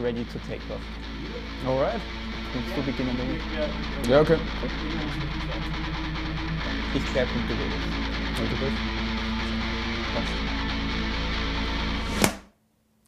ready 0.00 0.24
to 0.24 0.38
take 0.48 0.60
off. 0.70 0.80
Alright. 1.66 2.00
Willst 2.52 2.76
du 2.76 2.82
beginnen 2.82 3.16
damit? 3.16 3.40
Ja, 4.10 4.20
okay. 4.20 4.36
Ich 6.94 7.12
bleibe 7.12 7.30
und 7.30 7.48
du 7.48 7.54
redest. 7.54 8.40
Und 8.40 8.50
du 8.50 8.56
bist? 8.56 9.00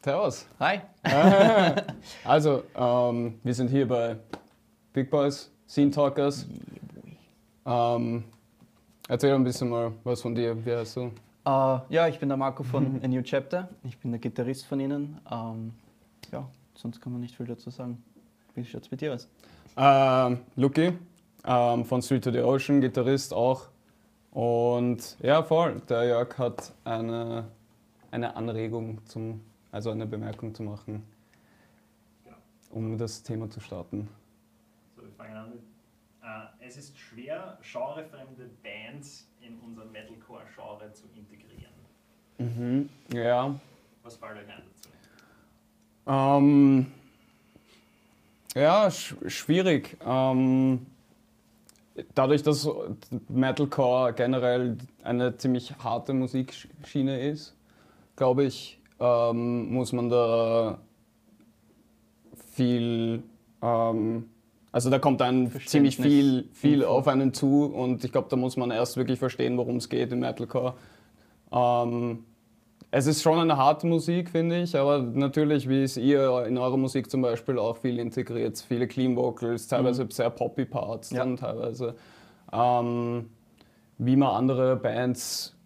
Servus. 0.04 0.46
Hi. 0.58 0.80
Also, 2.24 2.64
ähm, 2.74 3.38
wir 3.42 3.54
sind 3.54 3.70
hier 3.70 3.86
bei 3.86 4.16
Big 4.92 5.10
Boys, 5.10 5.50
Scene 5.68 5.90
Talkers. 5.90 6.46
Ähm, 7.64 8.24
erzähl 9.08 9.34
ein 9.34 9.44
bisschen 9.44 9.68
mal 9.70 9.92
was 10.04 10.20
von 10.20 10.34
dir. 10.34 10.56
Wie 10.64 10.72
heißt 10.72 10.96
du? 10.96 11.12
Äh, 11.44 11.78
ja, 11.88 12.08
ich 12.08 12.18
bin 12.18 12.28
der 12.28 12.36
Marco 12.36 12.62
von 12.62 13.00
A 13.02 13.08
New 13.08 13.22
Chapter. 13.22 13.68
Ich 13.84 13.96
bin 13.98 14.10
der 14.10 14.20
Gitarrist 14.20 14.66
von 14.66 14.80
Ihnen. 14.80 15.20
Ähm, 15.30 15.72
ja, 16.32 16.48
sonst 16.74 17.00
kann 17.00 17.12
man 17.12 17.20
nicht 17.20 17.36
viel 17.36 17.46
dazu 17.46 17.70
sagen. 17.70 18.02
Wie 18.54 18.64
schaut 18.64 18.82
es 18.82 18.88
bei 18.88 18.96
dir 18.96 19.14
aus? 19.14 19.28
Ähm, 19.76 20.40
Lucky 20.56 20.92
ähm, 21.44 21.84
von 21.84 22.02
Street 22.02 22.24
to 22.24 22.30
the 22.30 22.40
Ocean, 22.40 22.80
Gitarrist 22.80 23.32
auch. 23.32 23.68
Und 24.30 25.18
ja, 25.20 25.42
voll. 25.42 25.80
Der 25.88 26.04
Jörg 26.04 26.38
hat 26.38 26.72
eine, 26.84 27.48
eine 28.10 28.34
Anregung 28.34 29.04
zum, 29.06 29.42
also 29.70 29.90
eine 29.90 30.06
Bemerkung 30.06 30.54
zu 30.54 30.62
machen, 30.62 31.02
um 32.70 32.96
das 32.96 33.22
Thema 33.22 33.50
zu 33.50 33.60
starten. 33.60 34.08
So, 34.96 35.02
wir 35.02 35.12
fangen 35.12 35.36
an 35.36 35.50
mit. 35.50 35.60
Äh, 36.22 36.66
es 36.66 36.76
ist 36.76 36.98
schwer, 36.98 37.58
genrefremde 37.60 38.48
Bands 38.62 39.28
in 39.40 39.58
unser 39.60 39.84
Metalcore-Genre 39.84 40.92
zu 40.92 41.06
integrieren. 41.14 41.72
Mhm. 42.38 42.88
Ja. 43.12 43.54
Was 44.02 44.16
fällt 44.16 44.38
euch 44.38 44.48
ein? 44.48 44.62
Ähm, 46.06 46.86
ja, 48.54 48.90
sch 48.90 49.14
schwierig. 49.28 49.96
Ähm, 50.04 50.86
dadurch, 52.14 52.42
dass 52.42 52.68
Metalcore 53.28 54.12
generell 54.12 54.76
eine 55.02 55.36
ziemlich 55.36 55.74
harte 55.78 56.12
Musikschiene 56.12 57.20
ist, 57.20 57.54
glaube 58.16 58.44
ich, 58.44 58.78
ähm, 59.00 59.72
muss 59.72 59.92
man 59.92 60.08
da 60.08 60.78
viel, 62.52 63.22
ähm, 63.62 64.28
also 64.70 64.90
da 64.90 64.98
kommt 64.98 65.20
dann 65.20 65.50
ziemlich 65.66 65.96
viel, 65.96 66.48
viel 66.52 66.84
auf 66.84 67.08
einen 67.08 67.32
zu 67.32 67.64
und 67.66 68.04
ich 68.04 68.12
glaube, 68.12 68.28
da 68.30 68.36
muss 68.36 68.56
man 68.56 68.70
erst 68.70 68.96
wirklich 68.96 69.18
verstehen, 69.18 69.56
worum 69.56 69.76
es 69.76 69.88
geht 69.88 70.12
im 70.12 70.20
Metalcore. 70.20 70.74
Ähm, 71.52 72.24
es 72.94 73.06
ist 73.06 73.22
schon 73.22 73.38
eine 73.38 73.56
harte 73.56 73.86
Musik, 73.86 74.28
finde 74.28 74.62
ich, 74.62 74.76
aber 74.76 74.98
natürlich, 75.00 75.66
wie 75.66 75.82
es 75.82 75.96
ihr 75.96 76.44
in 76.46 76.58
eurer 76.58 76.76
Musik 76.76 77.10
zum 77.10 77.22
Beispiel 77.22 77.58
auch 77.58 77.78
viel 77.78 77.98
integriert, 77.98 78.58
viele 78.68 78.86
Clean 78.86 79.16
Vocals, 79.16 79.66
teilweise 79.66 80.06
sehr 80.10 80.28
poppy 80.28 80.66
Parts, 80.66 81.10
Ja. 81.10 81.20
dann 81.20 81.38
teilweise. 81.38 81.94
Ähm, 82.52 83.30
wie 83.96 84.14
man 84.14 84.28
andere 84.36 84.76
Bands 84.76 85.56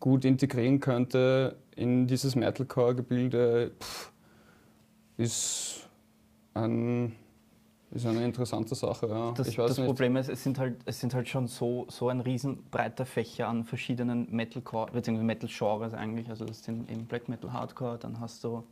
gut 0.00 0.24
integrieren 0.24 0.80
könnte 0.80 1.56
in 1.76 2.06
dieses 2.06 2.34
Metalcore-Gebilde, 2.34 3.72
ist, 5.18 5.86
ein, 6.54 7.14
ist 7.92 8.06
eine 8.06 8.24
interessante 8.24 8.74
Sache. 8.74 9.08
Ja. 9.08 9.32
Das, 9.32 9.52
das. 9.54 9.76
Problem 9.76 10.16
ist, 10.16 10.28
es 10.28 10.42
sind 10.42 10.58
halt, 10.58 10.76
es 10.84 11.00
sind 11.00 11.12
halt 11.12 11.28
schon 11.28 11.48
so, 11.48 11.86
so 11.88 12.08
ein 12.08 12.20
riesen 12.20 12.62
breiter 12.70 13.04
Fächer 13.04 13.48
an 13.48 13.64
verschiedenen 13.64 14.30
Metalcore, 14.30 14.92
beziehungsweise 14.92 15.26
Metal-Genres 15.26 15.94
eigentlich. 15.94 16.28
Also 16.28 16.44
das 16.44 16.62
sind 16.62 16.90
eben 16.90 17.06
Black 17.06 17.28
Metal, 17.28 17.52
Hardcore, 17.52 17.98
dann 17.98 18.20
hast 18.20 18.44
du 18.44 18.64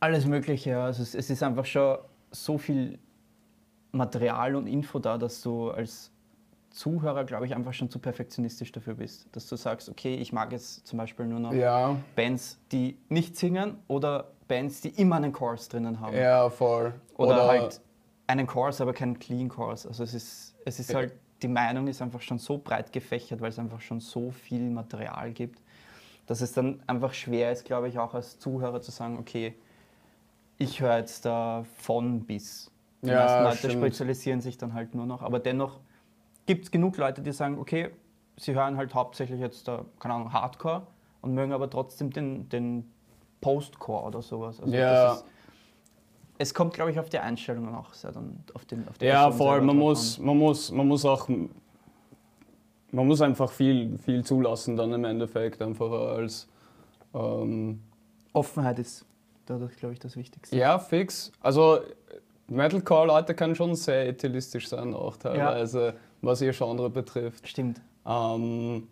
alles 0.00 0.26
Mögliche. 0.26 0.78
Also 0.78 1.02
es, 1.02 1.14
es 1.14 1.28
ist 1.30 1.42
einfach 1.42 1.66
schon 1.66 1.98
so 2.30 2.56
viel 2.58 2.98
Material 3.92 4.56
und 4.56 4.66
Info 4.66 4.98
da, 4.98 5.18
dass 5.18 5.42
du 5.42 5.70
als 5.70 6.10
Zuhörer, 6.70 7.24
glaube 7.24 7.46
ich, 7.46 7.54
einfach 7.54 7.72
schon 7.72 7.88
zu 7.88 8.00
perfektionistisch 8.00 8.72
dafür 8.72 8.94
bist. 8.94 9.28
Dass 9.32 9.46
du 9.48 9.54
sagst, 9.54 9.88
okay, 9.88 10.16
ich 10.16 10.32
mag 10.32 10.50
jetzt 10.50 10.86
zum 10.86 10.98
Beispiel 10.98 11.26
nur 11.26 11.38
noch 11.38 11.52
Ja, 11.52 11.96
Bands, 12.16 12.58
die 12.72 12.98
nicht 13.08 13.36
singen 13.36 13.76
oder 13.86 14.32
Bands, 14.48 14.80
die 14.80 14.88
immer 14.90 15.16
einen 15.16 15.32
Chorus 15.32 15.68
drinnen 15.68 16.00
haben. 16.00 16.16
ja, 16.16 16.48
voll. 16.50 16.94
Oder, 17.16 17.46
halt 17.46 17.80
einen 18.26 18.46
Chorus, 18.46 18.80
aber 18.80 18.92
keinen 18.92 19.18
Clean 19.18 19.48
Chorus. 19.48 19.86
Also 19.86 20.02
es 20.02 20.14
ist, 20.14 20.54
es 20.64 20.80
ist 20.80 20.94
halt, 20.94 21.14
die 21.42 21.48
Meinung 21.48 21.86
ist 21.88 22.00
einfach 22.00 22.20
schon 22.22 22.38
so 22.38 22.58
breit 22.58 22.92
gefächert, 22.92 23.40
weil 23.40 23.50
es 23.50 23.58
einfach 23.58 23.80
schon 23.80 24.00
so 24.00 24.30
viel 24.30 24.70
Material 24.70 25.30
gibt, 25.32 25.60
dass 26.26 26.40
es 26.40 26.52
dann 26.52 26.82
einfach 26.86 27.12
schwer 27.12 27.52
ist, 27.52 27.64
glaube 27.64 27.88
ich, 27.88 27.98
auch 27.98 28.14
als 28.14 28.38
Zuhörer 28.38 28.80
zu 28.80 28.90
sagen, 28.90 29.18
okay, 29.18 29.54
ich 30.56 30.80
höre 30.80 30.96
jetzt 30.98 31.26
da 31.26 31.64
von 31.76 32.24
bis. 32.24 32.70
Die 33.02 33.10
Ja, 33.10 33.16
meisten 33.16 33.42
Leute 33.42 33.56
stimmt. 33.58 33.72
spezialisieren 33.74 34.40
sich 34.40 34.56
dann 34.56 34.72
halt 34.72 34.94
nur 34.94 35.04
noch. 35.04 35.20
Aber 35.22 35.38
dennoch 35.38 35.80
gibt 36.46 36.64
es 36.64 36.70
genug 36.70 36.96
Leute, 36.96 37.20
die 37.20 37.32
sagen, 37.32 37.58
okay, 37.58 37.90
sie 38.36 38.54
hören 38.54 38.76
halt 38.76 38.94
hauptsächlich 38.94 39.40
jetzt, 39.40 39.68
da, 39.68 39.84
keine 40.00 40.14
Ahnung, 40.14 40.32
Hardcore 40.32 40.86
und 41.20 41.34
mögen 41.34 41.52
aber 41.52 41.68
trotzdem 41.68 42.10
den, 42.10 42.48
den 42.48 42.90
Postcore 43.44 44.04
oder 44.04 44.22
sowas. 44.22 44.60
Also 44.60 44.74
Ja. 44.74 45.12
ist, 45.12 45.24
es 46.38 46.54
kommt, 46.54 46.74
glaube 46.74 46.90
ich, 46.90 46.98
auf 46.98 47.08
die 47.10 47.18
Einstellungen 47.18 47.74
auch 47.74 47.90
dann 48.02 48.42
auf 48.54 48.64
den 48.64 48.88
auf 48.88 48.96
die 48.98 49.04
Ja, 49.06 49.24
Person 49.26 49.38
voll. 49.38 49.52
selber 49.58 49.66
Man 49.66 49.76
muss, 49.76 50.18
an. 50.18 50.24
man, 50.26 50.38
muss, 50.38 50.72
man 50.72 50.88
muss 50.88 51.04
auch. 51.04 51.28
Man 52.90 53.06
muss 53.08 53.20
einfach 53.20 53.50
viel, 53.50 53.98
viel 53.98 54.24
zulassen, 54.24 54.76
dann 54.76 54.92
im 54.92 55.04
Endeffekt 55.04 55.60
einfach 55.60 55.90
als. 55.90 56.48
Ähm, 57.12 57.82
Offenheit 58.32 58.78
ist 58.78 59.04
da, 59.46 59.58
das, 59.58 59.76
glaube 59.76 59.92
ich, 59.92 60.00
das 60.00 60.16
Wichtigste. 60.16 60.56
ja, 60.56 60.78
fix. 60.78 61.30
Also, 61.40 61.80
Metalcore-Leute 62.48 63.34
können 63.34 63.54
schon 63.54 63.74
sehr 63.74 64.08
ätilistisch 64.08 64.68
sein, 64.68 64.94
auch 64.94 65.16
teilweise, 65.16 65.94
was 66.22 66.40
ihr 66.40 66.52
Genre 66.52 66.88
betrifft. 66.90 67.46
Stimmt. 67.48 67.80
Ähm, 68.06 68.88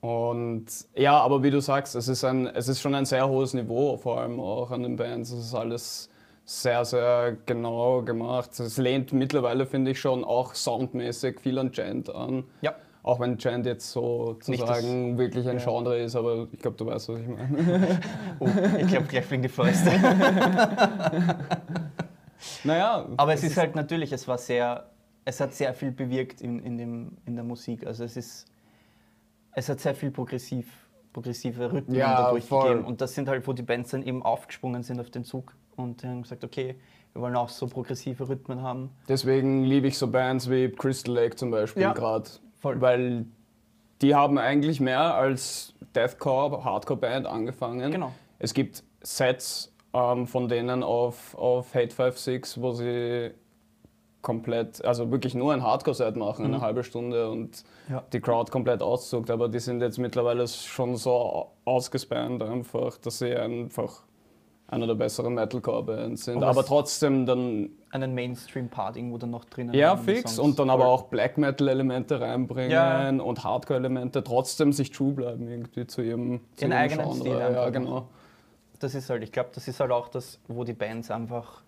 und 0.00 0.66
ja, 0.94 1.18
aber 1.18 1.42
wie 1.42 1.50
du 1.50 1.60
sagst, 1.60 1.94
es 1.94 2.08
ist, 2.08 2.24
ein, 2.24 2.46
es 2.46 2.68
ist 2.68 2.80
schon 2.80 2.94
ein 2.94 3.04
sehr 3.04 3.28
hohes 3.28 3.54
Niveau, 3.54 3.96
vor 3.96 4.20
allem 4.20 4.38
auch 4.40 4.70
an 4.70 4.82
den 4.82 4.96
Bands. 4.96 5.30
Es 5.30 5.46
ist 5.46 5.54
alles 5.54 6.08
sehr, 6.44 6.84
sehr 6.84 7.36
genau 7.44 8.02
gemacht. 8.02 8.58
Es 8.60 8.78
lehnt 8.78 9.12
mittlerweile, 9.12 9.66
finde 9.66 9.90
ich, 9.90 10.00
schon 10.00 10.24
auch 10.24 10.54
soundmäßig 10.54 11.40
viel 11.40 11.58
an 11.58 11.72
Gent 11.72 12.08
an. 12.14 12.44
Ja. 12.60 12.74
Auch 13.02 13.20
wenn 13.20 13.36
Gent 13.36 13.66
jetzt 13.66 13.90
sozusagen 13.90 15.10
Nicht 15.10 15.18
wirklich 15.18 15.48
ein 15.48 15.58
ja. 15.58 15.64
Genre 15.64 15.98
ist, 15.98 16.16
aber 16.16 16.48
ich 16.52 16.58
glaube, 16.58 16.76
du 16.76 16.86
weißt, 16.86 17.08
was 17.08 17.20
ich 17.20 17.28
meine. 17.28 18.00
Oh, 18.40 18.48
ich 18.78 18.86
glaube, 18.88 19.06
gleich 19.06 19.24
fliegen 19.24 19.42
die 19.42 19.48
Fäuste. 19.48 19.90
naja, 22.64 23.06
Aber 23.16 23.32
es 23.32 23.44
ist 23.44 23.56
halt 23.56 23.74
natürlich, 23.74 24.12
es 24.12 24.26
war 24.26 24.38
sehr, 24.38 24.86
es 25.24 25.40
hat 25.40 25.54
sehr 25.54 25.72
viel 25.72 25.92
bewirkt 25.92 26.40
in, 26.40 26.60
in, 26.60 26.78
dem, 26.78 27.16
in 27.26 27.36
der 27.36 27.44
Musik. 27.44 27.86
Also 27.86 28.04
es 28.04 28.16
ist, 28.16 28.46
es 29.56 29.68
hat 29.70 29.80
sehr 29.80 29.94
viel 29.94 30.10
progressiv, 30.10 30.66
progressive 31.12 31.72
Rhythmen 31.72 31.96
Ja, 31.96 32.14
dadurch 32.24 32.44
voll. 32.44 32.68
gegeben. 32.68 32.86
Und 32.86 33.00
das 33.00 33.14
sind 33.14 33.28
halt, 33.28 33.46
wo 33.48 33.52
die 33.54 33.62
Bands 33.62 33.90
dann 33.90 34.02
eben 34.02 34.22
aufgesprungen 34.22 34.82
sind 34.82 35.00
auf 35.00 35.10
den 35.10 35.24
Zug 35.24 35.54
und 35.76 36.04
haben 36.04 36.22
gesagt, 36.22 36.44
okay, 36.44 36.76
wir 37.14 37.22
wollen 37.22 37.34
auch 37.36 37.48
so 37.48 37.66
progressive 37.66 38.28
Rhythmen 38.28 38.60
haben. 38.62 38.90
Deswegen 39.08 39.64
liebe 39.64 39.88
ich 39.88 39.96
so 39.96 40.08
Bands 40.08 40.50
wie 40.50 40.68
Crystal 40.70 41.14
Lake 41.14 41.36
zum 41.36 41.50
Beispiel 41.50 41.82
Ja, 41.82 41.94
gerade. 41.94 42.28
Weil 42.62 43.24
die 44.02 44.14
haben 44.14 44.36
eigentlich 44.36 44.78
mehr 44.80 45.14
als 45.14 45.74
Deathcore, 45.94 46.62
Hardcore-Band 46.62 47.26
angefangen. 47.26 47.90
Genau. 47.90 48.12
Es 48.38 48.52
gibt 48.52 48.84
Sets 49.00 49.72
ähm, 49.94 50.26
von 50.26 50.48
denen 50.48 50.82
auf, 50.82 51.34
auf 51.34 51.74
Hate 51.74 51.94
56, 51.94 52.60
wo 52.60 52.72
sie 52.72 53.30
komplett, 54.26 54.84
also 54.84 55.10
wirklich 55.12 55.34
nur 55.36 55.52
ein 55.52 55.62
Hardcore-Set 55.62 56.16
machen, 56.16 56.44
eine 56.46 56.60
halbe 56.60 56.82
Stunde 56.82 57.30
und 57.30 57.62
Mhm. 57.88 57.94
Ja. 57.94 58.02
die 58.12 58.20
Crowd 58.20 58.50
komplett 58.50 58.82
auszuckt. 58.82 59.30
Aber 59.30 59.48
die 59.48 59.60
sind 59.60 59.80
jetzt 59.80 59.98
mittlerweile 59.98 60.48
schon 60.48 60.96
so 60.96 61.52
ausgespannt 61.64 62.42
einfach, 62.42 62.96
dass 62.98 63.20
sie 63.20 63.34
einfach 63.36 64.02
einer 64.68 64.88
der 64.88 64.96
besseren 64.96 65.34
Metalcore-Bands 65.34 66.24
sind. 66.24 66.40
Was- 66.40 66.48
Aber 66.56 66.66
trotzdem 66.66 67.24
dann 67.24 67.70
Einen 67.92 68.14
Mainstream-Part 68.16 68.96
irgendwo 68.96 69.16
dann 69.16 69.30
noch 69.30 69.44
drinnen. 69.44 69.72
ja, 69.74 69.96
fix. 69.96 70.40
Und 70.40 70.58
dann 70.58 70.70
aber 70.70 70.86
auch 70.86 71.04
Black 71.04 71.38
Metal-Elemente 71.38 72.20
reinbringen 72.20 72.72
Ja. 72.72 73.08
und 73.10 73.44
Hardcore-Elemente, 73.44 74.24
trotzdem 74.24 74.72
sich 74.72 74.90
true 74.90 75.12
bleiben 75.12 75.46
irgendwie 75.48 75.86
zu 75.86 76.02
ihrem, 76.02 76.40
zu 76.56 76.64
ihrem 76.64 76.72
eigenen 76.72 77.04
Genre. 77.06 77.16
Stil 77.20 77.32
Ja, 77.38 77.46
einfach 77.46 77.72
genau. 77.72 78.08
Das 78.80 78.94
ist 78.96 79.08
halt, 79.08 79.22
ich 79.22 79.30
glaube, 79.30 79.50
das 79.54 79.68
ist 79.68 79.78
halt 79.78 79.92
auch 79.92 80.08
das, 80.08 80.40
wo 80.48 80.64
die 80.64 80.72
Bands 80.74 81.12
einfach 81.12 81.62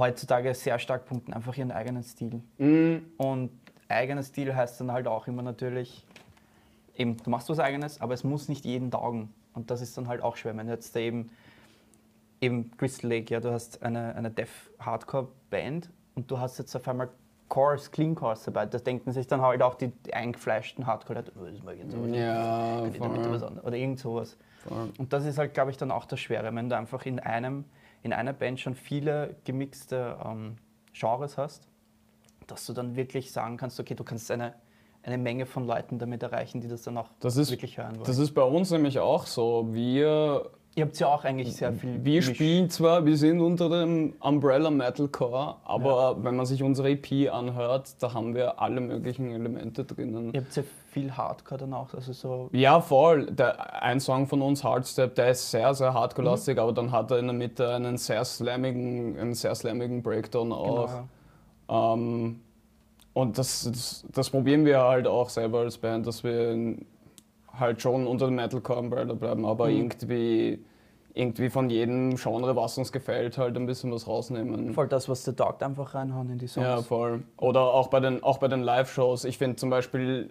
heutzutage 0.00 0.52
sehr 0.54 0.78
stark 0.78 1.06
punkten, 1.06 1.32
einfach 1.32 1.56
ihren 1.56 1.70
eigenen 1.70 2.02
Stil. 2.02 2.42
Mhm. 2.58 3.02
Und 3.16 3.50
eigener 3.88 4.22
Stil 4.22 4.54
heißt 4.54 4.80
dann 4.80 4.90
halt 4.90 5.06
auch 5.06 5.26
immer 5.28 5.42
natürlich, 5.42 6.04
eben, 6.96 7.16
du 7.16 7.30
machst 7.30 7.48
was 7.48 7.60
eigenes, 7.60 8.00
aber 8.00 8.14
es 8.14 8.24
muss 8.24 8.48
nicht 8.48 8.64
jeden 8.64 8.90
taugen. 8.90 9.32
Und 9.54 9.70
das 9.70 9.80
ist 9.80 9.96
dann 9.96 10.08
halt 10.08 10.22
auch 10.22 10.36
schwer. 10.36 10.56
Wenn 10.56 10.66
du 10.66 10.72
jetzt 10.72 10.94
da 10.94 11.00
eben, 11.00 11.30
eben 12.40 12.70
Crystal 12.76 13.10
Lake, 13.10 13.32
ja, 13.32 13.40
du 13.40 13.52
hast 13.52 13.82
eine, 13.82 14.14
eine 14.14 14.30
Death 14.30 14.48
Hardcore 14.78 15.28
Band 15.50 15.90
und 16.14 16.30
du 16.30 16.38
hast 16.38 16.58
jetzt 16.58 16.74
auf 16.74 16.86
einmal 16.88 17.08
Chorus, 17.48 17.90
Clean 17.90 18.14
Chorus 18.14 18.44
dabei. 18.44 18.64
Das 18.66 18.84
denken 18.84 19.12
sich 19.12 19.26
dann 19.26 19.42
halt 19.42 19.60
auch 19.60 19.74
die, 19.74 19.92
eingefleischten 20.12 20.86
Hardcore-Leute, 20.86 21.32
oh, 21.36 21.44
das 21.44 21.62
mag 21.62 21.74
ich 21.74 21.82
jetzt 21.82 21.96
nicht. 21.96 22.16
Ja? 22.16 22.82
Oder 23.62 23.76
irgend 23.76 23.98
sowas. 23.98 24.36
voll. 24.58 24.90
Und 24.98 25.12
das 25.12 25.26
ist 25.26 25.36
halt, 25.36 25.52
glaube 25.52 25.70
ich, 25.72 25.76
dann 25.76 25.90
auch 25.90 26.04
das 26.04 26.20
Schwere, 26.20 26.54
wenn 26.54 26.68
du 26.68 26.76
einfach 26.76 27.04
in, 27.06 27.18
einem, 27.18 27.64
in 28.02 28.12
einer 28.12 28.32
Band 28.32 28.60
schon 28.60 28.74
viele 28.74 29.36
gemixte 29.44 30.16
ähm, 30.24 30.56
Genres 30.92 31.36
hast, 31.38 31.68
dass 32.46 32.66
du 32.66 32.72
dann 32.72 32.96
wirklich 32.96 33.32
sagen 33.32 33.56
kannst, 33.56 33.78
okay, 33.78 33.94
du 33.94 34.04
kannst 34.04 34.30
eine, 34.30 34.54
eine 35.02 35.18
Menge 35.18 35.46
von 35.46 35.66
Leuten 35.66 35.98
damit 35.98 36.22
erreichen, 36.22 36.60
die 36.60 36.68
das 36.68 36.82
dann 36.82 36.96
auch 36.98 37.08
Das 37.20 37.36
ist- 37.36 37.50
wirklich 37.50 37.78
hören 37.78 37.96
wollen. 37.96 38.04
Das 38.04 38.18
ist 38.18 38.32
bei 38.32 38.42
uns 38.42 38.70
nämlich 38.70 38.98
auch 38.98 39.26
so. 39.26 39.68
Wir, 39.72 40.50
Ihr 40.76 40.84
habt 40.84 40.98
ja 41.00 41.08
auch 41.08 41.24
eigentlich 41.24 41.54
sehr 41.56 41.72
viel 41.72 42.04
wir 42.04 42.20
Misch- 42.22 42.32
spielen 42.34 42.70
zwar, 42.70 43.04
wir 43.04 43.16
sind 43.16 43.40
unter 43.40 43.68
dem 43.68 44.14
Umbrella 44.20 44.70
Metalcore, 44.70 45.56
aber 45.64 46.22
wenn 46.24 46.36
man 46.36 46.46
sich 46.46 46.62
unsere 46.62 46.90
EP 46.90 47.28
anhört, 47.32 48.00
da 48.02 48.14
haben 48.14 48.34
wir 48.34 48.60
alle 48.60 48.80
möglichen 48.80 49.30
Elemente 49.32 49.84
drinnen. 49.84 50.32
Ihr 50.32 50.40
habt 50.42 50.52
sehr 50.52 50.64
viel 50.90 51.16
Hardcore 51.16 51.60
dann 51.60 51.72
auch, 51.72 51.94
also 51.94 52.12
so 52.12 52.48
Ja, 52.52 52.80
voll. 52.80 53.26
Der, 53.26 53.82
ein 53.82 54.00
Song 54.00 54.26
von 54.26 54.42
uns, 54.42 54.62
Hardstep, 54.64 55.14
der 55.14 55.30
ist 55.30 55.50
sehr, 55.50 55.72
sehr 55.74 55.94
hardcore-lastig, 55.94 56.56
Mhm. 56.56 56.60
aber 56.62 56.72
dann 56.72 56.90
hat 56.92 57.10
er 57.10 57.18
in 57.18 57.26
der 57.26 57.34
Mitte 57.34 57.68
einen 57.74 57.96
sehr 57.96 58.24
slammigen, 58.24 59.18
einen 59.18 59.34
sehr 59.34 59.54
slammigen 59.54 60.02
Breakdown 60.02 60.52
auch. 60.52 60.90
genau. 61.68 61.94
Ähm, 61.94 62.40
und 63.12 63.38
das, 63.38 63.64
das, 63.70 64.04
das 64.12 64.30
probieren 64.30 64.64
wir 64.64 64.80
halt 64.80 65.06
auch 65.06 65.28
selber 65.28 65.60
als 65.60 65.78
Band, 65.78 66.06
dass 66.06 66.22
wir 66.24 66.76
halt 67.58 67.80
schon 67.82 68.06
unter 68.06 68.26
dem 68.26 68.36
Metalcore-Umbrella 68.36 69.14
bleiben, 69.14 69.44
aber 69.44 69.66
Mhm. 69.66 69.76
irgendwie, 69.76 70.64
irgendwie 71.14 71.50
von 71.50 71.68
jedem 71.70 72.14
Genre, 72.16 72.54
was 72.54 72.78
uns 72.78 72.92
gefällt, 72.92 73.36
halt 73.36 73.56
ein 73.56 73.66
bisschen 73.66 73.92
was 73.92 74.06
rausnehmen. 74.06 74.72
voll 74.74 74.86
das, 74.88 75.08
was 75.08 75.24
der 75.24 75.34
taugt, 75.36 75.62
einfach 75.62 75.94
reinhauen 75.94 76.30
in 76.30 76.38
die 76.38 76.46
Songs. 76.46 76.64
Ja, 76.66 76.82
voll. 76.82 77.22
Oder 77.36 77.60
auch 77.62 77.88
bei 77.88 77.98
den, 78.00 78.22
auch 78.22 78.38
bei 78.38 78.48
den 78.48 78.62
Live-Shows. 78.62 79.24
Ich 79.24 79.36
finde 79.38 79.56
zum 79.56 79.70
Beispiel 79.70 80.30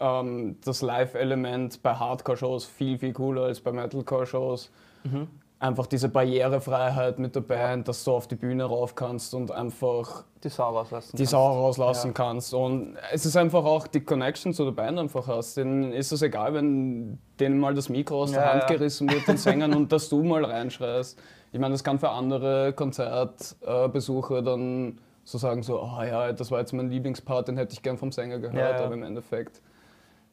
ähm, 0.00 0.56
das 0.64 0.82
Live-Element 0.82 1.82
bei 1.82 1.94
Hardcore-Shows 1.94 2.64
viel, 2.64 2.98
viel 2.98 3.12
cooler 3.12 3.42
als 3.44 3.60
bei 3.60 3.72
Metalcore-Shows. 3.72 4.70
Mhm. 5.04 5.28
Einfach 5.60 5.86
diese 5.88 6.08
Barrierefreiheit 6.08 7.18
mit 7.18 7.34
der 7.34 7.40
Band, 7.40 7.88
dass 7.88 8.04
du 8.04 8.12
auf 8.12 8.28
die 8.28 8.36
Bühne 8.36 8.62
rauf 8.64 8.94
kannst 8.94 9.34
und 9.34 9.50
einfach 9.50 10.22
Die 10.44 10.48
Sau 10.50 10.70
rauslassen. 10.70 11.16
die 11.16 11.22
kannst. 11.24 11.30
Sau 11.32 11.46
rauslassen 11.52 12.06
Ja. 12.08 12.12
kannst. 12.12 12.54
Und 12.54 12.96
es 13.12 13.26
ist 13.26 13.36
einfach 13.36 13.64
auch 13.64 13.88
die 13.88 14.00
Connection 14.00 14.52
zu 14.52 14.64
der 14.64 14.70
Band 14.70 15.00
einfach 15.00 15.26
hast. 15.26 15.56
Denen 15.56 15.92
ist 15.92 16.12
es 16.12 16.22
egal, 16.22 16.54
wenn 16.54 17.18
denen 17.40 17.58
mal 17.58 17.74
das 17.74 17.88
Mikro 17.88 18.22
aus 18.22 18.30
der 18.30 18.42
Ja, 18.42 18.52
Hand 18.52 18.62
ja. 18.62 18.76
gerissen 18.76 19.10
wird, 19.10 19.26
den 19.26 19.36
Sängern, 19.36 19.74
und 19.74 19.90
dass 19.90 20.08
du 20.08 20.22
mal 20.22 20.44
reinschreist. 20.44 21.18
Ich 21.50 21.58
meine, 21.58 21.72
das 21.74 21.82
kann 21.82 21.98
für 21.98 22.10
andere 22.10 22.72
Konzertbesucher 22.74 24.42
dann 24.42 24.98
so 25.24 25.38
sagen, 25.38 25.62
so, 25.62 25.82
oh 25.82 26.02
ja, 26.02 26.32
das 26.32 26.50
war 26.50 26.60
jetzt 26.60 26.72
mein 26.72 26.88
Lieblingspart, 26.90 27.48
den 27.48 27.56
hätte 27.56 27.72
ich 27.74 27.82
gern 27.82 27.98
vom 27.98 28.12
Sänger 28.12 28.38
gehört, 28.38 28.80
aber 28.80 28.94
im 28.94 29.02
Endeffekt, 29.02 29.60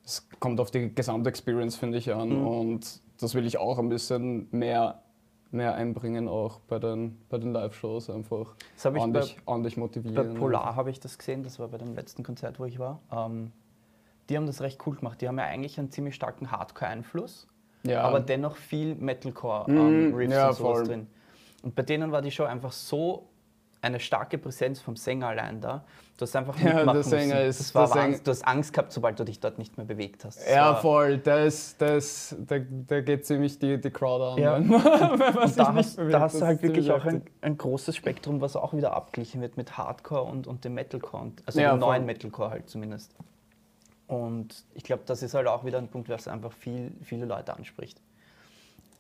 es 0.05 0.27
kommt 0.39 0.59
auf 0.59 0.71
die 0.71 0.93
Gesamtexperience, 0.93 1.75
finde 1.75 1.97
ich, 1.97 2.13
an. 2.13 2.29
Mhm. 2.29 2.47
Und 2.47 2.99
das 3.19 3.33
will 3.33 3.45
ich 3.45 3.57
auch 3.57 3.79
ein 3.79 3.89
bisschen 3.89 4.47
mehr, 4.51 5.01
mehr 5.51 5.73
einbringen, 5.75 6.27
auch 6.27 6.59
bei 6.67 6.79
den, 6.79 7.17
bei 7.29 7.37
den 7.37 7.51
Live-Shows 7.53 8.09
einfach. 8.09 8.55
Das 8.75 8.85
habe 8.85 8.97
ich 8.97 9.01
bei, 9.03 9.07
ordentlich, 9.07 9.37
ordentlich 9.45 9.75
bei 9.75 9.81
motivieren. 9.81 10.33
Polar 10.35 10.75
habe 10.75 10.89
ich 10.91 10.99
das 10.99 11.17
gesehen, 11.17 11.43
das 11.43 11.59
war 11.59 11.67
bei 11.69 11.77
dem 11.77 11.95
letzten 11.95 12.23
Konzert, 12.23 12.59
wo 12.59 12.65
ich 12.65 12.77
war. 12.79 12.99
Ähm, 13.11 13.51
die 14.29 14.37
haben 14.37 14.47
das 14.47 14.61
recht 14.61 14.79
cool 14.85 14.95
gemacht. 14.95 15.21
Die 15.21 15.27
haben 15.27 15.37
ja 15.37 15.45
eigentlich 15.45 15.77
einen 15.79 15.91
ziemlich 15.91 16.15
starken 16.15 16.51
Hardcore-Einfluss, 16.51 17.47
Ja. 17.83 18.01
aber 18.03 18.19
dennoch 18.19 18.55
viel 18.57 18.95
Metalcore 18.95 19.71
Mhm, 19.71 19.77
ähm, 19.77 20.13
Riffs 20.15 20.33
ja, 20.33 20.49
und 20.49 20.55
sowas 20.55 20.77
voll. 20.79 20.87
drin. 20.87 21.07
Und 21.63 21.75
bei 21.75 21.81
denen 21.83 22.11
war 22.11 22.21
die 22.21 22.31
Show 22.31 22.43
einfach 22.43 22.71
so 22.71 23.27
eine 23.85 23.99
starke 23.99 24.37
Präsenz 24.37 24.81
vom 24.81 24.95
Sänger 24.95 25.27
allein 25.27 25.61
da. 25.61 25.83
Du 26.17 26.21
hast 26.23 26.35
einfach 26.35 26.57
Ja, 26.59 26.75
mitmachen 26.75 26.93
der 26.93 27.03
Sänger 27.03 27.35
müssen. 27.35 27.49
ist- 27.49 27.59
das 27.59 27.75
war 27.75 27.87
Sänger-. 27.87 28.19
Du 28.19 28.31
hast 28.31 28.47
Angst 28.47 28.73
gehabt, 28.73 28.91
sobald 28.91 29.19
du 29.19 29.23
dich 29.25 29.39
dort 29.39 29.57
nicht 29.57 29.77
mehr 29.77 29.85
bewegt 29.85 30.23
hast. 30.25 30.39
Das 30.39 30.49
Ja, 30.53 30.75
voll. 30.75 31.17
Der, 31.19 31.45
ist, 31.45 31.79
der, 31.81 31.99
der 32.59 33.01
geht 33.03 33.25
ziemlich 33.25 33.59
die, 33.59 33.79
die 33.79 33.89
Crowd 33.91 34.23
an. 34.23 34.37
Ja. 34.37 34.53
Wenn 34.55 34.69
wenn 34.71 35.37
Und 35.37 35.59
da 35.59 35.73
hast, 35.73 35.95
bewegt. 35.97 36.13
da 36.13 36.19
hast 36.21 36.33
Das 36.33 36.39
du 36.39 36.45
halt 36.45 36.61
wirklich 36.61 36.91
auch 36.91 37.03
ein, 37.05 37.23
ein 37.41 37.57
großes 37.57 37.95
Spektrum, 37.95 38.41
was 38.41 38.55
auch 38.55 38.73
wieder 38.73 38.93
abgeglichen 38.93 39.41
wird 39.41 39.57
mit 39.57 39.77
Hardcore 39.77 40.23
und, 40.23 40.47
und 40.47 40.63
dem 40.65 40.73
Metalcore. 40.73 41.21
Und, 41.23 41.43
also 41.45 41.59
Ja, 41.59 41.71
dem 41.75 41.79
neuen 41.79 41.97
voll. 42.03 42.05
Metalcore 42.05 42.49
halt 42.49 42.69
zumindest. 42.69 43.13
Und 44.07 44.63
ich 44.73 44.83
glaube, 44.83 45.03
das 45.05 45.23
ist 45.23 45.33
halt 45.33 45.47
auch 45.47 45.65
wieder 45.65 45.79
ein 45.79 45.88
Punkt, 45.89 46.09
was 46.09 46.27
einfach 46.27 46.51
viel, 46.53 46.91
viele 47.03 47.25
Leute 47.25 47.55
anspricht. 47.55 47.99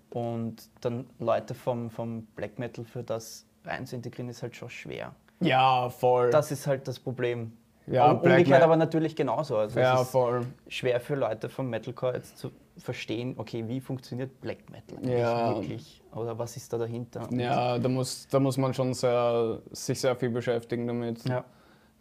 Und 0.09 0.69
dann 0.81 1.05
Leute 1.19 1.53
vom, 1.53 1.89
vom 1.89 2.23
Black 2.35 2.57
Metal 2.59 2.85
für 2.85 3.03
das 3.03 3.45
rein 3.65 3.85
zu 3.85 3.95
integrieren, 3.95 4.29
ist 4.29 4.41
halt 4.41 4.55
schon 4.55 4.69
schwer. 4.69 5.13
Ja, 5.39 5.89
voll. 5.89 6.29
Das 6.31 6.51
ist 6.51 6.65
halt 6.67 6.87
das 6.87 6.99
Problem. 6.99 7.53
Ja, 7.87 8.11
Um, 8.11 8.19
umgekehrt 8.21 8.63
aber 8.63 8.77
natürlich 8.77 9.15
genauso. 9.15 9.57
Also 9.57 9.79
ja, 9.79 9.95
es 9.95 10.01
ist 10.03 10.09
voll. 10.11 10.41
schwer 10.67 10.99
für 10.99 11.13
Leute 11.13 11.49
vom 11.49 11.69
Metalcore 11.69 12.15
jetzt 12.15 12.35
zu 12.37 12.49
verstehen, 12.77 13.35
okay, 13.37 13.63
wie 13.67 13.79
funktioniert 13.79 14.41
Black 14.41 14.69
Metal 14.71 14.97
eigentlich 14.97 15.19
Ja. 15.19 15.55
wirklich? 15.55 16.01
Oder 16.15 16.37
was 16.39 16.57
ist 16.57 16.73
da 16.73 16.79
dahinter? 16.79 17.27
Ja, 17.31 17.77
da 17.77 17.87
muss, 17.87 18.27
da 18.27 18.39
muss 18.39 18.57
man 18.57 18.73
schon 18.73 18.93
sehr, 18.95 19.59
sich 19.71 19.99
sehr 20.01 20.15
viel 20.15 20.29
beschäftigen 20.31 20.87
damit, 20.87 21.27
ja. 21.29 21.43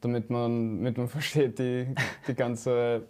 damit, 0.01 0.31
man, 0.31 0.79
damit 0.79 0.97
man 0.97 1.09
versteht 1.19 1.59
die, 1.59 1.95
die 2.27 2.35
ganze 2.35 3.03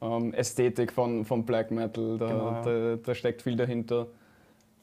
ähm, 0.00 0.32
Ästhetik 0.32 0.92
von, 0.92 1.24
von 1.24 1.44
Black 1.44 1.72
Metal. 1.72 2.18
Da, 2.18 2.26
Genau, 2.28 2.50
ja. 2.52 2.62
da, 2.62 2.96
da 3.02 3.14
steckt 3.16 3.42
viel 3.42 3.56
dahinter. 3.56 4.06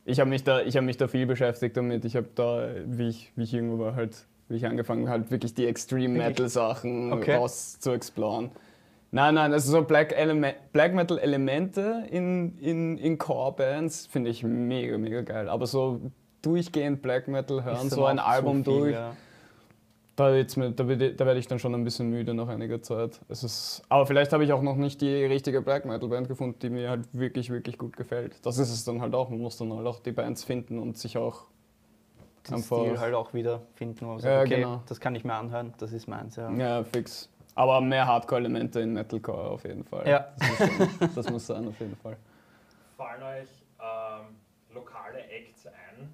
Ich 0.09 0.19
habe 0.19 0.29
mich, 0.29 0.44
da- 0.44 0.61
ich 0.61 0.75
hab 0.75 0.83
mich 0.83 0.97
da 0.97 1.07
viel 1.07 1.25
beschäftigt 1.25 1.77
damit. 1.77 2.03
Ich 2.06 2.15
habe 2.15 2.27
da, 2.35 2.67
wie 2.85 3.09
ich, 3.09 3.31
wie 3.35 3.44
ich 3.44 3.51
jünger 3.51 3.77
war, 3.79 3.95
halt, 3.95 4.25
wie 4.47 4.56
ich 4.56 4.65
angefangen 4.65 5.07
halt 5.09 5.29
wirklich 5.31 5.53
die 5.53 5.67
Extreme? 5.67 6.17
Metal 6.17 6.50
Sachen 6.50 7.13
Okay. 7.13 7.35
raus 7.35 7.79
zu 7.79 7.91
exploren. 7.91 8.51
Nein, 9.11 9.33
nein, 9.35 9.53
also 9.53 9.71
so 9.71 9.81
Black, 9.83 10.11
Eleme 10.15 10.53
Black 10.71 10.94
Metal 10.94 11.17
Elemente 11.17 12.03
in, 12.11 12.57
in, 12.59 12.97
in 13.00 13.17
Core-Bands 13.17 14.06
finde 14.06 14.29
ich 14.29 14.44
mega, 14.44 14.97
mega 15.00 15.21
geil. 15.21 15.50
Aber 15.50 15.65
so 15.65 16.00
durchgehend 16.44 17.01
Black 17.01 17.27
Metal 17.27 17.63
hören, 17.63 17.89
so 17.89 18.06
ein 18.06 18.19
Album 18.19 18.63
viel, 18.63 18.73
durch, 18.73 18.94
ja. 18.94 19.15
Da, 20.19 20.31
mir, 20.60 20.71
da, 20.71 20.88
werde, 20.88 21.13
da 21.13 21.25
werde 21.25 21.39
ich 21.39 21.48
dann 21.48 21.60
schon 21.60 21.74
ein 21.74 21.83
bisschen 21.83 22.10
müde 22.10 22.33
nach 22.33 22.48
einiger 22.48 22.81
Zeit. 22.81 23.19
Es 23.30 23.44
ist, 23.44 23.81
aber 23.89 24.06
vielleicht 24.06 24.33
habe 24.33 24.44
ich 24.44 24.54
auch 24.54 24.62
noch 24.62 24.75
nicht 24.75 25.01
die 25.01 25.25
richtige 25.25 25.62
Black 25.62 25.86
Metal 25.86 26.10
Band 26.10 26.27
gefunden, 26.27 26.60
die 26.60 26.69
mir 26.69 26.89
halt 26.89 27.07
wirklich, 27.13 27.50
wirklich 27.50 27.77
gut 27.77 27.95
gefällt. 27.98 28.36
Das 28.45 28.57
ist 28.57 28.69
es 28.71 28.83
dann 28.86 29.01
halt 29.01 29.16
auch. 29.16 29.30
Man 29.30 29.39
muss 29.39 29.57
dann 29.57 29.74
halt 29.74 29.88
auch 29.88 30.00
die 30.00 30.12
Bands 30.12 30.44
finden 30.44 30.80
und 30.80 30.98
sich 30.98 31.18
auch. 31.18 31.45
Den 32.48 32.56
Einfach- 32.56 32.80
Stil 32.81 33.00
halt 33.00 33.13
auch 33.13 33.33
wieder 33.33 33.62
finden, 33.75 34.06
man 34.06 34.19
Ja, 34.19 34.42
okay, 34.42 34.56
genau. 34.57 34.81
das 34.88 35.00
kann 35.00 35.13
ich 35.16 35.24
mir 35.24 35.33
anhören, 35.33 35.74
das 35.77 35.92
ist 35.92 36.07
meins. 36.07 36.36
Ja. 36.36 36.50
Ja, 36.51 36.83
fix. 36.83 37.30
Aber 37.56 37.81
mehr 37.81 38.07
Hardcore-Elemente 38.07 38.80
in 38.80 38.94
Metalcore 38.94 39.51
auf 39.51 39.63
jeden 39.66 39.83
Fall. 39.83 40.07
Ja. 40.07 40.27
Das, 40.39 40.50
muss 40.50 40.57
sein. 40.68 41.10
das 41.16 41.30
muss 41.30 41.48
sein, 41.48 41.68
auf 41.68 41.80
jeden 41.80 41.95
Fall. 41.98 42.16
Fallen 42.95 43.21
euch 43.24 43.50
ähm, 43.81 44.36
lokale 44.74 45.19
Acts 45.30 45.68
ein, 45.68 46.09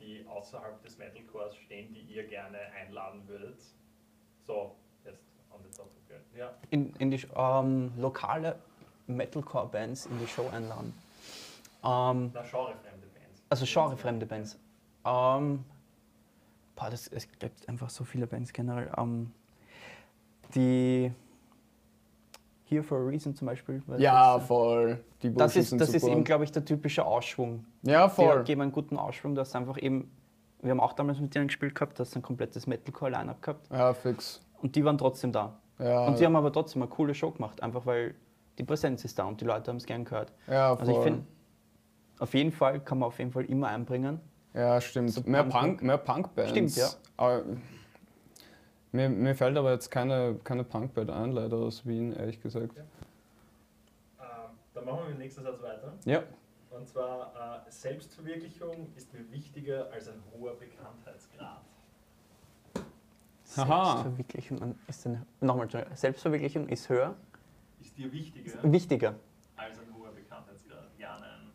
die 0.00 0.24
außerhalb 0.42 0.82
des 0.82 0.98
Metalcores 0.98 1.54
stehen, 1.56 1.92
die 1.94 2.00
ihr 2.00 2.26
gerne 2.26 2.58
einladen 2.80 3.22
würdet? 3.28 3.60
So, 4.44 4.74
jetzt 5.04 5.22
on 5.52 5.60
the 5.62 5.76
top 5.76 5.86
of 5.86 6.10
your. 6.10 6.38
Ja. 6.38 6.52
In, 6.70 6.92
in 6.96 7.10
die 7.10 7.24
ähm, 7.36 7.92
lokale 7.96 8.58
Metalcore-Bands 9.06 10.06
in 10.06 10.18
die 10.18 10.26
Show 10.26 10.48
einladen. 10.52 10.92
Ähm, 11.84 12.30
Na, 12.34 12.42
genrefremde 12.42 13.06
Bands. 13.14 13.42
also 13.50 13.64
genrefremde 13.66 14.26
Bands. 14.26 14.58
Ähm, 15.04 15.64
boah, 16.74 16.90
das, 16.90 17.06
es 17.08 17.28
gibt 17.38 17.68
einfach 17.68 17.90
so 17.90 18.04
viele 18.04 18.26
Bands 18.26 18.52
generell. 18.52 18.90
Ähm, 18.96 19.32
die 20.54 21.12
Here 22.64 22.82
for 22.82 22.98
a 22.98 23.04
Reason 23.04 23.34
zum 23.34 23.46
Beispiel. 23.46 23.82
weil 23.86 24.00
Ja, 24.00 24.38
das, 24.38 24.46
voll. 24.46 25.04
Die 25.22 25.32
das 25.34 25.56
ist, 25.56 25.78
das 25.78 25.92
ist 25.94 26.04
eben, 26.04 26.24
glaube 26.24 26.44
ich, 26.44 26.52
der 26.52 26.64
typische 26.64 27.04
Ausschwung. 27.04 27.64
Ja, 27.82 28.08
Die 28.08 28.14
voll. 28.14 28.44
geben 28.44 28.62
einen 28.62 28.72
guten 28.72 28.96
Ausschwung, 28.96 29.34
dass 29.34 29.54
einfach 29.54 29.80
eben, 29.80 30.10
wir 30.62 30.70
haben 30.70 30.80
auch 30.80 30.92
damals 30.92 31.20
mit 31.20 31.34
denen 31.34 31.48
gespielt 31.48 31.74
gehabt, 31.74 31.98
dass 31.98 32.14
ein 32.16 32.22
komplettes 32.22 32.66
Metalcore-Line-Up 32.66 33.42
gehabt 33.42 33.66
Ja, 33.70 33.92
fix. 33.92 34.40
und 34.62 34.74
die 34.76 34.84
waren 34.84 34.96
trotzdem 34.96 35.32
da. 35.32 35.58
Ja, 35.78 36.06
Und 36.06 36.18
die 36.20 36.24
haben 36.24 36.36
aber 36.36 36.52
trotzdem 36.52 36.82
eine 36.82 36.90
coole 36.90 37.14
Show 37.14 37.32
gemacht, 37.32 37.62
einfach 37.62 37.84
weil 37.84 38.14
die 38.58 38.62
Präsenz 38.64 39.04
ist 39.04 39.18
da 39.18 39.24
und 39.24 39.40
die 39.40 39.44
Leute 39.44 39.70
haben 39.70 39.78
es 39.78 39.86
gern 39.86 40.04
gehört. 40.04 40.32
ja, 40.46 40.70
voll. 40.76 40.80
Also 40.80 40.92
ich 40.92 41.02
finde, 41.04 41.24
auf 42.20 42.34
jeden 42.34 42.52
Fall 42.52 42.80
kann 42.80 42.98
man 43.00 43.08
auf 43.08 43.18
jeden 43.18 43.32
Fall 43.32 43.44
immer 43.46 43.68
einbringen. 43.68 44.20
Ja, 44.54 44.80
stimmt. 44.80 45.10
So 45.10 45.22
mehr 45.24 45.42
Punk- 45.42 45.52
Punk, 45.78 45.82
mehr 45.82 45.98
Punk-Bands. 45.98 46.50
Stimmt, 46.50 46.76
ja. 46.76 46.88
Aber 47.16 47.42
mir, 48.92 49.08
mir 49.08 49.34
fällt 49.34 49.56
aber 49.56 49.72
jetzt 49.72 49.90
keine, 49.90 50.36
keine 50.44 50.62
Punk-Band 50.62 51.10
ein, 51.10 51.32
leider 51.32 51.56
aus 51.56 51.84
Wien, 51.86 52.12
ehrlich 52.12 52.40
gesagt. 52.40 52.76
Ähm, 52.76 52.84
dann 54.74 54.84
machen 54.84 54.98
wir 54.98 55.04
mit 55.06 55.14
dem 55.14 55.18
nächsten 55.18 55.42
Satz 55.42 55.60
weiter. 55.62 55.94
Ja. 56.04 56.22
Und 56.74 56.88
zwar, 56.88 57.64
äh, 57.66 57.70
Selbstverwirklichung 57.70 58.92
ist 58.96 59.12
mir 59.12 59.30
wichtiger 59.30 59.90
als 59.92 60.08
ein 60.08 60.22
hoher 60.32 60.54
Bekanntheitsgrad. 60.54 61.60
Selbstverwirklichung 63.44 64.74
ist 64.86 65.06
eine, 65.06 65.26
nochmal, 65.40 65.68
Selbstverwirklichung 65.94 66.68
ist 66.68 66.88
höher, 66.88 67.14
Ist 67.80 67.96
dir 67.98 68.10
wichtiger 68.10 68.62
wichtiger. 68.62 69.14
als 69.56 69.78
ein 69.78 69.94
hoher 69.94 70.12
Bekanntheitsgrad? 70.12 70.88
Ja, 70.98 71.18
nein. 71.20 71.52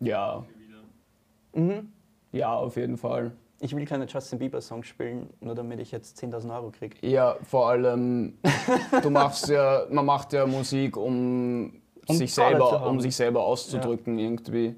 Ja. 0.00 0.44
Mhm. 1.52 1.92
ja, 2.32 2.54
auf 2.54 2.76
jeden 2.76 2.96
Fall. 2.96 3.32
Ich 3.60 3.74
will 3.74 3.86
keine 3.86 4.06
Justin 4.06 4.38
Bieber 4.38 4.60
Songs 4.60 4.86
spielen, 4.86 5.32
nur 5.40 5.54
damit 5.54 5.80
ich 5.80 5.90
jetzt 5.90 6.18
10.000 6.22 6.54
Euro 6.54 6.70
kriege. 6.70 7.06
Ja, 7.06 7.36
vor 7.42 7.70
allem, 7.70 8.38
du 9.02 9.10
machst 9.10 9.48
ja, 9.48 9.86
man 9.90 10.04
macht 10.04 10.32
ja 10.34 10.46
Musik, 10.46 10.96
um, 10.96 11.80
Um 12.06 12.16
sich 12.16 12.34
selber, 12.34 12.86
um 12.86 13.00
sich 13.00 13.16
selber 13.16 13.44
auszudrücken 13.44 14.18
irgendwie. 14.18 14.76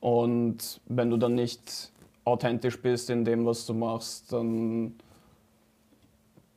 Und 0.00 0.80
wenn 0.86 1.10
du 1.10 1.16
dann 1.16 1.34
nicht 1.34 1.92
authentisch 2.24 2.80
bist 2.80 3.10
in 3.10 3.24
dem, 3.24 3.44
was 3.46 3.66
du 3.66 3.74
machst, 3.74 4.32
dann 4.32 4.94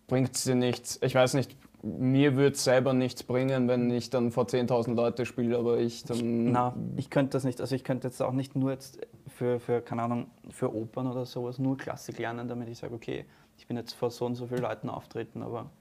bringt 0.08 0.36
es 0.36 0.44
dir 0.44 0.56
nichts. 0.56 1.00
Ich 1.02 1.16
weiß 1.16 1.34
nicht, 1.34 1.56
mir 1.84 2.36
würde 2.36 2.56
es 2.56 2.64
selber 2.64 2.94
nichts 2.94 3.24
bringen, 3.24 3.68
wenn 3.68 3.90
ich 3.90 4.10
dann 4.10 4.32
vor 4.32 4.46
10.000 4.46 4.94
Leute 4.94 5.26
spiele, 5.26 5.58
aber 5.58 5.80
ich 5.80 6.04
dann. 6.04 6.52
Na, 6.52 6.76
ich 6.96 7.10
könnte 7.10 7.32
das 7.32 7.44
nicht. 7.44 7.60
Also 7.60 7.76
ich 7.76 7.84
könnte 7.84 8.08
jetzt 8.08 8.22
auch 8.22 8.34
nicht 8.34 8.56
nur 8.56 8.72
jetzt 8.72 9.00
für, 9.28 9.60
für, 9.60 9.82
keine 9.82 10.04
Ahnung, 10.04 10.28
für 10.50 10.76
Opern 10.76 11.08
oder 11.08 11.26
sowas 11.26 11.58
nur 11.58 11.78
Klassik 11.78 12.20
lernen, 12.20 12.48
damit 12.48 12.70
ich 12.70 12.78
sage, 12.78 12.94
okay, 12.94 13.26
ich 13.58 13.68
bin 13.68 13.78
jetzt 13.78 13.94
vor 13.94 14.12
so 14.12 14.26
und 14.26 14.36
so 14.36 14.48
vielen 14.48 14.62
Leuten 14.62 14.90
auftreten, 14.90 15.42
aber 15.42 15.72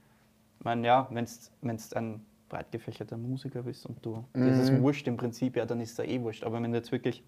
ich 0.59 0.65
meine, 0.65 0.85
ja, 0.87 1.07
wenn 1.11 1.25
du 1.25 1.97
ein 1.97 2.25
breit 2.51 2.71
gefächerter 2.71 3.17
Musiker 3.17 3.63
bist 3.63 3.85
und 3.85 4.05
du, 4.05 4.23
Mhm. 4.33 4.45
das 4.47 4.57
ist 4.69 4.79
wurscht 4.81 5.07
im 5.07 5.15
Prinzip, 5.17 5.55
ja, 5.55 5.65
dann 5.65 5.79
ist 5.79 5.97
da 5.97 6.03
eh 6.03 6.21
wurscht. 6.21 6.43
Aber 6.43 6.61
wenn 6.61 6.71
du 6.71 6.77
jetzt 6.77 6.91
wirklich 6.91 7.23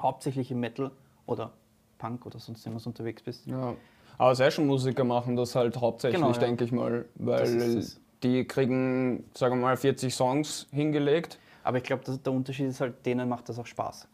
hauptsächlich 0.00 0.50
im 0.50 0.60
Metal 0.60 0.90
oder 1.26 1.52
Punk 1.98 2.24
oder 2.26 2.38
sonst 2.38 2.64
irgendwas 2.64 2.86
unterwegs 2.86 3.22
bist, 3.22 3.46
Ja. 3.46 3.74
Aber 4.18 4.34
Session-Musiker 4.34 5.02
machen 5.02 5.34
das 5.34 5.54
halt 5.54 5.78
hauptsächlich, 5.80 6.20
Genau, 6.20 6.32
ja. 6.32 6.38
denke 6.38 6.64
ich 6.64 6.72
mal, 6.72 7.06
weil 7.14 7.82
die 8.22 8.44
kriegen, 8.44 9.24
sagen 9.34 9.56
wir 9.56 9.62
mal, 9.62 9.76
40 9.76 10.14
Songs 10.14 10.66
hingelegt. 10.70 11.38
aber 11.64 11.78
ich 11.78 11.84
glaube, 11.84 12.02
der 12.18 12.32
Unterschied 12.32 12.68
ist 12.68 12.80
halt, 12.80 13.04
denen 13.06 13.28
macht 13.28 13.48
das 13.48 13.58
auch 13.58 13.66
Spaß. 13.66 14.08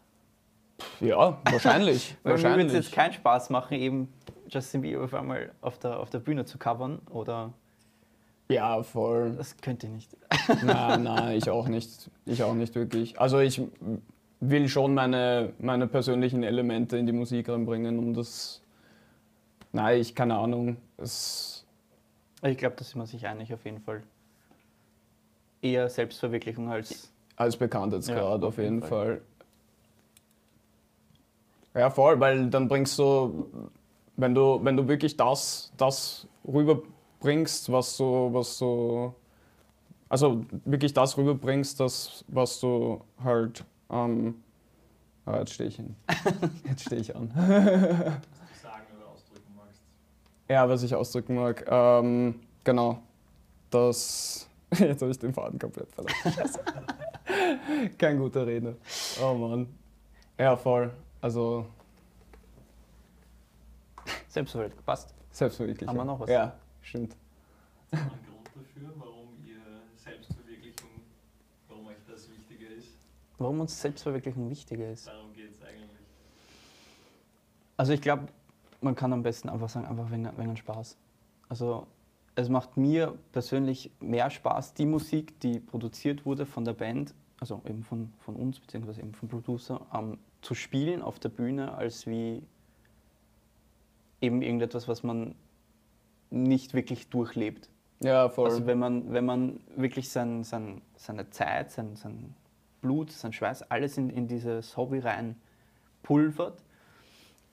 Ja, 1.00 1.38
wahrscheinlich. 1.50 2.16
Weil 2.22 2.34
mir 2.34 2.38
würde 2.38 2.40
es 2.40 2.44
wahrscheinlich. 2.44 2.72
jetzt 2.72 2.92
keinen 2.92 3.12
Spaß 3.14 3.50
machen, 3.50 3.74
eben 3.78 4.12
Justin 4.48 4.82
Bieber 4.82 5.04
auf 5.04 5.14
einmal 5.14 5.52
auf 5.60 5.78
der, 5.78 5.98
auf 6.00 6.10
der 6.10 6.18
Bühne 6.20 6.44
zu 6.44 6.58
covern 6.58 7.00
oder 7.10 7.52
Ja, 8.48 8.82
voll. 8.82 9.34
das 9.36 9.56
könnte 9.56 9.86
ich 9.86 9.92
nicht. 9.92 10.16
Nein, 10.64 11.02
nein, 11.02 11.36
ich 11.36 11.50
auch 11.50 11.66
nicht. 11.68 12.10
Ich 12.26 12.42
auch 12.42 12.54
nicht 12.54 12.74
wirklich. 12.74 13.18
Also 13.20 13.40
ich 13.40 13.60
will 14.40 14.68
schon 14.68 14.94
meine, 14.94 15.52
meine 15.58 15.86
persönlichen 15.88 16.42
Elemente 16.42 16.96
in 16.96 17.06
die 17.06 17.12
Musik 17.12 17.48
reinbringen, 17.48 17.98
um 17.98 18.14
das. 18.14 18.62
Nein, 19.72 20.00
ich 20.00 20.14
keine 20.14 20.36
Ahnung. 20.36 20.76
Es, 20.96 21.66
Ich 22.42 22.56
glaube, 22.56 22.76
da 22.78 22.84
sind 22.84 23.00
wir 23.00 23.06
sich 23.06 23.26
einig 23.26 23.52
auf 23.52 23.64
jeden 23.64 23.80
Fall. 23.80 24.02
Eher 25.60 25.88
Selbstverwirklichung 25.88 26.68
als. 26.70 27.12
als 27.36 27.56
bekannt 27.56 27.92
jetzt 27.94 28.08
Ja, 28.08 28.14
gerade 28.14 28.46
auf 28.46 28.58
jeden 28.58 28.74
jeden 28.76 28.86
Fall. 28.86 29.20
Ja, 31.74 31.90
voll, 31.90 32.18
weil 32.20 32.48
dann 32.48 32.68
bringst 32.68 32.98
du, 32.98 33.50
wenn 34.16 34.34
du, 34.34 34.60
wenn 34.62 34.76
du 34.76 34.86
wirklich 34.88 35.16
das, 35.16 35.72
das 35.76 36.26
rüberbringst, 37.26 37.72
was 37.72 37.96
du, 37.96 38.32
was 38.32 38.58
du, 38.58 39.14
also 40.08 40.44
wirklich 40.64 40.92
das 40.94 41.16
rüberbringst, 41.16 41.80
das, 41.80 42.24
was 42.28 42.60
du 42.60 43.00
halt, 43.22 43.64
ähm, 43.90 44.42
ah, 45.26 45.38
jetzt 45.38 45.54
stehe 45.54 45.68
ich 45.68 45.76
hin. 45.76 45.96
Jetzt 46.64 46.82
stehe 46.82 47.00
ich 47.00 47.14
an. 47.14 47.28
sagen 47.30 48.86
oder 48.96 49.08
ausdrücken 49.12 49.54
magst. 49.56 49.82
Ja, 50.48 50.68
was 50.68 50.82
ich 50.82 50.94
ausdrücken 50.94 51.34
mag. 51.34 51.64
Ähm, 51.68 52.40
genau. 52.64 52.98
Das. 53.70 54.48
Jetzt 54.78 55.02
habe 55.02 55.10
ich 55.10 55.18
den 55.18 55.34
Faden 55.34 55.58
komplett 55.58 55.90
verloren. 55.92 56.14
Scheiße. 56.22 56.60
Kein 57.98 58.18
guter 58.18 58.46
Redner. 58.46 58.74
Oh 59.22 59.34
Mann. 59.34 59.68
Ja, 60.38 60.56
voll. 60.56 60.92
Also 61.20 61.66
Selbstverwirklichung. 64.28 64.84
Passt. 64.84 65.14
selbstverwirklichung. 65.30 65.88
Haben 65.88 65.96
wir 65.98 66.04
noch 66.04 66.20
was? 66.20 66.30
Ja, 66.30 66.54
stimmt. 66.86 67.16
Ein 67.90 67.98
Grund 68.00 68.48
dafür, 68.54 68.92
warum 68.96 69.28
ihr 69.44 69.60
Selbstverwirklichung, 69.96 70.90
warum 71.68 71.86
euch 71.88 71.96
das 72.08 72.28
wichtiger 72.30 72.70
ist. 72.70 72.96
Warum 73.38 73.60
uns 73.60 73.80
Selbstverwirklichung 73.80 74.48
wichtiger 74.50 74.90
ist. 74.90 75.06
Darum 75.06 75.32
geht 75.34 75.50
es 75.50 75.62
eigentlich. 75.62 75.90
Also 77.76 77.92
ich 77.92 78.00
glaube, 78.00 78.28
man 78.80 78.94
kann 78.94 79.12
am 79.12 79.22
besten 79.22 79.48
einfach 79.48 79.68
sagen, 79.68 79.86
einfach 79.86 80.10
wegen, 80.10 80.30
wegen 80.38 80.56
Spaß. 80.56 80.96
Also 81.48 81.86
es 82.34 82.48
macht 82.48 82.76
mir 82.76 83.18
persönlich 83.32 83.90
mehr 84.00 84.30
Spaß, 84.30 84.74
die 84.74 84.86
Musik, 84.86 85.40
die 85.40 85.58
produziert 85.58 86.24
wurde 86.24 86.46
von 86.46 86.64
der 86.64 86.74
Band, 86.74 87.14
also 87.40 87.62
eben 87.66 87.82
von, 87.82 88.12
von 88.20 88.36
uns, 88.36 88.60
beziehungsweise 88.60 89.00
eben 89.00 89.14
vom 89.14 89.28
Producer, 89.28 89.86
ähm, 89.92 90.18
zu 90.42 90.54
spielen 90.54 91.02
auf 91.02 91.18
der 91.18 91.30
Bühne, 91.30 91.74
als 91.74 92.06
wie 92.06 92.42
eben 94.20 94.42
irgendetwas, 94.42 94.88
was 94.88 95.02
man 95.02 95.34
nicht 96.30 96.74
wirklich 96.74 97.08
durchlebt. 97.08 97.68
Ja, 98.00 98.28
voll. 98.28 98.50
Also 98.50 98.66
wenn 98.66 98.78
man, 98.78 99.12
wenn 99.12 99.24
man 99.24 99.60
wirklich 99.76 100.10
sein, 100.10 100.44
sein, 100.44 100.82
seine 100.96 101.30
Zeit, 101.30 101.70
sein, 101.70 101.96
sein 101.96 102.34
Blut, 102.82 103.10
sein 103.10 103.32
Schweiß, 103.32 103.70
alles 103.70 103.96
in, 103.96 104.10
in 104.10 104.28
dieses 104.28 104.76
Hobby 104.76 104.98
rein 104.98 105.36
pulvert, 106.02 106.62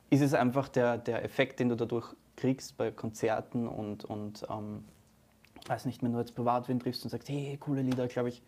ist 0.09 0.21
es 0.21 0.33
einfach 0.33 0.67
der, 0.67 0.97
der 0.97 1.23
Effekt, 1.23 1.59
den 1.59 1.69
du 1.69 1.75
dadurch 1.75 2.13
kriegst 2.35 2.77
bei 2.77 2.91
Konzerten 2.91 3.67
und, 3.67 4.03
und 4.05 4.45
ähm, 4.49 4.83
weiß 5.67 5.85
nicht, 5.85 6.03
wenn 6.03 6.13
du 6.13 6.19
jetzt 6.19 6.35
privat 6.35 6.67
wen 6.67 6.79
triffst 6.79 7.03
und 7.03 7.09
sagst, 7.09 7.29
hey, 7.29 7.57
coole 7.59 7.81
Lieder, 7.81 8.07
glaube 8.07 8.29
ich, 8.29 8.41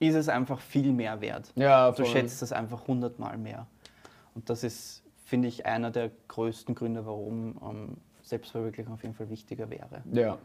ist 0.00 0.14
es 0.14 0.28
einfach 0.28 0.60
viel 0.60 0.92
mehr 0.92 1.20
wert. 1.20 1.52
ja, 1.54 1.90
Du 1.90 1.98
voll. 2.04 2.06
schätzt 2.06 2.42
das 2.42 2.52
einfach 2.52 2.86
hundertmal 2.88 3.36
mehr. 3.38 3.66
Und 4.34 4.50
das 4.50 4.64
ist, 4.64 5.02
finde 5.24 5.48
ich, 5.48 5.66
einer 5.66 5.90
der 5.90 6.10
größten 6.28 6.74
Gründe, 6.74 7.06
warum 7.06 7.56
ähm, 7.62 7.96
Selbstverwirklichung 8.24 8.94
auf 8.94 9.02
jeden 9.02 9.14
Fall 9.14 9.30
wichtiger 9.30 9.68
wäre. 9.70 10.02
Ja. 10.12 10.38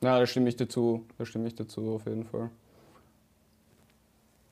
Ja, 0.00 0.18
da 0.18 0.26
stimme 0.26 0.48
ich 0.48 0.56
dir 0.56 0.68
zu. 0.68 1.04
Da 1.18 1.24
stimme 1.24 1.46
ich 1.48 1.54
dir 1.54 1.66
zu, 1.66 1.94
auf 1.94 2.06
jeden 2.06 2.24
Fall. 2.24 2.50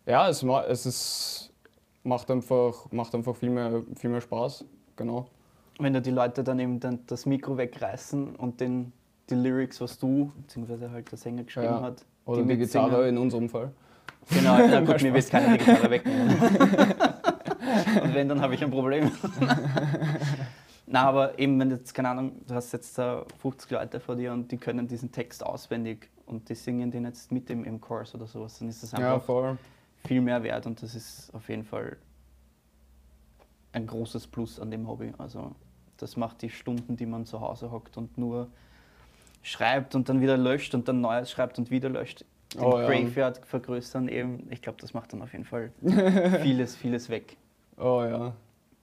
Ja, 0.07 0.29
es, 0.29 0.43
ma- 0.43 0.65
es 0.65 0.87
ist, 0.87 1.51
macht, 2.03 2.31
einfach, 2.31 2.91
macht 2.91 3.15
einfach 3.15 3.37
viel 3.37 3.51
mehr, 3.51 3.83
viel 3.97 4.11
mehr 4.11 4.21
Spaß. 4.21 4.65
Genau. 4.97 5.27
wenn 5.79 5.93
da 5.95 6.01
die 6.01 6.11
Leute 6.11 6.43
dann 6.45 6.59
eben 6.59 6.79
dann 6.81 7.01
das 7.07 7.25
Mikro 7.27 7.57
wegreißen 7.57 8.37
und 8.37 8.61
den, 8.61 8.93
die 9.31 9.35
Lyrics, 9.35 9.81
was 9.81 9.99
du, 9.99 10.31
beziehungsweise 10.43 10.91
halt 10.91 11.11
der 11.11 11.19
Sänger 11.19 11.45
geschrieben 11.45 11.67
Ja. 11.67 11.81
hat, 11.83 12.05
Oder 12.27 12.43
die, 12.43 12.45
mitsingen. 12.57 12.87
Gitarre 12.89 13.09
in 13.09 13.19
unserem 13.19 13.49
Fall. 13.49 13.73
Genau, 14.31 14.57
na 14.59 14.81
gut, 14.81 15.03
mir 15.03 15.13
wird 15.15 15.29
keiner 15.31 15.57
die 15.57 15.65
Gitarre 15.65 15.91
wegnehmen. 15.91 16.29
und 18.03 18.15
wenn, 18.15 18.29
dann 18.29 18.41
habe 18.41 18.55
ich 18.55 18.63
ein 18.63 18.71
Problem. 18.71 19.11
Na, 20.93 21.05
aber 21.05 21.39
eben, 21.39 21.59
wenn 21.59 21.71
du 21.71 21.77
jetzt, 21.77 21.95
keine 21.95 22.11
Ahnung, 22.11 22.33
du 22.47 22.55
hast 22.55 22.71
jetzt 22.73 22.99
da 22.99 23.25
50 23.41 23.71
Leute 23.71 23.99
vor 23.99 24.15
dir 24.15 24.31
und 24.33 24.53
die 24.53 24.59
können 24.59 24.87
diesen 24.87 25.11
Text 25.11 25.43
auswendig 25.45 26.11
und 26.27 26.51
die 26.51 26.55
singen 26.55 26.91
den 26.91 27.07
jetzt 27.07 27.33
mit 27.33 27.49
im, 27.49 27.65
im 27.65 27.81
Chorus 27.81 28.15
oder 28.15 28.27
sowas, 28.27 28.59
dann 28.59 28.69
ist 28.69 28.83
das 28.83 28.93
Ja, 28.93 28.99
einfach 29.15 29.23
voll. 29.25 29.57
viel 30.07 30.21
mehr 30.21 30.43
wert 30.43 30.67
und 30.67 30.83
das 30.83 30.95
ist 30.95 31.33
auf 31.35 31.49
jeden 31.49 31.65
Fall 31.65 31.97
ein 33.73 33.87
großes 33.87 34.27
Plus 34.27 34.61
an 34.61 34.71
dem 34.71 34.87
Hobby. 34.87 35.13
Also 35.17 35.53
das 35.97 36.19
macht 36.19 36.43
die 36.43 36.51
Stunden, 36.51 36.95
die 36.97 37.07
man 37.07 37.25
zu 37.25 37.41
Hause 37.41 37.71
hockt 37.71 37.97
und 37.97 38.19
nur 38.19 38.49
schreibt 39.43 39.95
und 39.95 40.11
dann 40.11 40.21
wieder 40.21 40.37
löscht 40.37 40.75
und 40.75 40.89
dann 40.89 41.01
Neues 41.01 41.31
schreibt 41.31 41.59
und 41.59 41.71
wieder 41.71 41.89
löscht, 41.89 42.25
den 42.55 42.65
Oh 42.65 42.79
ja. 42.79 42.87
Graveyard 42.87 43.39
vergrößern 43.47 44.09
eben. 44.09 44.47
Ich 44.51 44.61
glaube, 44.61 44.79
das 44.81 44.93
macht 44.93 45.15
dann 45.15 45.23
auf 45.23 45.33
jeden 45.33 45.47
Fall 45.47 45.73
vieles, 46.43 46.77
vieles 46.77 47.09
weg. 47.09 47.39
Oh 47.79 48.03
ja, 48.05 48.35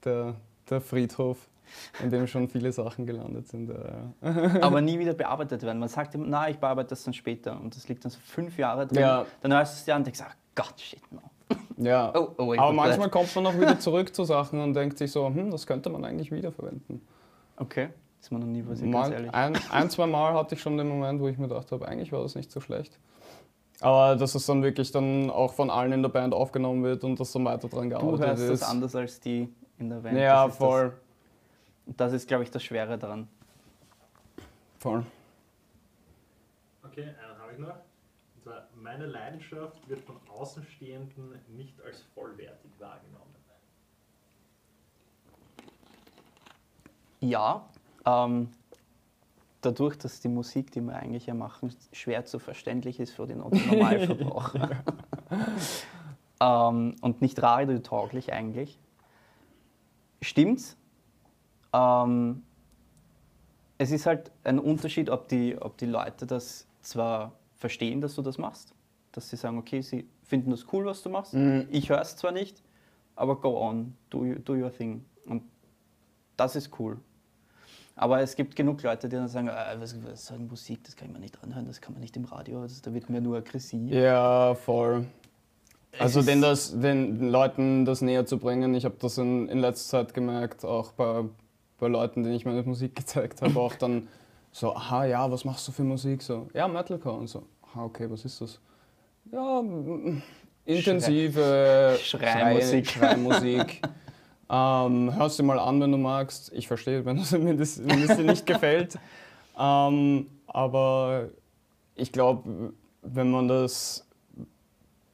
der, 0.03 0.35
der 0.69 0.81
Friedhof, 0.81 1.37
in 2.03 2.09
dem 2.09 2.27
schon 2.27 2.47
viele 2.47 2.71
Sachen 2.71 3.05
gelandet 3.05 3.47
sind. 3.47 3.69
Ja. 3.69 4.61
Aber 4.61 4.81
nie 4.81 4.99
wieder 4.99 5.13
bearbeitet 5.15 5.63
werden. 5.63 5.79
Man 5.79 5.89
sagt 5.89 6.15
immer, 6.15 6.25
na, 6.27 6.49
ich 6.49 6.57
bearbeite 6.57 6.89
das 6.89 7.03
dann 7.03 7.13
später 7.13 7.59
und 7.59 7.75
das 7.75 7.87
liegt 7.87 8.03
dann 8.03 8.11
so 8.11 8.19
fünf 8.23 8.57
Jahre 8.57 8.87
drin. 8.87 9.01
Ja. 9.01 9.25
Dann 9.41 9.53
hörst 9.53 9.73
du 9.73 9.77
es 9.79 9.85
dir 9.85 9.95
an 9.95 10.01
und 10.01 10.05
denkst, 10.07 10.21
ach 10.23 10.35
Gott, 10.55 10.79
shit, 10.79 11.01
no. 11.11 11.21
ja. 11.77 12.11
Oh, 12.15 12.29
oh, 12.37 12.53
Aber 12.57 12.73
manchmal 12.73 13.09
kommt 13.09 13.33
man 13.35 13.47
auch 13.47 13.55
wieder 13.55 13.79
zurück 13.79 14.13
zu 14.13 14.23
Sachen 14.25 14.59
und 14.59 14.73
denkt 14.73 14.97
sich 14.97 15.11
so, 15.11 15.25
hm, 15.27 15.51
das 15.51 15.65
könnte 15.65 15.89
man 15.89 16.03
eigentlich 16.03 16.31
wiederverwenden. 16.31 17.01
Okay, 17.57 17.89
ist 18.19 18.31
mir 18.31 18.39
noch 18.39 18.47
nie 18.47 18.61
passiert, 18.61 18.91
ganz 18.91 19.09
Mal, 19.09 19.13
ehrlich. 19.13 19.33
ein, 19.33 19.57
ein, 19.71 19.89
zwei 19.89 20.05
Mal 20.05 20.33
hatte 20.33 20.55
ich 20.55 20.61
schon 20.61 20.77
den 20.77 20.87
Moment, 20.89 21.21
wo 21.21 21.27
ich 21.27 21.37
mir 21.37 21.47
gedacht 21.47 21.71
habe, 21.71 21.87
eigentlich 21.87 22.11
war 22.11 22.21
das 22.21 22.35
nicht 22.35 22.51
so 22.51 22.59
schlecht. 22.59 22.99
Aber 23.81 24.15
dass 24.17 24.35
es 24.35 24.45
dann 24.45 24.61
wirklich 24.61 24.91
dann 24.91 25.29
auch 25.29 25.53
von 25.53 25.69
allen 25.69 25.93
in 25.93 26.01
der 26.01 26.09
Band 26.09 26.33
aufgenommen 26.33 26.83
wird 26.83 27.03
und 27.05 27.19
dass 27.19 27.31
dann 27.31 27.45
weiter 27.45 27.69
dran 27.69 27.83
Du 27.89 27.95
gearbeitet 27.97 28.27
hörst 28.27 28.43
ist. 28.43 28.61
das 28.61 28.69
anders 28.69 28.95
als 28.95 29.19
die 29.21 29.47
in 29.77 29.89
der 29.89 29.97
Band. 29.97 30.17
Ja, 30.17 30.47
das 30.47 30.57
voll. 30.57 30.93
Das, 31.89 32.11
das 32.11 32.13
ist, 32.13 32.27
glaube 32.27 32.43
ich, 32.43 32.51
das 32.51 32.63
Schwere 32.63 32.97
daran. 32.97 33.27
voll. 34.79 35.05
Okay, 36.83 37.03
einen 37.03 37.39
habe 37.39 37.53
ich 37.53 37.59
noch. 37.59 37.75
Und 38.35 38.43
zwar, 38.43 38.67
meine 38.75 39.05
Leidenschaft 39.05 39.87
wird 39.89 40.01
von 40.01 40.17
Außenstehenden 40.29 41.39
nicht 41.49 41.81
als 41.81 42.01
vollwertig 42.13 42.71
wahrgenommen. 42.79 43.29
Ja, 47.21 47.67
ähm, 48.05 48.49
dadurch, 49.59 49.97
dass 49.97 50.21
die 50.21 50.29
Musik, 50.29 50.71
die 50.71 50.79
wir 50.79 50.95
eigentlich 50.95 51.25
ja 51.25 51.33
machen, 51.33 51.75
schwer 51.91 52.25
zu 52.25 52.39
verständlich 52.39 52.99
ist 52.99 53.11
für 53.11 53.27
den 53.27 53.39
Normalverbraucher 53.39 54.69
ähm, 56.41 56.95
und 57.01 57.21
nicht 57.21 57.41
radiotauglich 57.41 58.31
eigentlich, 58.31 58.79
stimmt's. 60.21 60.78
Ähm, 61.73 62.43
es 63.77 63.91
ist 63.91 64.05
halt 64.05 64.31
ein 64.43 64.59
Unterschied, 64.59 65.09
ob 65.09 65.27
die, 65.27 65.57
ob 65.59 65.77
die 65.77 65.85
Leute 65.85 66.25
das 66.25 66.67
zwar 66.81 67.33
verstehen, 67.55 68.01
dass 68.01 68.15
du 68.15 68.21
das 68.21 68.37
machst, 68.37 68.73
dass 69.11 69.29
sie 69.29 69.35
sagen, 69.35 69.57
okay, 69.57 69.81
sie 69.81 70.07
finden 70.23 70.51
das 70.51 70.65
cool, 70.71 70.85
was 70.85 71.01
du 71.01 71.09
machst. 71.09 71.33
Mhm. 71.33 71.67
Ich 71.71 71.89
höre 71.89 72.01
es 72.01 72.15
zwar 72.15 72.31
nicht, 72.31 72.61
aber 73.15 73.39
go 73.39 73.59
on, 73.59 73.95
do, 74.09 74.35
do 74.35 74.53
your 74.53 74.71
thing. 74.71 75.05
Und 75.25 75.43
das 76.37 76.55
ist 76.55 76.77
cool. 76.79 76.97
Aber 77.95 78.21
es 78.21 78.35
gibt 78.35 78.55
genug 78.55 78.81
Leute, 78.81 79.09
die 79.09 79.17
dann 79.17 79.27
sagen, 79.27 79.49
äh, 79.49 79.75
was, 79.77 79.95
was 80.03 80.25
soll 80.25 80.39
Musik, 80.39 80.83
das 80.85 80.95
kann 80.95 81.09
ich 81.09 81.13
mir 81.13 81.19
nicht 81.19 81.43
anhören, 81.43 81.67
das 81.67 81.81
kann 81.81 81.93
man 81.93 82.01
nicht 82.01 82.15
im 82.15 82.25
Radio, 82.25 82.61
das, 82.61 82.81
da 82.81 82.93
wird 82.93 83.09
mir 83.09 83.19
nur 83.19 83.37
aggressiv. 83.37 83.91
Ja, 83.91 84.55
voll. 84.55 85.05
Also 85.97 86.21
den, 86.21 86.41
das, 86.41 86.79
den 86.79 87.29
Leuten 87.29 87.83
das 87.83 88.01
näher 88.01 88.25
zu 88.25 88.37
bringen, 88.37 88.73
ich 88.73 88.85
habe 88.85 88.95
das 88.99 89.17
in, 89.17 89.49
in 89.49 89.59
letzter 89.59 90.05
Zeit 90.05 90.13
gemerkt, 90.13 90.63
auch 90.63 90.93
bei, 90.93 91.25
bei 91.79 91.87
Leuten, 91.87 92.23
denen 92.23 92.35
ich 92.35 92.45
meine 92.45 92.63
Musik 92.63 92.95
gezeigt 92.95 93.41
habe, 93.41 93.59
auch 93.59 93.75
dann 93.75 94.07
so, 94.51 94.73
aha, 94.75 95.05
ja, 95.05 95.31
was 95.31 95.45
machst 95.45 95.67
du 95.67 95.71
für 95.71 95.83
Musik? 95.83 96.21
So, 96.21 96.47
ja, 96.53 96.67
Metalcore 96.67 97.17
und 97.17 97.27
so, 97.27 97.43
aha, 97.61 97.85
okay, 97.85 98.09
was 98.09 98.25
ist 98.25 98.41
das? 98.41 98.59
Ja, 99.31 99.61
mm, 99.61 100.21
intensive 100.65 101.97
Schreimusik. 102.01 102.87
Schrei- 102.87 102.99
Schreimusik. 103.09 103.81
ähm, 104.49 105.15
hörst 105.15 105.39
dir 105.39 105.43
mal 105.43 105.59
an, 105.59 105.79
wenn 105.81 105.91
du 105.91 105.97
magst. 105.97 106.51
Ich 106.53 106.67
verstehe, 106.67 107.05
wenn 107.05 107.17
es 107.17 107.29
dir 107.29 108.23
nicht 108.23 108.45
gefällt. 108.45 108.97
Ähm, 109.57 110.27
aber 110.47 111.29
ich 111.95 112.11
glaube, 112.11 112.73
wenn 113.01 113.29
man 113.29 113.47
das 113.47 114.05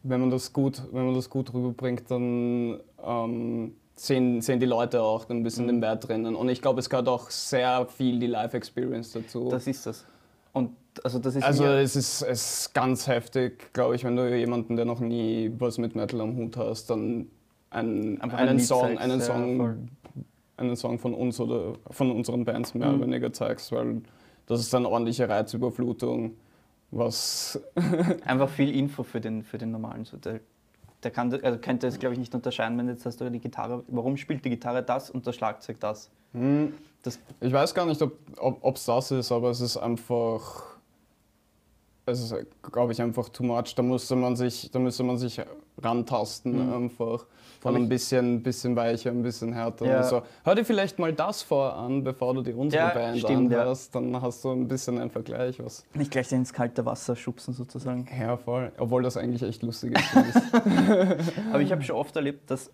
wenn 0.08 0.22
man 0.22 0.30
das 0.30 0.54
gut, 0.54 0.84
wenn 0.92 1.06
man 1.06 1.16
das 1.16 1.30
gut 1.32 1.52
rüberbringt, 1.52 2.10
dann 2.12 2.80
ähm, 3.04 3.76
sehen, 3.96 4.42
sehen 4.42 4.60
die 4.60 4.66
Leute 4.66 5.02
auch 5.02 5.30
ein 5.30 5.44
bisschen 5.44 5.66
Mhm. 5.66 5.70
den 5.70 5.82
Wert 5.82 6.08
drinnen. 6.08 6.36
Und 6.36 6.50
ich 6.50 6.62
glaube, 6.62 6.80
es 6.80 6.90
gehört 6.90 7.08
auch 7.08 7.30
sehr 7.30 7.86
viel 7.88 8.20
die 8.20 8.28
Life-Experience 8.28 9.14
dazu. 9.14 9.50
Das 9.50 9.68
ist 9.68 9.86
das. 9.86 10.06
Und 10.54 10.72
also 11.04 11.20
das 11.20 11.36
ist 11.36 11.44
also 11.44 11.66
es 11.66 11.96
ist, 11.96 12.22
es 12.22 12.60
ist 12.62 12.74
ganz 12.74 13.08
heftig, 13.08 13.74
glaube 13.74 13.96
ich, 13.96 14.04
wenn 14.06 14.16
du 14.16 14.34
jemanden, 14.38 14.76
der 14.78 14.86
noch 14.86 15.00
nie 15.02 15.52
was 15.58 15.78
mit 15.78 15.96
Metal 15.96 16.22
am 16.22 16.36
Hut 16.38 16.56
hast, 16.56 16.90
dann 16.90 17.28
einen, 17.70 18.22
einen, 18.22 18.60
Song, 18.60 18.98
einen, 18.98 19.20
ja. 19.20 19.26
Song, 19.26 19.90
einen 20.56 20.76
Song 20.78 20.98
von 21.00 21.14
uns 21.14 21.40
oder 21.42 21.74
von 21.92 22.12
unseren 22.12 22.46
Bands 22.46 22.74
mehr 22.74 22.88
Mhm. 22.90 22.96
oder 22.96 23.08
weniger 23.08 23.34
zeigst, 23.34 23.72
weil 23.74 24.02
das 24.46 24.62
ist 24.62 24.74
eine 24.74 24.88
ordentliche 24.88 25.28
Reizüberflutung, 25.28 26.36
was 26.92 27.60
einfach 28.26 28.48
viel 28.50 28.74
Info 28.74 29.04
für 29.04 29.20
den, 29.20 29.44
für 29.44 29.58
den 29.58 29.72
normalen. 29.72 30.08
Der, 30.24 30.40
der 31.06 31.12
kann, 31.12 31.32
also 31.42 31.58
könnte 31.60 31.88
es, 31.88 32.00
glaube 32.00 32.14
ich, 32.14 32.20
nicht 32.20 32.34
unterscheiden, 32.36 32.78
wenn 32.78 32.90
jetzt 32.90 33.06
hast 33.06 33.22
du 33.22 33.30
die 33.32 33.40
Gitarre, 33.40 33.84
warum 33.88 34.18
spielt 34.18 34.44
die 34.44 34.50
Gitarre 34.50 34.84
das 34.84 35.10
und 35.10 35.26
das 35.26 35.36
Schlagzeug 35.36 35.80
das? 35.80 36.10
Hm, 36.34 36.74
Das- 37.04 37.20
ich 37.40 37.54
weiß 37.54 37.74
gar 37.76 37.86
nicht, 37.86 38.02
ob 38.02 38.76
es 38.76 38.86
das 38.86 39.12
ist, 39.12 39.32
aber 39.32 39.52
es 39.52 39.62
ist 39.62 39.78
einfach, 39.78 40.64
es 42.08 42.20
ist, 42.32 42.36
glaube 42.64 42.92
ich, 42.94 43.02
einfach 43.02 43.30
too 43.30 43.44
much. 43.44 43.76
Da 43.76 43.84
müsste 43.84 44.16
man 44.16 44.36
sich, 44.36 44.70
da 44.72 44.80
müsste 44.80 45.04
man 45.04 45.18
sich 45.20 45.40
rantasten 45.82 46.68
Mhm. 46.68 46.74
einfach. 46.86 47.26
Von 47.62 47.76
ein 47.76 47.90
bisschen, 47.90 48.44
bisschen 48.44 48.76
weicher, 48.76 49.10
ein 49.10 49.24
bisschen 49.24 49.52
härter. 49.52 49.86
Ja. 49.88 49.98
Und 49.98 50.06
so. 50.06 50.22
Hör 50.44 50.54
dir 50.54 50.64
vielleicht 50.64 51.00
mal 51.00 51.12
das 51.14 51.42
vor 51.42 51.76
an, 51.76 52.04
bevor 52.04 52.36
du 52.36 52.44
die 52.44 52.54
unsere 52.54 52.84
Ja, 52.90 52.94
Band 52.94 53.18
stimmt, 53.18 53.52
ja. 53.52 53.62
anhörst. 53.62 53.96
Dann 53.96 54.22
hast 54.22 54.44
du 54.46 54.52
ein 54.52 54.68
bisschen 54.68 55.00
einen 55.00 55.10
Vergleich. 55.10 55.58
Was 55.64 55.84
Nicht 55.96 56.12
gleich 56.12 56.32
ins 56.32 56.54
kalte 56.54 56.86
Wasser 56.86 57.16
schubsen 57.16 57.56
sozusagen. 57.56 58.08
ja, 58.20 58.38
voll. 58.38 58.72
Obwohl 58.78 59.02
das 59.02 59.18
eigentlich 59.18 59.42
echt 59.42 59.64
lustig 59.64 59.98
ist. 59.98 60.42
Aber 61.52 61.62
ich 61.62 61.72
habe 61.72 61.82
schon 61.82 61.96
oft 61.96 62.16
erlebt, 62.16 62.52
dass, 62.52 62.70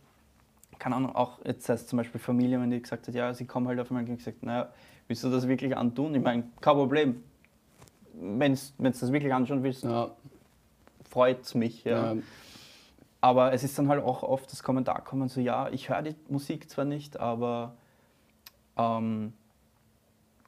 keine 0.77 0.97
Ahnung, 0.97 1.15
auch 1.15 1.39
jetzt 1.45 1.69
heißt 1.69 1.87
zum 1.87 1.95
Beispiel 1.97 2.19
Familie, 2.19 2.59
wenn 2.59 2.69
die 2.69 2.81
gesagt 2.81 3.07
hat, 3.07 3.15
ja, 3.15 3.33
sie 3.33 3.45
kommen 3.45 3.69
halt 3.69 3.79
auf 3.79 3.89
einmal 3.91 4.03
und 4.03 4.17
gesagt, 4.17 4.43
naja, 4.43 4.69
willst 5.07 5.23
du 5.23 5.29
das 5.29 5.47
wirklich 5.47 5.77
antun? 5.77 6.13
Ich 6.15 6.21
meine, 6.21 6.43
kein 6.59 6.73
Problem. 6.75 7.23
Wenn 8.13 8.55
du 8.55 8.59
das 8.89 9.09
wirklich 9.13 9.33
anschauen 9.33 9.63
willst, 9.63 9.85
ja, 9.85 10.11
freut 11.09 11.43
es 11.45 11.55
mich. 11.55 11.85
Ja. 11.85 12.13
ja. 12.13 12.21
Aber 13.23 13.53
es 13.53 13.63
ist 13.63 13.77
dann 13.77 13.87
halt 13.87 14.03
auch 14.03 14.23
oft 14.23 14.51
das 14.51 14.63
Kommentar 14.63 15.03
kommen, 15.03 15.29
so 15.29 15.39
ja, 15.39 15.69
ich 15.69 15.89
höre 15.89 16.01
die 16.01 16.15
Musik 16.27 16.69
zwar 16.69 16.85
nicht, 16.85 17.19
aber, 17.19 17.75
ähm, 18.77 19.33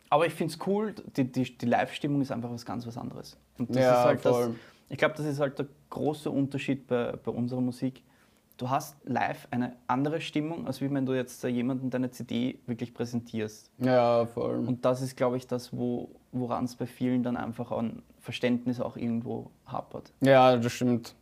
aber 0.09 0.25
ich 0.25 0.33
finde 0.33 0.53
es 0.53 0.59
cool, 0.67 0.93
die, 1.15 1.31
die, 1.31 1.55
die 1.57 1.65
Live-Stimmung 1.65 2.21
ist 2.21 2.31
einfach 2.31 2.51
was 2.51 2.65
ganz 2.65 2.85
was 2.87 2.97
anderes. 2.97 3.37
Und 3.59 3.69
das 3.69 3.77
Ja, 3.77 3.99
ist 3.99 4.05
halt 4.05 4.25
das, 4.25 4.35
voll. 4.35 4.55
ich 4.89 4.97
glaube, 4.97 5.13
das 5.15 5.25
ist 5.27 5.39
halt 5.39 5.59
der 5.59 5.67
große 5.91 6.29
Unterschied 6.31 6.87
bei, 6.87 7.11
bei 7.23 7.31
unserer 7.31 7.61
Musik. 7.61 8.01
Du 8.57 8.69
hast 8.69 8.95
live 9.05 9.47
eine 9.51 9.75
andere 9.87 10.21
Stimmung, 10.21 10.65
als 10.67 10.79
wie 10.81 10.91
wenn 10.91 11.05
du 11.05 11.13
jetzt 11.13 11.43
jemandem 11.43 11.89
deine 11.89 12.09
CD 12.11 12.59
wirklich 12.67 12.93
präsentierst. 12.93 13.71
ja, 13.79 14.25
voll. 14.27 14.59
Und 14.59 14.85
das 14.85 15.01
ist, 15.01 15.15
glaube 15.17 15.37
ich, 15.37 15.47
das, 15.47 15.75
wo, 15.75 16.09
woran 16.31 16.65
es 16.65 16.75
bei 16.75 16.85
vielen 16.85 17.23
dann 17.23 17.35
einfach 17.37 17.71
an 17.71 18.01
Verständnis 18.19 18.79
auch 18.79 18.95
irgendwo 18.97 19.49
hapert. 19.67 20.11
ja, 20.21 20.55
das 20.57 20.71
stimmt. 20.71 21.15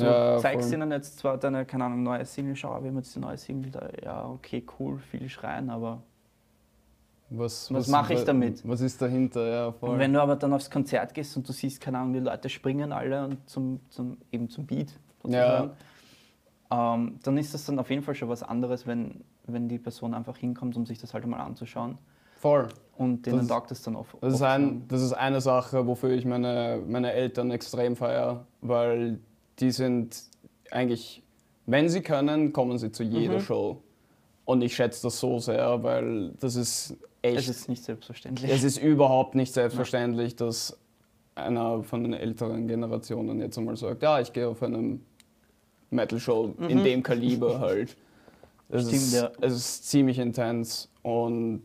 Du 0.00 0.06
ja, 0.06 0.38
zeigst 0.38 0.68
voll. 0.68 0.78
ihnen 0.78 0.90
jetzt 0.90 1.18
zwar 1.18 1.38
deine, 1.38 1.64
keine 1.64 1.84
Ahnung, 1.84 2.02
neue 2.02 2.24
Single, 2.24 2.56
schau, 2.56 2.82
wir 2.82 2.88
haben 2.90 2.96
jetzt 2.96 3.14
die 3.14 3.20
neue 3.20 3.36
Single, 3.36 3.70
da, 3.70 3.88
ja, 4.02 4.26
okay, 4.28 4.64
cool, 4.78 4.98
viel 4.98 5.28
schreien, 5.28 5.70
aber. 5.70 6.02
Was, 7.32 7.72
Was 7.72 7.86
mache 7.86 8.14
ich 8.14 8.24
damit? 8.24 8.66
Was 8.68 8.80
ist 8.80 9.00
dahinter? 9.00 9.46
Ja, 9.48 9.72
voll. 9.72 9.90
Und 9.90 9.98
wenn 10.00 10.12
du 10.12 10.20
aber 10.20 10.34
dann 10.34 10.52
aufs 10.52 10.68
Konzert 10.68 11.14
gehst 11.14 11.36
und 11.36 11.48
du 11.48 11.52
siehst, 11.52 11.80
keine 11.80 11.98
Ahnung, 11.98 12.12
die 12.12 12.18
Leute 12.18 12.48
springen 12.48 12.92
alle 12.92 13.24
und 13.24 13.48
zum, 13.48 13.78
zum, 13.88 14.16
eben 14.32 14.48
zum 14.50 14.66
Beat, 14.66 14.92
sozusagen, 15.22 15.70
ähm, 16.72 17.18
dann 17.22 17.38
ist 17.38 17.54
das 17.54 17.64
dann 17.66 17.78
auf 17.78 17.88
jeden 17.88 18.02
Fall 18.02 18.16
schon 18.16 18.28
was 18.28 18.42
anderes, 18.42 18.84
wenn, 18.86 19.22
wenn 19.46 19.68
die 19.68 19.78
Person 19.78 20.12
einfach 20.14 20.36
hinkommt, 20.38 20.76
um 20.76 20.86
sich 20.86 20.98
das 20.98 21.14
halt 21.14 21.22
einmal 21.22 21.40
anzuschauen. 21.40 21.98
voll. 22.38 22.68
Und 22.96 23.24
denen 23.24 23.38
Das- 23.38 23.46
taugt 23.46 23.70
es 23.70 23.80
dann 23.82 23.96
oft. 23.96 24.14
Das 24.20 24.34
ist, 24.34 24.42
ein, 24.42 24.86
das 24.88 25.00
ist 25.00 25.12
eine 25.14 25.40
Sache, 25.40 25.86
wofür 25.86 26.10
ich 26.10 26.26
meine, 26.26 26.82
meine 26.86 27.12
Eltern 27.12 27.50
extrem 27.50 27.96
feiere, 27.96 28.44
weil 28.60 29.20
die 29.60 29.70
sind 29.70 30.22
eigentlich, 30.70 31.22
wenn 31.66 31.88
sie 31.88 32.00
können, 32.00 32.52
kommen 32.52 32.78
sie 32.78 32.90
zu 32.92 33.02
jeder 33.02 33.34
Mhm. 33.36 33.40
Show. 33.40 33.82
Und 34.44 34.62
ich 34.62 34.74
schätze 34.74 35.02
das 35.04 35.20
so 35.20 35.38
sehr, 35.38 35.82
weil 35.82 36.30
das 36.40 36.56
ist 36.56 36.96
echt, 37.22 37.38
Es 37.38 37.48
ist 37.48 37.68
nicht 37.68 37.84
selbstverständlich. 37.84 38.50
es 38.50 38.64
ist 38.64 38.78
überhaupt 38.78 39.34
nicht 39.34 39.52
selbstverständlich, 39.52 40.34
dass 40.36 40.76
einer 41.34 41.82
von 41.84 42.02
den 42.02 42.14
älteren 42.14 42.66
Generationen 42.66 43.38
jetzt 43.40 43.56
einmal 43.58 43.76
sagt, 43.76 44.02
ja, 44.02 44.20
ich 44.20 44.32
gehe 44.32 44.48
auf 44.48 44.62
eine 44.62 44.98
Metal-Show 45.90 46.54
in 46.68 46.78
Mhm. 46.78 46.84
dem 46.84 47.02
Kaliber 47.02 47.60
halt. 47.60 47.96
Es 48.72 48.82
Stimmt, 48.82 48.94
ist, 49.02 49.14
ja. 49.14 49.30
es 49.40 49.52
ist 49.56 49.88
ziemlich 49.90 50.18
intens 50.20 50.88
und 51.02 51.62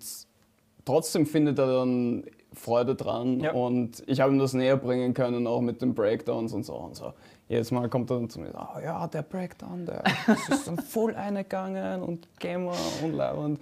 trotzdem 0.86 1.28
findet 1.28 1.60
er 1.60 1.68
dann 1.68 2.24
Freude 2.54 2.96
dran 2.96 3.42
Ja. 3.42 3.52
und 3.54 4.02
ich 4.08 4.22
habe 4.22 4.34
ihm 4.34 4.40
das 4.40 4.54
näher 4.54 4.76
bringen 4.78 5.14
können, 5.14 5.46
auch 5.46 5.62
mit 5.62 5.84
den 5.84 5.94
Breakdowns 5.94 6.52
und 6.54 6.66
so 6.66 6.74
und 6.74 6.96
so. 6.96 7.14
Jedes 7.48 7.72
Mal 7.72 7.88
kommt 7.90 8.10
er 8.10 8.18
dann 8.18 8.30
zu 8.30 8.40
mir, 8.40 8.52
oh 8.56 8.80
ja, 8.80 9.06
der 9.08 9.22
Breakdown, 9.22 9.86
der 9.86 10.04
ist 10.50 10.68
dann 10.68 10.78
voll 10.78 11.14
eingegangen 11.16 12.02
und 12.02 12.28
Gamer 12.40 12.74
und 13.04 13.14
Leibend. 13.14 13.60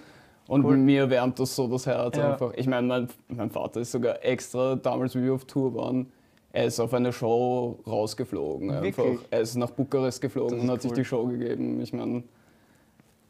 Und 0.48 0.63
Cool. 0.65 0.78
mir 0.78 1.10
wärmt 1.10 1.39
das 1.39 1.56
so 1.56 1.67
das 1.67 1.86
Herz 1.86 2.17
Ja. 2.17 2.32
einfach. 2.34 2.54
Ich 2.56 2.67
meine, 2.67 2.88
mein, 2.88 3.08
mein 3.30 3.50
Vater 3.50 3.82
ist 3.82 3.91
sogar 3.91 4.24
extra, 4.24 4.76
damals 4.76 5.15
wie 5.15 5.24
wir 5.24 5.34
auf 5.34 5.46
Tour 5.46 5.74
waren, 5.76 6.12
er 6.52 6.65
ist 6.65 6.80
auf 6.80 6.93
eine 6.93 7.12
Show 7.12 7.80
rausgeflogen. 7.88 8.69
Einfach. 8.72 9.04
Wirklich? 9.04 9.28
Er 9.32 9.41
ist 9.41 9.56
nach 9.56 9.72
Bukarest 9.72 10.22
geflogen 10.22 10.60
und 10.62 10.69
hat 10.72 10.82
sich 10.82 10.91
cool. 10.91 10.96
die 10.98 11.06
Show 11.06 11.26
gegeben. 11.26 11.82
Ich 11.82 11.91
meine, 11.93 12.24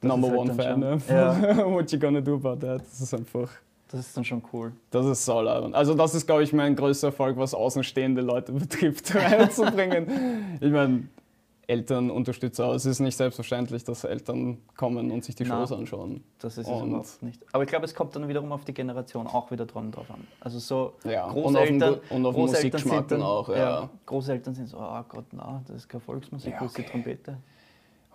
Number 0.01 0.29
halt 0.29 0.37
One 0.39 0.53
dann 0.55 0.99
Fan. 0.99 1.15
Ja. 1.15 1.57
What 1.71 1.91
you 1.91 1.99
gonna 1.99 2.19
do 2.21 2.35
about 2.35 2.57
that? 2.65 2.81
Das 2.81 2.99
ist 3.01 3.13
einfach, 3.13 3.49
Das 3.89 3.99
ist 4.07 4.17
dann 4.17 4.25
schon 4.25 4.41
cool. 4.53 4.71
das 4.89 5.05
ist 5.05 5.23
sauleibend. 5.25 5.75
Also 5.75 5.93
das 5.93 6.15
ist, 6.15 6.25
glaube 6.25 6.41
ich, 6.43 6.51
mein 6.51 6.75
größter 6.75 7.07
Erfolg, 7.07 7.37
was 7.37 7.53
außenstehende 7.53 8.21
Leute 8.21 8.51
betrifft, 8.53 9.13
reinzubringen. 9.67 10.57
ich 10.59 10.71
meine, 10.71 11.07
Eltern 11.65 12.11
unterstützen, 12.11 12.63
aber 12.63 12.75
es 12.75 12.85
ist 12.85 12.99
nicht 12.99 13.15
selbstverständlich, 13.15 13.85
dass 13.85 14.03
Eltern 14.03 14.57
kommen 14.75 15.11
und 15.11 15.23
sich 15.23 15.33
die 15.35 15.43
Na. 15.45 15.59
Shows 15.59 15.71
anschauen. 15.71 16.21
Das 16.39 16.57
ist 16.57 16.67
es 16.67 16.73
Und- 16.73 16.89
überhaupt 16.89 17.21
nicht. 17.23 17.41
Aber 17.53 17.63
ich 17.63 17.69
glaube, 17.69 17.85
es 17.85 17.95
kommt 17.95 18.15
dann 18.15 18.27
wiederum 18.27 18.51
auf 18.51 18.65
die 18.65 18.73
Generation 18.73 19.27
auch 19.27 19.49
wieder 19.49 19.65
dran 19.65 19.89
drauf 19.91 20.09
an. 20.11 20.27
Also 20.41 20.59
so 20.59 20.93
Ja, 21.09 21.29
Großeltern, 21.29 21.99
und 22.09 22.25
auf 22.25 22.35
Großeltern 22.35 22.71
Musikgeschmack 22.71 23.07
dann, 23.07 23.21
auch. 23.21 23.47
Ja. 23.49 23.89
Großeltern 24.05 24.55
sind 24.55 24.67
so, 24.67 24.77
ah 24.77 25.05
Gott, 25.07 25.25
na, 25.31 25.61
das 25.67 25.77
ist 25.77 25.87
keine 25.89 26.01
Volksmusik, 26.01 26.51
Ja, 26.53 26.59
wo 26.61 26.65
ist 26.65 26.77
die 26.77 26.81
okay. 26.81 26.91
Trompete? 26.91 27.37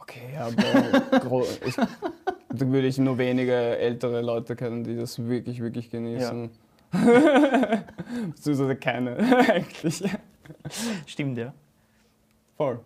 Okay, 0.01 0.37
aber 0.39 1.43
ich, 1.67 1.77
da 2.49 2.67
würde 2.67 2.87
ich 2.87 2.99
nur 2.99 3.19
wenige 3.19 3.53
ältere 3.53 4.21
Leute 4.23 4.57
kennen, 4.57 4.85
die 4.85 4.97
das 4.97 5.19
wirklich, 5.25 5.61
wirklich 5.61 5.91
genießen. 5.91 6.51
Beziehungsweise 6.91 8.77
keine, 8.81 9.17
eigentlich. 9.49 10.03
Stimmt, 11.07 11.39
ja. 11.39 11.53
Voll. 12.57 12.81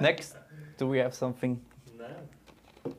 Next, 0.00 0.36
do 0.78 0.88
we 0.90 0.98
have 1.02 1.14
something? 1.14 1.60
Nein, 1.96 2.28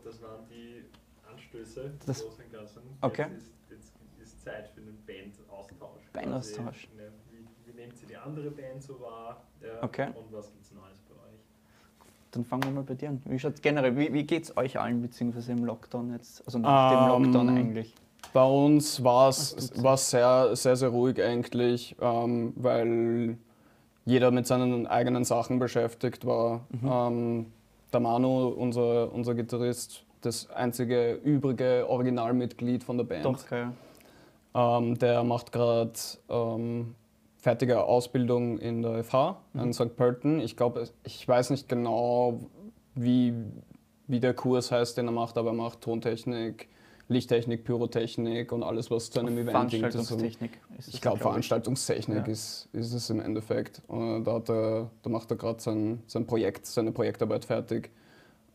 das 0.04 0.22
waren 0.22 0.46
die 0.50 0.84
Anstöße 1.30 1.94
Das- 2.06 2.24
großen 2.24 2.52
Ganzen. 2.52 2.82
Okay. 3.02 3.26
Jetzt 3.34 3.44
ist, 3.44 3.54
jetzt 3.70 4.34
ist 4.34 4.42
Zeit 4.44 4.70
für 4.70 4.82
einen 4.82 4.98
Bandaustausch. 5.06 6.04
Bandaustausch. 6.14 6.88
Quasi, 6.88 6.96
ne, 6.96 7.12
Wie, 7.32 7.46
wie 7.66 7.74
nehmt 7.76 8.02
ihr 8.02 8.08
die 8.08 8.18
andere 8.18 8.52
Band 8.52 8.82
so 8.84 9.00
wahr? 9.02 9.44
Ja, 9.62 9.84
Okay. 9.84 10.08
Und 10.16 10.32
was 10.32 10.52
gibt's 10.52 10.72
Neues 10.72 11.00
bei 11.02 11.16
euch? 11.16 11.40
Dann 12.34 12.44
fangen 12.46 12.64
wir 12.64 12.72
mal 12.72 12.84
bei 12.84 12.96
dir 12.96 13.10
an. 13.10 13.22
Wie 13.26 13.40
schaut 13.40 13.62
generell, 13.62 13.96
wie, 13.98 14.12
wie 14.14 14.24
geht 14.24 14.44
es 14.44 14.58
euch 14.58 14.80
allen, 14.80 15.02
beziehungsweise 15.02 15.52
im 15.52 15.64
Lockdown 15.64 16.12
jetzt? 16.12 16.44
Also 16.46 16.58
nach 16.60 16.92
dem 16.92 17.00
Ähm, 17.00 17.26
Lockdown 17.26 17.50
eigentlich. 17.50 17.94
Bei 18.34 18.44
uns 18.44 19.04
war 19.04 19.30
es 19.30 20.10
sehr, 20.10 20.56
sehr, 20.56 20.76
sehr 20.76 20.90
ruhig 20.90 21.22
eigentlich, 21.22 21.96
ähm, 22.02 22.54
weil 22.56 23.38
jeder 24.06 24.32
mit 24.32 24.48
seinen 24.48 24.88
eigenen 24.88 25.24
Sachen 25.24 25.60
beschäftigt 25.60 26.26
war. 26.26 26.62
Mhm. 26.72 26.90
Ähm, 26.92 27.46
der 27.92 28.00
Manu, 28.00 28.48
unser, 28.48 29.14
unser 29.14 29.36
Gitarrist, 29.36 30.04
das 30.22 30.50
einzige 30.50 31.14
übrige 31.14 31.86
Originalmitglied 31.88 32.84
von 32.84 32.98
der 32.98 33.04
Band, 33.04 33.26
Doch, 33.26 33.46
geil. 33.48 33.72
ähm, 34.56 34.98
der 34.98 35.24
macht 35.24 35.52
gerade 35.52 35.92
ähm, 36.30 36.96
fertige 37.48 37.84
Ausbildung 37.84 38.58
in 38.58 38.82
der 38.82 39.04
FH 39.04 39.36
Mhm. 39.52 39.62
in 39.64 39.74
St. 39.74 39.98
Pölten. 39.98 40.40
Ich 40.40 40.56
glaube, 40.56 40.88
ich 41.04 41.28
weiß 41.28 41.50
nicht 41.50 41.68
genau, 41.68 42.40
wie, 42.96 43.34
wie 44.08 44.22
der 44.22 44.34
Kurs 44.34 44.72
heißt, 44.72 44.98
den 44.98 45.08
er 45.08 45.12
macht, 45.12 45.38
aber 45.38 45.50
er 45.50 45.54
macht 45.54 45.82
Tontechnik, 45.82 46.70
Lichttechnik, 47.10 47.66
Pyrotechnik 47.66 48.54
und 48.54 48.64
alles, 48.64 48.90
was 48.90 49.12
zu 49.12 49.20
einem 49.20 49.38
Event 49.38 49.74
dient. 49.74 49.82
Veranstaltungstechnik. 49.92 50.52
ist 50.78 50.94
ich 50.94 51.02
glaube, 51.02 51.18
glaub 51.18 51.32
Veranstaltungstechnik 51.32 52.26
Ja. 52.28 52.32
ist, 52.32 52.70
ist 52.72 52.94
es 52.94 53.10
im 53.10 53.20
Endeffekt. 53.20 53.82
Und 53.90 54.24
da, 54.24 54.36
hat 54.36 54.50
er, 54.50 54.90
da 55.02 55.10
macht 55.10 55.30
er 55.30 55.36
gerade 55.36 55.60
sein, 55.62 56.02
sein 56.08 56.26
Projekt, 56.26 56.66
seine 56.66 56.94
Projektarbeit 56.94 57.44
fertig. 57.44 57.92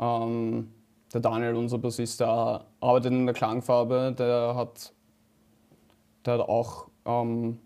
Ähm, 0.01 0.71
der 1.13 1.21
Daniel, 1.21 1.57
unser 1.57 1.77
Bassist, 1.77 2.21
der 2.21 2.65
arbeitet 2.81 3.13
in 3.13 3.27
der 3.27 3.35
Klangfarbe, 3.35 4.15
der 4.19 4.55
hat, 4.57 4.95
der 6.25 6.35
hat 6.39 6.49
auch 6.49 6.89
ähm, 7.05 7.59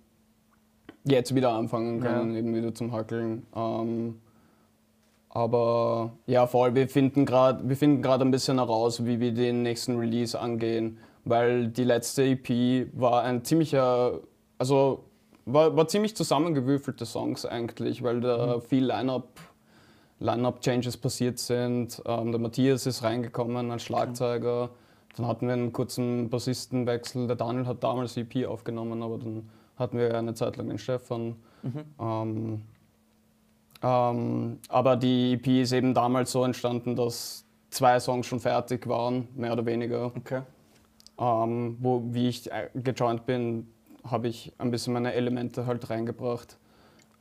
jetzt 1.04 1.34
wieder 1.34 1.52
anfangen 1.52 2.00
können, 2.00 2.32
Ja. 2.32 2.38
eben 2.38 2.54
wieder 2.54 2.74
zum 2.74 2.92
Hackeln. 2.92 3.46
Ähm, 3.54 4.20
aber 5.30 6.12
ja, 6.26 6.46
voll, 6.46 6.74
wir 6.74 6.88
finden 6.88 7.24
gerade 7.24 7.66
wir 7.68 7.76
finden 7.76 8.02
gerade 8.02 8.24
ein 8.24 8.30
bisschen 8.30 8.58
heraus, 8.58 9.04
wie 9.06 9.18
wir 9.20 9.32
den 9.32 9.62
nächsten 9.62 9.98
Release 9.98 10.38
angehen, 10.38 10.98
weil 11.24 11.68
die 11.68 11.84
letzte 11.84 12.24
EP 12.24 12.88
war 12.92 13.22
ein 13.22 13.44
ziemlicher, 13.44 14.20
also 14.58 15.04
war, 15.46 15.74
war 15.76 15.88
ziemlich 15.88 16.14
zusammengewürfelte 16.14 17.06
Songs 17.06 17.46
eigentlich, 17.46 18.02
weil 18.02 18.20
da 18.20 18.60
viel 18.60 18.84
Line-Up 18.84 19.28
Line-Up-Changes 20.20 20.98
passiert 20.98 21.40
sind. 21.40 22.00
Ähm, 22.06 22.30
der 22.30 22.40
Matthias 22.40 22.86
ist 22.86 23.02
reingekommen 23.02 23.72
als 23.72 23.82
Schlagzeuger. 23.82 24.70
Dann 25.16 25.26
hatten 25.26 25.48
wir 25.48 25.54
einen 25.54 25.72
kurzen 25.72 26.30
Bassistenwechsel. 26.30 27.26
Der 27.26 27.34
Daniel 27.34 27.66
hat 27.66 27.82
damals 27.82 28.16
EP 28.16 28.46
aufgenommen, 28.46 29.02
aber 29.02 29.18
dann 29.18 29.48
hatten 29.76 29.98
wir 29.98 30.16
eine 30.16 30.35
Zeit 30.35 30.56
lang 30.56 30.68
den 30.68 30.78
Stefan. 30.78 31.37
Ähm, 32.00 32.62
ähm, 33.82 34.58
aber 34.68 34.96
die 34.96 35.35
EP 35.35 35.46
ist 35.46 35.72
eben 35.72 35.94
damals 35.94 36.32
so 36.32 36.44
entstanden, 36.44 36.96
dass 36.96 37.44
zwei 37.70 37.98
Songs 37.98 38.26
schon 38.26 38.40
fertig 38.40 38.87
waren, 38.87 39.28
mehr 39.35 39.52
oder 39.52 39.66
weniger. 39.66 40.06
Okay. 40.16 40.42
Ähm, 41.18 41.76
wo, 41.80 42.02
wie 42.06 42.28
ich 42.28 42.50
äh, 42.50 42.70
gejoint 42.74 43.26
bin, 43.26 43.68
habe 44.04 44.28
ich 44.28 44.52
ein 44.58 44.70
bisschen 44.70 44.92
meine 44.92 45.12
Elemente 45.14 45.66
halt 45.66 45.88
reingebracht. 45.90 46.58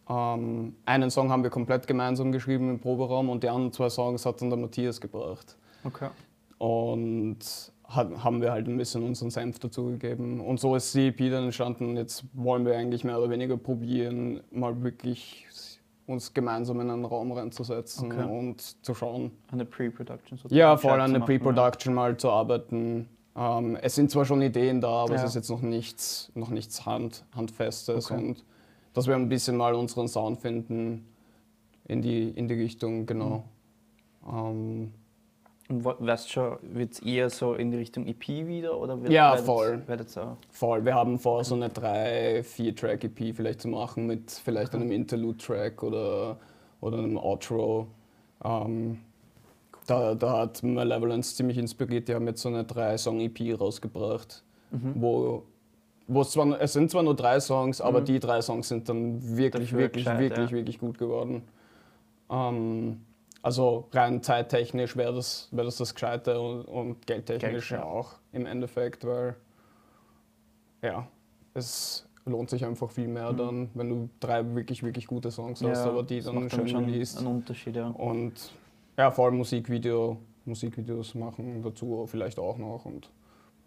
Ähm, 0.09 0.75
einen 0.85 1.09
Song 1.09 1.31
haben 1.31 1.43
wir 1.43 1.49
komplett 1.49 1.87
gemeinsam 1.87 2.31
geschrieben 2.31 2.69
im 2.69 2.79
Proberaum 2.79 3.29
und 3.29 3.43
die 3.43 3.49
anderen 3.49 3.71
zwei 3.71 3.89
Songs 3.89 4.25
hat 4.25 4.41
dann 4.41 4.49
der 4.49 4.59
Matthias 4.59 4.99
gebracht. 4.99 5.57
Okay. 5.83 6.09
Und 6.57 7.39
haben 7.95 8.41
wir 8.41 8.51
halt 8.51 8.67
ein 8.67 8.77
bisschen 8.77 9.03
unseren 9.03 9.29
Senf 9.29 9.59
dazugegeben. 9.59 10.39
Und 10.39 10.59
so 10.59 10.75
ist 10.75 10.93
die 10.95 11.07
EP 11.07 11.17
dann 11.31 11.45
entstanden. 11.45 11.95
Jetzt 11.97 12.23
wollen 12.33 12.65
wir 12.65 12.75
eigentlich 12.77 13.03
mehr 13.03 13.17
oder 13.19 13.29
weniger 13.29 13.57
probieren, 13.57 14.41
mal 14.51 14.81
wirklich 14.83 15.47
uns 16.07 16.33
gemeinsam 16.33 16.79
in 16.81 16.89
einen 16.89 17.05
Raum 17.05 17.31
reinzusetzen 17.31 18.11
Okay. 18.11 18.23
und 18.29 18.83
zu 18.83 18.93
schauen, 18.93 19.31
Eine 19.51 19.65
Pre-Production 19.65 20.37
sozusagen. 20.37 20.55
ja, 20.57 20.75
voll 20.75 20.91
Gescheit 20.91 21.05
an 21.05 21.13
der 21.13 21.19
Pre-Production 21.21 21.93
mal 21.93 22.17
zu 22.17 22.29
arbeiten. 22.31 23.07
Ähm, 23.35 23.77
es 23.81 23.95
sind 23.95 24.11
zwar 24.11 24.25
schon 24.25 24.41
Ideen 24.41 24.81
da, 24.81 24.89
aber 25.03 25.11
Ja. 25.15 25.21
es 25.21 25.29
ist 25.29 25.35
jetzt 25.35 25.49
noch 25.49 25.61
nichts, 25.61 26.31
noch 26.35 26.49
nichts 26.49 26.85
Hand, 26.85 27.23
Handfestes. 27.33 28.11
Okay. 28.11 28.21
Und 28.21 28.43
dass 28.93 29.07
wir 29.07 29.15
ein 29.15 29.29
bisschen 29.29 29.55
mal 29.55 29.73
unseren 29.73 30.09
Sound 30.09 30.39
finden 30.39 31.05
in 31.87 32.01
die, 32.01 32.29
in 32.29 32.47
die 32.49 32.55
Richtung, 32.55 33.05
genau. 33.05 33.43
Mhm. 34.25 34.33
Ähm, 34.33 34.93
weißt 35.73 36.25
du 36.27 36.29
schon, 36.31 36.57
wird 36.61 36.93
es 36.93 36.99
eher 36.99 37.29
so 37.29 37.53
in 37.53 37.71
die 37.71 37.77
Richtung 37.77 38.05
EP 38.07 38.27
wieder? 38.47 38.77
Oder 38.79 39.01
wird, 39.01 39.11
Ja, 39.13 39.37
voll. 39.37 39.81
werdet's 39.87 40.17
auch- 40.17 40.37
voll, 40.49 40.83
wir 40.85 40.93
haben 40.95 41.17
vor, 41.19 41.43
so 41.43 41.55
eine 41.55 41.69
3-4-Track-EP 41.69 43.33
vielleicht 43.35 43.61
zu 43.61 43.67
machen 43.67 44.07
mit 44.07 44.31
vielleicht 44.31 44.73
einem 44.75 44.91
Interlude-Track 44.91 45.83
oder, 45.83 46.37
oder 46.81 46.97
einem 46.97 47.17
Outro. 47.17 47.87
Ähm, 48.43 48.99
da, 49.87 50.15
da 50.15 50.39
hat 50.39 50.61
Malevolence 50.63 51.35
ziemlich 51.35 51.57
inspiriert. 51.57 52.07
Die 52.07 52.13
haben 52.15 52.27
jetzt 52.27 52.41
so 52.41 52.49
eine 52.49 52.63
3-Song-EP 52.63 53.59
rausgebracht. 53.59 54.43
Mhm. 54.71 54.93
wo, 54.95 55.43
wo 56.07 56.21
es 56.21 56.31
zwar, 56.31 56.59
es 56.61 56.71
sind 56.71 56.89
zwar 56.89 57.03
nur 57.03 57.13
drei 57.15 57.41
Songs, 57.41 57.81
aber 57.81 57.99
die 57.99 58.19
drei 58.19 58.41
Songs 58.41 58.69
sind 58.69 58.87
dann 58.87 59.21
wirklich, 59.37 59.69
Dafür 59.71 59.79
wirklich, 59.79 60.05
wirklich, 60.05 60.49
ja. 60.49 60.55
wirklich 60.55 60.79
gut 60.79 60.97
geworden. 60.97 61.41
Ähm, 62.29 63.01
also 63.41 63.87
rein 63.91 64.21
zeittechnisch 64.21 64.95
wäre 64.95 65.13
das, 65.13 65.49
wär 65.51 65.63
das 65.63 65.77
das 65.77 65.93
Gescheite 65.93 66.39
und, 66.39 66.63
und 66.65 67.07
geldtechnisch 67.07 67.69
Geld, 67.69 67.81
ja. 67.81 67.85
auch 67.85 68.13
im 68.31 68.45
Endeffekt, 68.45 69.05
weil 69.05 69.35
ja, 70.81 71.07
es 71.53 72.07
lohnt 72.25 72.49
sich 72.49 72.65
einfach 72.65 72.91
viel 72.91 73.07
mehr 73.07 73.33
dann, 73.33 73.69
wenn 73.73 73.89
du 73.89 74.09
drei 74.19 74.55
wirklich, 74.55 74.83
wirklich 74.83 75.07
gute 75.07 75.31
Songs 75.31 75.63
hast, 75.63 75.85
aber 75.85 76.03
die 76.03 76.21
dann 76.21 76.49
schön 76.49 76.67
schon 76.67 76.85
released. 76.85 77.17
einen 77.17 77.27
Unterschied, 77.27 77.75
ja. 77.75 77.87
Und 77.87 78.51
ja, 78.97 79.09
vor 79.09 79.25
allem 79.25 79.37
Musikvideo, 79.37 80.17
Musikvideos 80.45 81.15
machen 81.15 81.61
dazu 81.63 82.05
vielleicht 82.07 82.39
auch 82.39 82.57
noch 82.57 82.85
und 82.85 83.09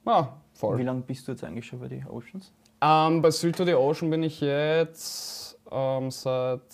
ja, 0.06 0.36
voll. 0.52 0.78
Wie 0.78 0.82
lange 0.82 1.00
bist 1.00 1.26
du 1.26 1.32
jetzt 1.32 1.42
eigentlich 1.44 1.66
schon 1.66 1.80
bei 1.80 1.88
den 1.88 2.06
Oceans? 2.06 2.52
Ähm, 2.80 3.22
bei 3.22 3.30
Street 3.30 3.56
to 3.56 3.64
the 3.64 3.74
Ocean 3.74 4.10
bin 4.10 4.22
ich 4.22 4.40
jetzt 4.40 5.58
ähm, 5.70 6.10
seit 6.10 6.70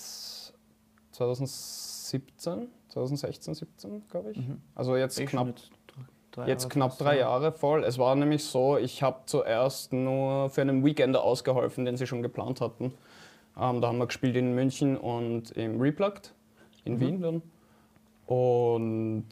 2017, 1.12 2.68
2016, 2.90 3.54
17, 3.54 4.08
glaube 4.08 4.32
ich. 4.32 4.38
Mhm. 4.38 4.60
Also 4.74 4.96
jetzt 4.96 5.18
Eh 5.18 5.26
schon 5.26 5.30
knapp, 5.30 5.54
drei 6.32 6.46
jetzt 6.48 6.62
Jahre 6.64 6.72
knapp 6.72 6.98
drei 6.98 7.14
ja. 7.14 7.20
Jahre 7.20 7.52
voll. 7.52 7.84
Es 7.84 7.98
war 7.98 8.14
nämlich 8.14 8.44
so, 8.44 8.76
ich 8.76 9.02
habe 9.02 9.20
zuerst 9.26 9.92
nur 9.92 10.50
für 10.50 10.60
einen 10.60 10.84
Weekender 10.84 11.22
ausgeholfen, 11.22 11.84
den 11.84 11.96
sie 11.96 12.06
schon 12.06 12.22
geplant 12.22 12.60
hatten. 12.60 12.92
Ähm, 13.58 13.80
da 13.80 13.88
haben 13.88 13.98
wir 13.98 14.06
gespielt 14.06 14.36
in 14.36 14.54
München 14.54 14.96
und 14.96 15.50
im 15.52 15.80
Replugged 15.80 16.32
in 16.84 16.94
Mhm. 16.94 17.00
Wien 17.00 17.20
dann. 17.20 17.42
Und 18.26 19.26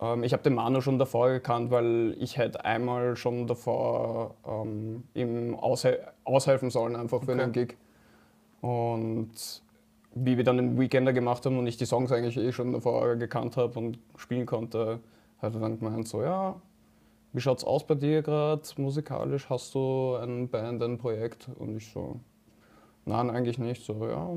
ähm, 0.00 0.24
ich 0.24 0.32
habe 0.32 0.42
den 0.42 0.54
Manu 0.54 0.80
schon 0.80 0.98
davor 0.98 1.28
gekannt, 1.28 1.70
weil 1.70 2.16
ich 2.18 2.36
hätte 2.36 2.64
einmal 2.64 3.16
schon 3.16 3.46
davor 3.46 4.34
ähm, 4.46 5.04
ihm 5.14 5.54
aushel 5.54 6.00
aushelfen 6.24 6.70
sollen, 6.70 6.96
einfach 6.96 7.22
für 7.22 7.32
Okay. 7.32 7.42
einen 7.42 7.52
Gig. 7.52 7.76
Und 8.60 9.62
wie 10.14 10.36
wir 10.36 10.44
dann 10.44 10.56
den 10.56 10.78
Weekender 10.78 11.12
gemacht 11.12 11.46
haben 11.46 11.58
und 11.58 11.66
ich 11.66 11.76
die 11.76 11.86
Songs 11.86 12.10
eigentlich 12.12 12.36
eh 12.36 12.52
schon 12.52 12.72
davor 12.72 13.16
gekannt 13.16 13.56
habe 13.56 13.78
und 13.78 13.98
spielen 14.16 14.46
konnte, 14.46 15.00
hat 15.38 15.54
er 15.54 15.60
dann 15.60 15.78
gemeint, 15.78 16.08
so 16.08 16.22
ja, 16.22 16.60
wie 17.32 17.40
schaut's 17.40 17.64
aus 17.64 17.86
bei 17.86 17.94
dir 17.94 18.22
gerade 18.22 18.62
musikalisch? 18.76 19.48
Hast 19.48 19.74
du 19.74 20.16
ein 20.16 20.48
Band, 20.48 20.82
ein 20.82 20.98
Projekt? 20.98 21.48
Und 21.58 21.76
ich 21.76 21.90
so, 21.90 22.18
nein, 23.04 23.30
eigentlich 23.30 23.58
nicht. 23.58 23.84
So, 23.84 24.06
ja, 24.06 24.36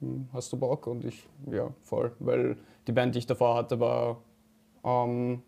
hm, 0.00 0.28
hast 0.32 0.52
du 0.52 0.56
Bock? 0.56 0.86
Und 0.86 1.04
ich, 1.04 1.28
ja, 1.50 1.70
voll. 1.82 2.12
Weil 2.20 2.56
die 2.86 2.92
Band, 2.92 3.14
die 3.14 3.18
ich 3.18 3.26
davor 3.26 3.56
hatte, 3.56 3.78
war 3.78 4.22
ähm, 4.84 5.42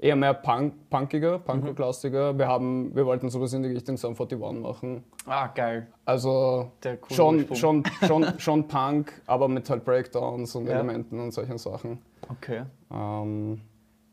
eher 0.00 0.16
mehr 0.16 0.34
Punk, 0.34 0.88
punkiger, 0.88 1.38
punkrock-lastiger. 1.38 2.36
Wir, 2.38 2.48
haben, 2.48 2.94
wir 2.94 3.04
wollten 3.04 3.28
sowas 3.28 3.52
in 3.52 3.62
die 3.62 3.68
Richtung 3.68 3.96
Sum 3.96 4.12
41 4.12 4.38
machen. 4.60 5.04
Ah, 5.26 5.46
geil. 5.48 5.86
Also 6.06 6.72
schon, 7.10 7.40
Ursprung. 7.50 7.56
schon, 7.56 7.84
schon, 8.06 8.38
schon 8.40 8.68
Punk, 8.68 9.20
aber 9.26 9.48
mit 9.48 9.68
halt 9.68 9.84
Breakdowns 9.84 10.54
und 10.54 10.66
Ja. 10.66 10.74
Elementen 10.74 11.20
und 11.20 11.32
solchen 11.32 11.58
Sachen. 11.58 11.98
Okay. 12.28 12.62
Ähm, 12.90 13.60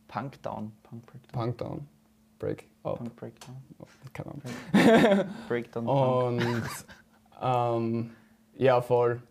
Punk 0.08 0.42
Down. 0.44 0.72
Punk 0.84 1.06
Breakdown. 1.06 1.32
Punk 1.32 1.58
Down, 1.58 1.88
Break 2.40 2.66
Up, 2.84 2.98
Punk 2.98 3.16
Breakdown. 3.16 3.56
keine 4.14 4.32
Ahnung. 4.32 5.26
Breakdown. 5.48 5.88
Und 5.88 6.62
ähm, 7.42 8.10
ja, 8.56 8.82
voll. 8.82 9.22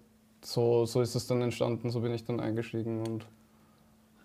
So, 0.42 0.86
so 0.86 1.00
ist 1.00 1.14
es 1.14 1.26
dann 1.26 1.42
entstanden, 1.42 1.90
so 1.90 2.00
bin 2.00 2.14
ich 2.14 2.24
dann 2.24 2.40
eingestiegen 2.40 3.00
und 3.00 3.26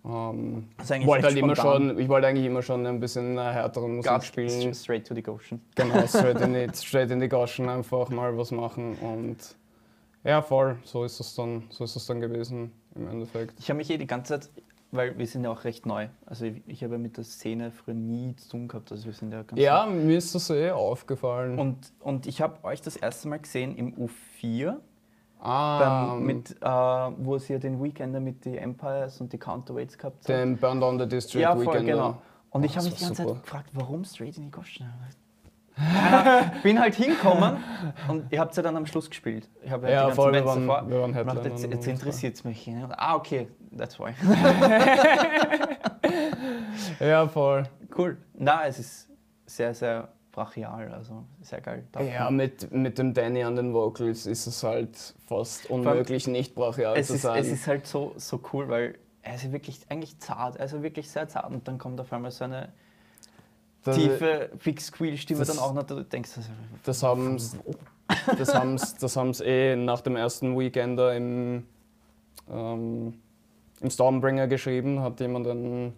ähm, 0.06 0.68
Das 0.78 0.90
wollte 1.06 1.28
halt 1.28 1.38
immer 1.38 1.56
schon, 1.56 1.98
ich 2.00 2.10
wollte 2.10 2.28
eigentlich 2.28 2.46
immer 2.46 2.62
schon 2.62 2.86
ein 2.86 3.00
bisschen 3.00 3.38
äh, 3.38 3.42
härteren 3.42 3.96
Musik 3.98 4.12
Gas 4.12 4.26
spielen. 4.26 4.74
straight 4.74 5.06
to 5.08 5.14
the 5.16 5.22
Goshen. 5.22 5.62
Genau, 5.76 6.02
straight 6.08 6.42
in, 6.42 6.54
die, 6.54 6.68
straight 6.74 7.12
in 7.12 7.20
die 7.20 7.30
Goschen 7.30 7.70
einfach 7.70 8.10
mal 8.10 8.38
was 8.38 8.52
machen 8.52 8.96
und 8.96 9.38
ja, 10.24 10.42
voll, 10.42 10.78
so 10.84 11.04
ist 11.04 11.20
es 11.20 11.34
dann, 11.36 11.64
so 11.70 11.84
ist 11.84 11.96
es 11.96 12.06
dann 12.06 12.20
gewesen 12.20 12.72
im 12.96 13.08
Endeffekt. 13.08 13.56
Ich 13.60 13.70
habe 13.70 13.78
mich 13.78 13.90
eh 13.90 13.98
die 13.98 14.06
ganze 14.06 14.40
Zeit, 14.40 14.50
weil 14.92 15.18
wir 15.18 15.26
sind 15.26 15.44
ja 15.44 15.52
auch 15.52 15.64
recht 15.64 15.86
neu. 15.88 16.10
Also 16.28 16.46
ich, 16.46 16.62
ich 16.68 16.84
habe 16.84 16.94
ja 16.94 17.00
mit 17.00 17.18
der 17.18 17.24
Szene 17.24 17.72
früher 17.72 17.96
nie 17.96 18.36
zu 18.36 18.50
tun 18.50 18.68
gehabt. 18.68 18.92
Also 18.92 19.06
wir 19.06 19.14
sind 19.14 19.32
ja 19.32 19.42
ganz 19.42 19.60
Ja, 19.60 19.86
mir 19.88 20.18
ist 20.18 20.36
das 20.36 20.50
eh 20.52 20.70
aufgefallen. 20.72 21.58
Und, 21.58 21.92
und 22.02 22.28
ich 22.28 22.42
habe 22.42 22.64
euch 22.64 22.82
das 22.82 22.98
erste 22.98 23.30
Mal 23.30 23.40
gesehen 23.40 23.76
im 23.76 23.96
U4 23.96 24.78
Ah, 25.44 26.14
Beim, 26.14 26.24
mit, 26.24 26.52
äh, 26.62 26.66
wo 26.66 27.38
sie 27.40 27.54
ja 27.54 27.60
den 27.60 27.82
Weekender 27.84 28.20
mit 28.20 28.46
die 28.46 28.58
Empires 28.58 29.20
und 29.22 29.34
die 29.34 29.40
Counterweights 29.40 29.98
gehabt 29.98 30.20
hat. 30.20 30.30
den 30.30 30.56
Burn 30.58 30.80
Down 30.80 31.00
the 31.00 31.08
District 31.08 31.42
ja, 31.42 31.56
voll, 31.56 31.66
Weekend. 31.66 31.88
genau. 31.88 32.18
Und 32.52 32.62
Oh, 32.62 32.66
ich 32.66 32.72
habe 32.76 32.76
das 32.76 32.86
mich 32.86 32.96
die 32.96 33.06
ganze 33.06 33.24
super. 33.24 33.34
Zeit 33.36 33.44
gefragt, 33.44 33.70
warum 33.74 34.04
straight 34.06 34.38
in 34.38 34.44
die 34.44 34.52
Goschen? 34.52 34.86
bin 36.64 36.80
halt 36.80 36.94
hingekommen 36.96 37.58
und 38.10 38.32
ihr 38.32 38.40
habt 38.40 38.56
ja 38.56 38.62
dann 38.62 38.76
am 38.76 38.86
Schluss 38.86 39.10
gespielt. 39.10 39.50
Ich 39.64 39.72
habe 39.72 39.90
Ja, 39.90 40.10
die 40.10 40.16
voll, 40.16 40.34
wir 40.34 40.46
waren- 40.46 40.68
davor. 40.68 40.90
wir 40.90 41.02
waren 41.02 41.18
und 41.18 41.26
dachte, 41.28 41.50
jetzt, 41.50 41.64
jetzt 41.64 41.88
interessiert 41.88 42.36
es 42.36 42.44
mich. 42.44 42.68
ne? 42.68 42.90
Ah, 42.98 43.16
okay, 43.16 43.48
that's 43.76 43.98
why. 44.00 44.12
Ja, 47.00 47.28
voll. 47.28 47.64
cool. 47.98 48.18
Na, 48.34 48.66
es 48.68 48.80
ist 48.80 49.10
sehr, 49.46 49.74
sehr 49.74 50.10
brachial, 50.32 50.92
also 50.94 51.24
sehr 51.42 51.62
geil. 51.62 51.86
Darf 51.92 52.06
Ja, 52.08 52.30
mit, 52.32 52.72
mit 52.72 52.98
dem 52.98 53.14
Danny 53.14 53.44
an 53.44 53.56
den 53.56 53.74
Vocals 53.74 54.26
ist 54.26 54.48
es 54.48 54.64
halt 54.64 54.98
fast 55.28 55.70
unmöglich, 55.70 56.28
nicht 56.28 56.56
brachial 56.56 56.98
es 56.98 57.08
zu 57.08 57.16
ist, 57.16 57.22
sein. 57.24 57.40
es 57.42 57.50
ist 57.52 57.68
halt 57.68 57.86
so, 57.88 58.14
so 58.18 58.40
cool, 58.54 58.70
weil 58.70 58.98
er 59.24 59.36
ist 59.36 59.52
wirklich 59.52 59.80
eigentlich 59.90 60.18
zart, 60.20 60.58
ja 60.60 60.82
wirklich 60.84 61.10
sehr 61.10 61.28
zart 61.28 61.52
und 61.52 61.68
dann 61.68 61.78
kommt 61.78 62.00
auf 62.00 62.12
einmal 62.14 62.32
so 62.32 62.46
eine 62.46 62.70
Das- 63.84 63.96
tiefe 63.98 64.50
Big 64.64 64.80
Squeal 64.82 65.18
Stimme 65.18 65.44
dann 65.46 65.60
auch 65.60 65.74
noch, 65.74 65.84
du 65.84 66.04
denkst, 66.04 66.32
also, 66.38 66.50
Das 66.84 67.04
haben 67.04 67.38
das 68.38 68.54
haben's, 68.54 68.96
das 68.98 69.16
haben's 69.16 69.42
eh 69.42 69.76
nach 69.76 70.02
dem 70.02 70.16
ersten 70.16 70.58
Weekender 70.58 71.16
im, 71.16 71.66
ähm, 72.50 73.14
im 73.80 73.90
Stormbringer 73.90 74.48
geschrieben, 74.48 75.02
hat 75.02 75.20
jemand 75.20 75.48
einen, 75.48 75.94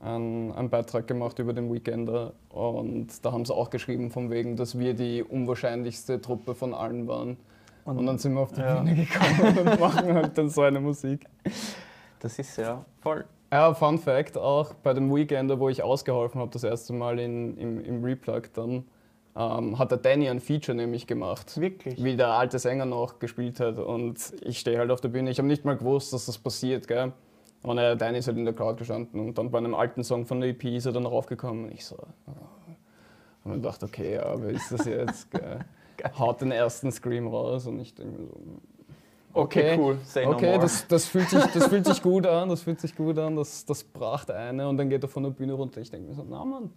einen, 0.00 0.52
einen 0.52 0.70
Beitrag 0.70 1.06
gemacht 1.06 1.38
über 1.38 1.52
den 1.52 1.72
Weekender 1.72 2.32
und 2.50 3.08
da 3.24 3.32
haben 3.32 3.44
sie 3.44 3.54
auch 3.54 3.70
geschrieben 3.70 4.10
von 4.10 4.30
wegen, 4.30 4.56
dass 4.56 4.78
wir 4.78 4.94
die 4.94 5.22
unwahrscheinlichste 5.22 6.20
Truppe 6.20 6.54
von 6.54 6.74
allen 6.74 7.08
waren. 7.08 7.36
Und, 7.84 8.06
dann 8.06 8.18
sind 8.18 8.34
wir 8.34 8.40
auf 8.40 8.52
die 8.52 8.60
Ja. 8.60 8.80
Bühne 8.80 8.94
gekommen 8.94 9.58
und 9.58 9.80
machen 9.80 10.14
halt 10.14 10.38
dann 10.38 10.48
so 10.48 10.62
eine 10.62 10.80
Musik. 10.80 11.26
das 12.20 12.38
ist 12.38 12.56
ja 12.56 12.84
voll. 13.00 13.24
Ja, 13.52 13.72
Fun 13.74 13.98
Fact 13.98 14.36
auch, 14.36 14.74
bei 14.74 14.94
dem 14.94 15.14
Weekender, 15.14 15.60
wo 15.60 15.68
ich 15.68 15.82
ausgeholfen 15.82 16.40
habe, 16.40 16.50
das 16.50 16.64
erste 16.64 16.92
Mal 16.92 17.18
in, 17.20 17.56
im, 17.56 17.84
im 17.84 18.02
Replug 18.02 18.52
dann, 18.54 18.84
ähm, 19.36 19.78
hat 19.78 19.90
der 19.90 19.98
Danny 19.98 20.28
ein 20.28 20.40
Feature 20.40 20.76
nämlich 20.76 21.06
gemacht. 21.06 21.60
Wirklich? 21.60 22.02
Wie 22.02 22.16
der 22.16 22.28
alte 22.28 22.58
Sänger 22.58 22.86
noch 22.86 23.18
gespielt 23.18 23.60
hat. 23.60 23.78
Und 23.78 24.18
ich 24.42 24.58
stehe 24.58 24.78
halt 24.78 24.90
auf 24.90 25.00
der 25.00 25.08
Bühne. 25.08 25.30
Ich 25.30 25.38
habe 25.38 25.46
nicht 25.46 25.64
mal 25.64 25.76
gewusst, 25.76 26.12
dass 26.12 26.26
das 26.26 26.38
passiert, 26.38 26.88
gell. 26.88 27.12
Und 27.64 27.76
der 27.76 27.96
Danny 27.96 28.18
ist 28.18 28.28
halt 28.28 28.36
in 28.36 28.44
der 28.44 28.54
Crowd 28.54 28.76
gestanden. 28.78 29.18
Und 29.18 29.38
dann 29.38 29.50
bei 29.50 29.58
einem 29.58 29.74
alten 29.74 30.04
Song 30.04 30.26
von 30.26 30.40
der 30.40 30.50
EP 30.50 30.64
ist 30.64 30.84
er 30.84 30.92
dann 30.92 31.06
raufgekommen. 31.06 31.64
Und 31.64 31.72
ich 31.72 31.84
so. 31.84 31.96
Oh. 32.26 32.30
Und 33.44 33.50
dann 33.52 33.62
dachte 33.62 33.86
okay, 33.86 34.14
ja, 34.14 34.34
wer 34.40 34.50
ist 34.50 34.70
das 34.70 34.84
jetzt? 34.84 35.28
Haut 36.18 36.40
den 36.40 36.50
ersten 36.50 36.92
Scream 36.92 37.26
raus 37.26 37.66
und 37.66 37.80
ich 37.80 37.94
denke 37.94 38.20
mir 38.20 38.26
so. 38.26 38.34
Okay, 39.32 39.76
cool. 39.78 39.98
Say 40.04 40.24
no 40.24 40.32
Okay, 40.32 40.50
more. 40.50 40.60
das, 40.60 40.86
das, 40.86 41.06
fühlt 41.06 41.28
sich, 41.28 41.44
das 41.46 41.66
fühlt 41.66 41.84
sich 41.86 42.02
gut 42.02 42.26
an, 42.26 42.48
das 42.48 42.62
fühlt 42.62 42.80
sich 42.80 42.94
gut 42.94 43.18
an, 43.18 43.36
das, 43.36 43.64
das 43.64 43.82
bracht 43.82 44.30
eine 44.30 44.68
und 44.68 44.76
dann 44.76 44.88
geht 44.88 45.02
er 45.02 45.08
von 45.08 45.24
der 45.24 45.30
Bühne 45.30 45.54
runter. 45.54 45.80
Ich 45.80 45.90
denke 45.90 46.08
mir 46.08 46.14
so, 46.14 46.24
na 46.28 46.44
Mann, 46.44 46.70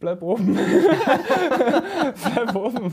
bleib 0.00 0.22
oben. 0.22 0.54
bleib 2.34 2.54
oben. 2.54 2.92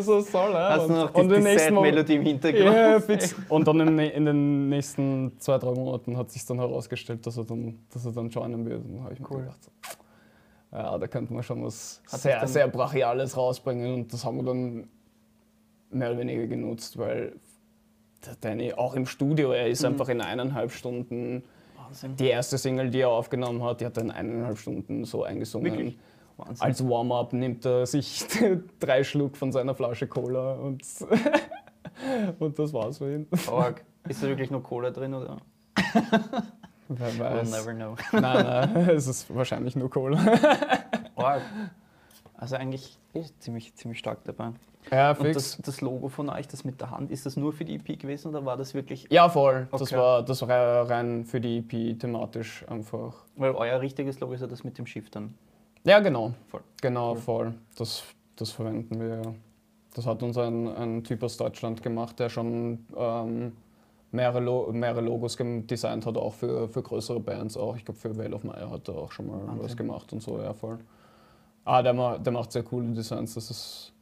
So 0.00 0.20
soll 0.20 0.52
er. 0.54 0.68
Hast 0.70 0.88
du 0.88 0.92
noch 0.92 1.14
und 1.14 1.28
die, 1.28 1.36
die 1.36 1.58
Sad-Melodie 1.58 2.14
im 2.16 2.22
Hintergrund? 2.22 2.64
Ja, 2.76 3.00
fix. 3.00 3.34
Und 3.48 3.66
dann 3.68 3.80
in, 3.80 3.98
in 3.98 4.24
den 4.24 4.68
nächsten 4.68 5.32
zwei, 5.38 5.58
drei 5.58 5.72
Monaten 5.72 6.16
hat 6.16 6.30
sich 6.30 6.44
dann 6.46 6.58
herausgestellt, 6.58 7.26
dass 7.26 7.36
er 7.36 7.44
dann, 7.44 7.78
dass 7.92 8.04
er 8.04 8.12
dann 8.12 8.28
joinen 8.28 8.64
wird. 8.66 8.84
Und 8.84 8.94
dann 8.96 9.04
habe 9.04 9.14
ich 9.14 9.20
mir 9.20 9.30
Cool. 9.30 9.40
gedacht, 9.42 9.58
so, 9.64 9.70
ja, 10.76 10.98
da 10.98 11.06
könnte 11.06 11.32
man 11.32 11.42
schon 11.42 11.64
was 11.64 12.02
Hat 12.10 12.20
sehr, 12.20 12.46
sehr 12.46 12.68
Brachiales 12.68 13.36
rausbringen. 13.36 13.94
Und 13.94 14.12
das 14.12 14.24
haben 14.24 14.36
wir 14.38 14.44
dann 14.44 14.88
mehr 15.90 16.10
oder 16.10 16.20
weniger 16.20 16.46
genutzt, 16.46 16.96
weil 16.98 17.34
der 18.24 18.36
Danny 18.40 18.72
auch 18.72 18.94
im 18.94 19.06
Studio, 19.06 19.52
er 19.52 19.68
ist 19.68 19.82
Mhm. 19.82 19.88
einfach 19.88 20.08
in 20.08 20.20
eineinhalb 20.20 20.70
Stunden. 20.72 21.42
Wahnsinn. 21.76 22.16
Die 22.16 22.28
erste 22.28 22.56
Single, 22.56 22.88
die 22.90 23.00
er 23.00 23.08
aufgenommen 23.10 23.62
hat, 23.64 23.80
die 23.80 23.86
hat 23.86 23.96
er 23.96 24.04
in 24.04 24.10
eineinhalb 24.10 24.58
Stunden 24.58 25.04
so 25.04 25.24
eingesungen. 25.24 25.72
Wirklich? 25.72 25.98
Wahnsinn. 26.46 26.64
Als 26.66 26.88
Warm-up 26.88 27.32
nimmt 27.32 27.64
er 27.64 27.86
sich 27.86 28.24
drei 28.80 29.04
Schluck 29.04 29.36
von 29.36 29.52
seiner 29.52 29.74
Flasche 29.74 30.06
Cola 30.06 30.54
und, 30.54 30.82
und 32.38 32.58
das 32.58 32.72
war's 32.72 32.98
für 32.98 33.14
ihn. 33.14 33.26
Org. 33.50 33.84
Ist 34.08 34.22
da 34.22 34.26
wirklich 34.28 34.50
nur 34.50 34.62
Cola 34.62 34.90
drin 34.90 35.14
oder? 35.14 35.36
Wer 36.88 37.08
We'll 37.12 37.18
weiß. 37.20 37.50
never 37.50 37.72
know. 37.74 37.94
Nein, 38.12 38.44
nein, 38.74 38.90
es 38.90 39.06
ist 39.06 39.34
wahrscheinlich 39.34 39.76
nur 39.76 39.88
Cola. 39.90 40.18
Org. 41.14 41.42
Also 42.36 42.56
eigentlich 42.56 42.98
ist 43.14 43.40
ziemlich, 43.42 43.74
ziemlich 43.74 43.98
stark 44.00 44.24
dabei. 44.24 44.50
Ja, 44.90 45.10
Und 45.12 45.18
fix. 45.26 45.34
das, 45.34 45.58
das 45.62 45.80
Logo 45.80 46.08
von 46.08 46.28
euch, 46.28 46.48
das 46.48 46.64
mit 46.64 46.80
der 46.80 46.90
Hand, 46.90 47.12
ist 47.12 47.24
das 47.24 47.36
nur 47.36 47.52
für 47.52 47.64
die 47.64 47.76
EP 47.76 47.98
gewesen 48.00 48.28
oder 48.28 48.44
war 48.44 48.56
das 48.56 48.74
wirklich? 48.74 49.06
ja, 49.10 49.28
voll. 49.28 49.68
Das, 49.70 49.82
Okay. 49.82 49.96
war, 49.96 50.24
das 50.24 50.42
war 50.46 50.90
rein 50.90 51.24
für 51.24 51.40
die 51.40 51.58
EP 51.58 51.98
thematisch 52.00 52.64
einfach. 52.68 53.14
Weil 53.36 53.52
euer 53.52 53.80
richtiges 53.80 54.18
Logo 54.18 54.32
ist 54.32 54.40
ja 54.40 54.48
das 54.48 54.64
mit 54.64 54.76
dem 54.76 54.86
Schiff 54.86 55.08
dann. 55.08 55.34
Ja, 55.84 56.00
genau. 56.00 56.32
Voll. 56.48 56.60
Genau, 56.80 57.12
Cool. 57.12 57.18
voll. 57.18 57.54
Das, 57.76 58.02
das 58.36 58.50
verwenden 58.52 59.00
wir. 59.00 59.34
Das 59.94 60.06
hat 60.06 60.22
uns 60.22 60.38
ein, 60.38 60.68
ein 60.68 61.04
Typ 61.04 61.22
aus 61.22 61.36
Deutschland 61.36 61.82
gemacht, 61.82 62.18
der 62.18 62.28
schon 62.28 62.86
ähm, 62.96 63.52
mehrere, 64.10 64.40
Lo 64.40 64.72
mehrere 64.72 65.00
Logos 65.02 65.36
designt 65.38 66.06
hat, 66.06 66.16
auch 66.16 66.34
für, 66.34 66.68
für 66.68 66.82
größere 66.82 67.20
Bands. 67.20 67.56
Auch. 67.56 67.76
Ich 67.76 67.84
glaube, 67.84 67.98
für 68.00 68.16
Vale 68.16 68.34
of 68.34 68.44
Meyer 68.44 68.70
hat 68.70 68.88
er 68.88 68.94
auch 68.96 69.12
schon 69.12 69.26
mal 69.26 69.38
Wahnsinn. 69.46 69.62
was 69.64 69.76
gemacht 69.76 70.12
und 70.12 70.22
so, 70.22 70.38
ja, 70.40 70.54
voll. 70.54 70.78
Ah, 71.64 71.82
der, 71.82 71.92
ma 71.94 72.18
der 72.18 72.32
macht 72.32 72.52
sehr 72.52 72.62
coole 72.62 72.88
Designs. 72.92 73.34
Das 73.34 73.50
ist 73.50 73.92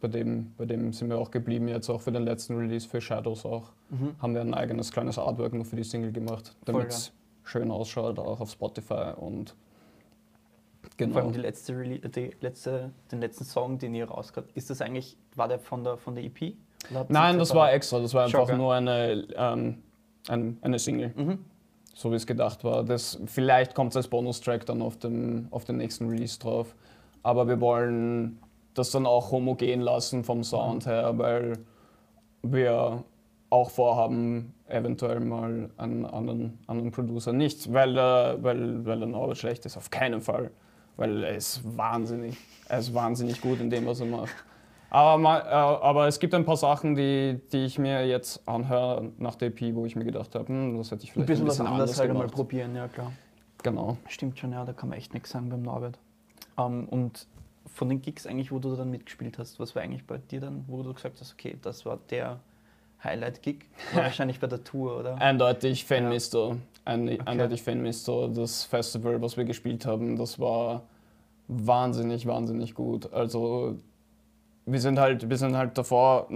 bei 0.00 0.08
dem, 0.08 0.52
bei 0.56 0.64
dem 0.66 0.92
sind 0.92 1.08
wir 1.10 1.18
auch 1.18 1.30
geblieben, 1.30 1.68
jetzt 1.68 1.88
auch 1.90 2.00
für 2.00 2.12
den 2.12 2.22
letzten 2.24 2.56
Release 2.56 2.86
für 2.88 3.00
Shadows 3.00 3.44
auch. 3.44 3.72
Haben 4.20 4.34
wir 4.34 4.40
ein 4.42 4.54
eigenes 4.54 4.92
kleines 4.92 5.18
Artwork 5.18 5.52
nur 5.54 5.64
für 5.64 5.76
die 5.76 5.84
Single 5.84 6.12
gemacht, 6.12 6.54
damit 6.64 6.88
es 6.88 7.12
schön 7.44 7.70
ausschaut, 7.70 8.18
auch 8.18 8.40
auf 8.40 8.50
Spotify 8.50 9.12
und 9.16 9.54
Vor 10.88 11.06
genau. 11.06 11.18
allem 11.18 11.32
die 11.32 11.40
letzte, 11.40 11.74
die 11.82 12.30
letzte, 12.40 12.92
den 13.10 13.20
letzten 13.20 13.44
Song, 13.44 13.78
den 13.78 13.94
ihr 13.94 14.08
rausgehabt 14.08 14.52
ist 14.54 14.70
das 14.70 14.80
eigentlich, 14.80 15.16
war 15.34 15.48
der 15.48 15.58
von 15.58 15.84
der, 15.84 15.96
von 15.96 16.14
der 16.14 16.24
EP? 16.24 16.54
Nein, 17.08 17.38
das 17.38 17.54
war 17.54 17.72
extra. 17.72 17.98
Das 17.98 18.14
war 18.14 18.24
einfach 18.24 18.56
nur 18.56 18.74
eine, 18.74 19.26
ähm, 19.36 19.82
ein, 20.28 20.58
eine 20.62 20.78
Single, 20.78 21.12
Mhm. 21.16 21.38
so 21.94 22.10
wie 22.12 22.16
es 22.16 22.26
gedacht 22.26 22.64
war. 22.64 22.84
Das, 22.84 23.20
vielleicht 23.26 23.74
kommt 23.74 23.92
es 23.92 23.96
als 23.96 24.08
Bonustrack 24.08 24.64
dann 24.66 24.82
auf, 24.82 24.96
dem, 24.96 25.48
auf 25.50 25.64
den 25.64 25.76
nächsten 25.78 26.08
Release 26.08 26.38
drauf. 26.38 26.74
Aber 27.22 27.48
wir 27.48 27.60
wollen 27.60 28.38
das 28.74 28.90
dann 28.90 29.06
auch 29.06 29.32
homogen 29.32 29.80
lassen 29.80 30.22
vom 30.22 30.44
Sound 30.44 30.86
her, 30.86 31.18
weil 31.18 31.58
wir 32.42 33.02
auch 33.50 33.70
vorhaben, 33.70 34.54
eventuell 34.68 35.20
mal 35.20 35.70
einen 35.76 36.04
anderen, 36.04 36.58
anderen 36.66 36.90
Producer. 36.90 37.32
Nicht, 37.32 37.72
weil 37.72 37.94
der, 37.94 38.38
weil, 38.40 38.84
weil 38.84 38.98
der 38.98 39.08
Norbert 39.08 39.38
schlecht 39.38 39.64
ist, 39.66 39.76
auf 39.76 39.90
keinen 39.90 40.20
Fall. 40.20 40.50
Weil 40.96 41.24
er 41.24 41.36
ist 41.36 41.60
wahnsinnig, 41.76 42.36
er 42.68 42.78
ist 42.78 42.94
wahnsinnig 42.94 43.40
gut 43.40 43.60
in 43.60 43.70
dem, 43.70 43.86
was 43.86 44.00
er 44.00 44.06
macht. 44.06 44.34
Aber, 44.88 45.18
mal, 45.18 45.40
äh, 45.40 45.44
aber 45.50 46.06
es 46.06 46.18
gibt 46.18 46.32
ein 46.32 46.44
paar 46.44 46.56
Sachen, 46.56 46.94
die, 46.94 47.40
die 47.52 47.64
ich 47.66 47.78
mir 47.78 48.06
jetzt 48.06 48.48
anhöre 48.48 49.10
nach 49.18 49.34
der 49.34 49.48
EP, 49.48 49.74
wo 49.74 49.84
ich 49.84 49.96
mir 49.96 50.04
gedacht 50.04 50.34
habe, 50.34 50.48
hm, 50.48 50.78
das 50.78 50.90
hätte 50.90 51.04
ich 51.04 51.10
Ein 51.10 51.12
vielleicht 51.14 51.28
bisschen 51.28 51.46
was 51.46 51.60
anderes 51.60 51.98
halt 51.98 52.10
einmal 52.10 52.22
gemacht. 52.22 52.34
probieren, 52.36 52.74
ja 52.74 52.88
klar. 52.88 53.12
Genau. 53.62 53.96
Stimmt 54.08 54.38
schon, 54.38 54.52
ja, 54.52 54.64
da 54.64 54.72
kann 54.72 54.88
man 54.88 54.98
echt 54.98 55.12
nichts 55.12 55.30
sagen 55.30 55.48
beim 55.50 55.62
Norbert. 55.62 55.98
Ähm, 56.56 56.88
und 56.88 57.26
von 57.66 57.88
den 57.88 58.00
Gigs 58.00 58.26
eigentlich, 58.26 58.52
wo 58.52 58.58
du 58.58 58.74
dann 58.76 58.90
mitgespielt 58.90 59.38
hast, 59.38 59.58
was 59.58 59.74
war 59.74 59.82
eigentlich 59.82 60.06
bei 60.06 60.18
dir 60.18 60.40
dann, 60.40 60.64
wo 60.68 60.82
du 60.82 60.94
gesagt 60.94 61.20
hast, 61.20 61.32
okay, 61.32 61.58
das 61.60 61.84
war 61.84 61.98
der 62.08 62.38
Highlight-Gig? 63.06 63.64
Wahrscheinlich 63.94 64.40
bei 64.40 64.46
der 64.46 64.62
Tour, 64.64 64.98
oder? 64.98 65.20
Eindeutig 65.20 65.88
Ja. 65.88 65.96
Fanmisto. 65.96 66.56
Ein, 66.84 67.20
Eindeutig 67.26 67.62
Fanmisto. 67.62 68.28
Das 68.28 68.64
Festival, 68.64 69.20
was 69.22 69.36
wir 69.36 69.44
gespielt 69.44 69.86
haben, 69.86 70.16
das 70.16 70.38
war 70.38 70.82
wahnsinnig, 71.48 72.26
wahnsinnig 72.26 72.74
gut. 72.74 73.12
Also 73.12 73.76
wir 74.66 74.80
sind 74.80 74.98
halt, 74.98 75.28
wir 75.28 75.36
sind 75.36 75.56
halt 75.56 75.76
davor, 75.78 76.28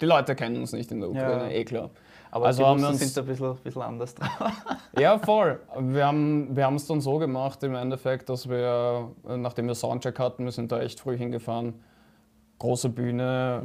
die 0.00 0.06
Leute 0.06 0.34
kennen 0.34 0.56
uns 0.58 0.72
nicht 0.72 0.90
in 0.90 1.00
der 1.00 1.10
Ukraine, 1.10 1.44
Ja. 1.44 1.50
eh 1.50 1.64
klar. 1.64 1.90
Aber 2.32 2.46
also 2.46 2.62
die 2.64 2.68
Russen 2.70 2.84
uns- 2.86 2.98
sind 2.98 3.16
da 3.16 3.20
ein 3.22 3.26
bisschen, 3.28 3.56
bisschen 3.56 3.82
anders 3.82 4.14
drauf. 4.14 4.30
Ja, 4.98 5.18
voll. 5.18 5.60
Wir 5.78 6.06
haben 6.06 6.56
wir 6.56 6.68
es 6.74 6.86
dann 6.86 7.00
so 7.02 7.18
gemacht 7.18 7.62
im 7.62 7.74
Endeffekt, 7.74 8.28
dass 8.30 8.48
wir, 8.48 9.10
nachdem 9.28 9.66
wir 9.66 9.74
Soundcheck 9.74 10.18
hatten, 10.18 10.44
wir 10.44 10.52
sind 10.52 10.72
da 10.72 10.80
echt 10.80 11.00
früh 11.00 11.16
hingefahren, 11.18 11.74
große 12.58 12.88
Bühne, 12.88 13.62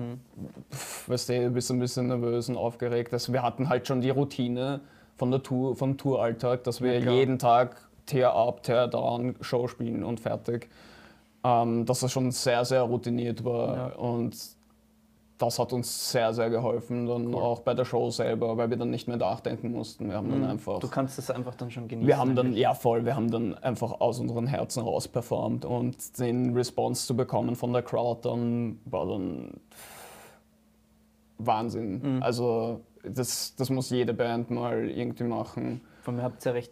pf, 0.71 1.09
weißt 1.09 1.29
du, 1.29 1.49
bist 1.51 1.71
ein 1.71 1.79
bisschen 1.79 2.07
nervös 2.07 2.49
und 2.49 2.57
aufgeregt. 2.57 3.13
Also 3.13 3.31
wir 3.33 3.41
hatten 3.43 3.69
halt 3.69 3.87
schon 3.87 4.01
die 4.01 4.09
Routine 4.09 4.81
von 5.17 5.31
der 5.31 5.41
Tour, 5.43 5.75
vom 5.75 5.97
Touralltag, 5.97 6.63
dass 6.63 6.81
wir 6.81 6.99
Ja, 6.99 7.11
jeden 7.11 7.39
Tag 7.39 7.75
Tear 8.05 8.35
up, 8.35 8.63
Tear 8.63 8.87
down, 8.87 9.35
Show 9.41 9.67
spielen 9.67 10.03
und 10.03 10.19
fertig. 10.19 10.69
Ähm, 11.43 11.85
dass 11.85 12.01
das 12.01 12.11
schon 12.11 12.31
sehr, 12.31 12.65
sehr 12.65 12.81
routiniert 12.83 13.43
war 13.43 13.75
Ja. 13.77 13.85
und 13.95 14.35
das 15.41 15.57
hat 15.59 15.73
uns 15.73 16.11
sehr, 16.11 16.33
sehr 16.33 16.49
geholfen, 16.49 17.05
dann 17.07 17.33
Cool. 17.33 17.41
auch 17.41 17.59
bei 17.61 17.73
der 17.73 17.85
Show 17.85 18.09
selber, 18.11 18.55
weil 18.57 18.69
wir 18.69 18.77
dann 18.77 18.89
nicht 18.91 19.07
mehr 19.07 19.17
nachdenken 19.17 19.71
mussten. 19.71 20.09
Wir 20.09 20.15
haben 20.17 20.29
dann 20.29 20.43
einfach 20.45 20.75
Mhm. 20.75 20.79
Du 20.81 20.87
kannst 20.89 21.17
das 21.17 21.31
einfach 21.31 21.55
dann 21.55 21.71
schon 21.71 21.87
genießen. 21.87 22.07
wir 22.07 22.17
haben 22.17 22.35
dann, 22.35 22.47
eigentlich. 22.47 22.61
ja 22.61 22.73
voll, 22.73 23.05
wir 23.05 23.15
haben 23.15 23.31
dann 23.31 23.55
einfach 23.57 23.99
aus 23.99 24.19
unseren 24.19 24.47
Herzen 24.47 24.83
raus 24.83 25.07
performt 25.07 25.65
und 25.65 26.19
den 26.19 26.53
Response 26.55 27.05
zu 27.07 27.15
bekommen 27.15 27.55
von 27.55 27.73
der 27.73 27.81
Crowd 27.83 28.21
dann 28.29 28.79
war 28.85 29.05
dann 29.07 29.51
Wahnsinn. 31.37 32.17
Mhm. 32.17 32.23
Also 32.23 32.81
das, 33.03 33.55
das 33.55 33.69
muss 33.69 33.89
jede 33.89 34.13
Band 34.13 34.51
mal 34.51 34.87
irgendwie 34.89 35.23
machen. 35.23 35.81
Von 36.03 36.15
mir 36.17 36.23
habt 36.23 36.45
ihr 36.45 36.51
ja 36.51 36.53
recht 36.55 36.71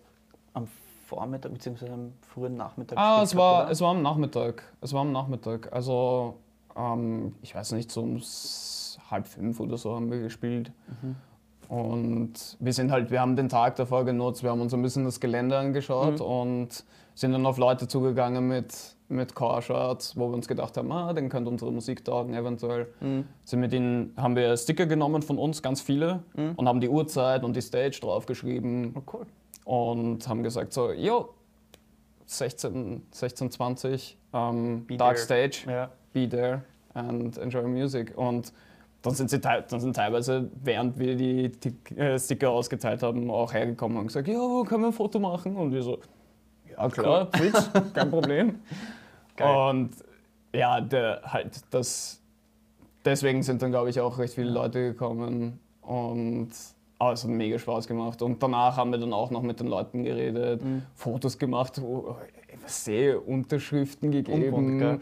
am 0.53 0.67
Vormittag 1.07 1.51
bzw. 1.53 1.89
am 1.89 2.13
frühen 2.21 2.55
Nachmittag 2.55 2.97
Ah, 2.97 3.21
es 3.23 3.35
war, 3.35 3.63
oder? 3.63 3.71
es 3.71 3.81
war 3.81 3.89
am 3.91 4.01
Nachmittag. 4.03 4.61
Es 4.81 4.93
war 4.93 5.01
am 5.01 5.11
Nachmittag. 5.11 5.73
Also, 5.73 6.35
ähm, 6.79 7.35
ich 7.41 7.53
weiß 7.55 7.73
nicht, 7.73 7.91
so 7.91 8.01
um 8.01 8.21
halb 9.11 9.27
fünf 9.27 9.59
oder 9.59 9.77
so 9.77 9.95
haben 9.95 10.09
wir 10.11 10.19
gespielt. 10.21 10.71
Mhm. 11.01 11.15
Und 11.67 12.57
wir 12.59 12.73
sind 12.73 12.91
halt, 12.91 13.11
wir 13.11 13.21
haben 13.21 13.35
den 13.35 13.49
Tag 13.49 13.75
davor 13.75 14.03
genutzt, 14.05 14.41
wir 14.43 14.49
haben 14.49 14.61
uns 14.61 14.73
ein 14.73 14.81
bisschen 14.81 15.03
das 15.05 15.19
Gelände 15.19 15.57
angeschaut 15.57 16.19
Mhm. 16.19 16.25
und 16.25 16.83
sind 17.13 17.31
dann 17.33 17.45
auf 17.45 17.57
Leute 17.57 17.87
zugegangen 17.87 18.47
mit, 18.47 18.73
mit 19.07 19.35
Car-Shirts, 19.35 20.17
wo 20.17 20.29
wir 20.29 20.35
uns 20.35 20.47
gedacht 20.47 20.77
haben, 20.77 20.91
ah, 20.91 21.13
den 21.13 21.29
könnte 21.29 21.49
unsere 21.51 21.71
Musik 21.71 22.03
taugen 22.05 22.33
eventuell. 22.33 22.87
Mhm. 23.01 23.25
Sind 23.43 23.59
mit 23.59 23.73
ihnen, 23.73 24.13
haben 24.17 24.35
wir 24.35 24.55
Sticker 24.57 24.85
genommen 24.87 25.21
von 25.21 25.37
uns, 25.37 25.61
ganz 25.61 25.81
viele, 25.81 26.23
Mhm. 26.35 26.53
und 26.55 26.67
haben 26.67 26.79
die 26.81 26.89
Uhrzeit 26.89 27.43
und 27.43 27.55
die 27.55 27.61
Stage 27.61 27.99
draufgeschrieben 28.01 28.93
Oh, 28.95 29.01
cool. 29.13 29.25
und 29.65 30.27
haben 30.27 30.41
gesagt 30.43 30.73
so, 30.73 30.91
jo, 30.91 31.29
16, 32.25 33.03
16 33.11 33.51
20, 33.51 34.17
ähm, 34.33 34.85
Dark 34.97 35.15
there. 35.27 35.49
Stage, 35.49 35.69
Ja. 35.71 35.89
Be 36.13 36.27
there 36.27 36.63
and 36.93 37.37
enjoy 37.37 37.63
music. 37.63 38.17
Und 38.17 38.53
dann 39.01 39.13
sind 39.13 39.29
sie 39.29 39.39
dann 39.39 39.63
sind 39.67 39.95
teilweise, 39.95 40.49
während 40.63 40.99
wir 40.99 41.15
die 41.15 41.51
äh, 41.95 42.19
Sticker 42.19 42.49
ausgeteilt 42.51 43.01
haben, 43.01 43.29
auch 43.31 43.53
hergekommen 43.53 43.97
und 43.97 44.07
gesagt, 44.07 44.27
ja, 44.27 44.63
können 44.65 44.83
wir 44.83 44.87
ein 44.87 44.93
Foto 44.93 45.19
machen? 45.19 45.55
Und 45.55 45.71
wir 45.71 45.81
so, 45.81 45.99
ja 46.69 46.89
klar, 46.89 47.31
Twitch, 47.31 47.59
kein 47.93 48.09
Problem. 48.09 48.59
Geil. 49.35 49.69
Und 49.69 49.91
ja, 50.53 50.81
der, 50.81 51.21
halt 51.23 51.61
das, 51.71 52.21
deswegen 53.05 53.41
sind 53.43 53.61
dann, 53.61 53.71
glaube 53.71 53.89
ich, 53.89 53.99
auch 53.99 54.17
recht 54.17 54.33
viele 54.33 54.49
Leute 54.49 54.91
gekommen 54.91 55.59
und 55.81 56.49
aber 57.01 57.13
es 57.13 57.23
hat 57.23 57.31
mega 57.31 57.57
Spaß 57.57 57.87
gemacht. 57.87 58.21
Und 58.21 58.43
danach 58.43 58.75
haben 58.75 58.91
wir 58.91 58.99
dann 58.99 59.13
auch 59.13 59.31
noch 59.31 59.41
mit 59.41 59.61
den 59.61 59.67
Leuten 59.67 60.03
geredet, 60.03 60.61
Mhm. 60.61 60.81
Fotos 60.95 61.37
gemacht, 61.37 61.79
oh, 61.79 62.17
ich 62.53 62.71
sehe 62.71 63.17
Unterschriften 63.17 64.11
gegeben. 64.11 64.53
Unbunt, 64.53 65.01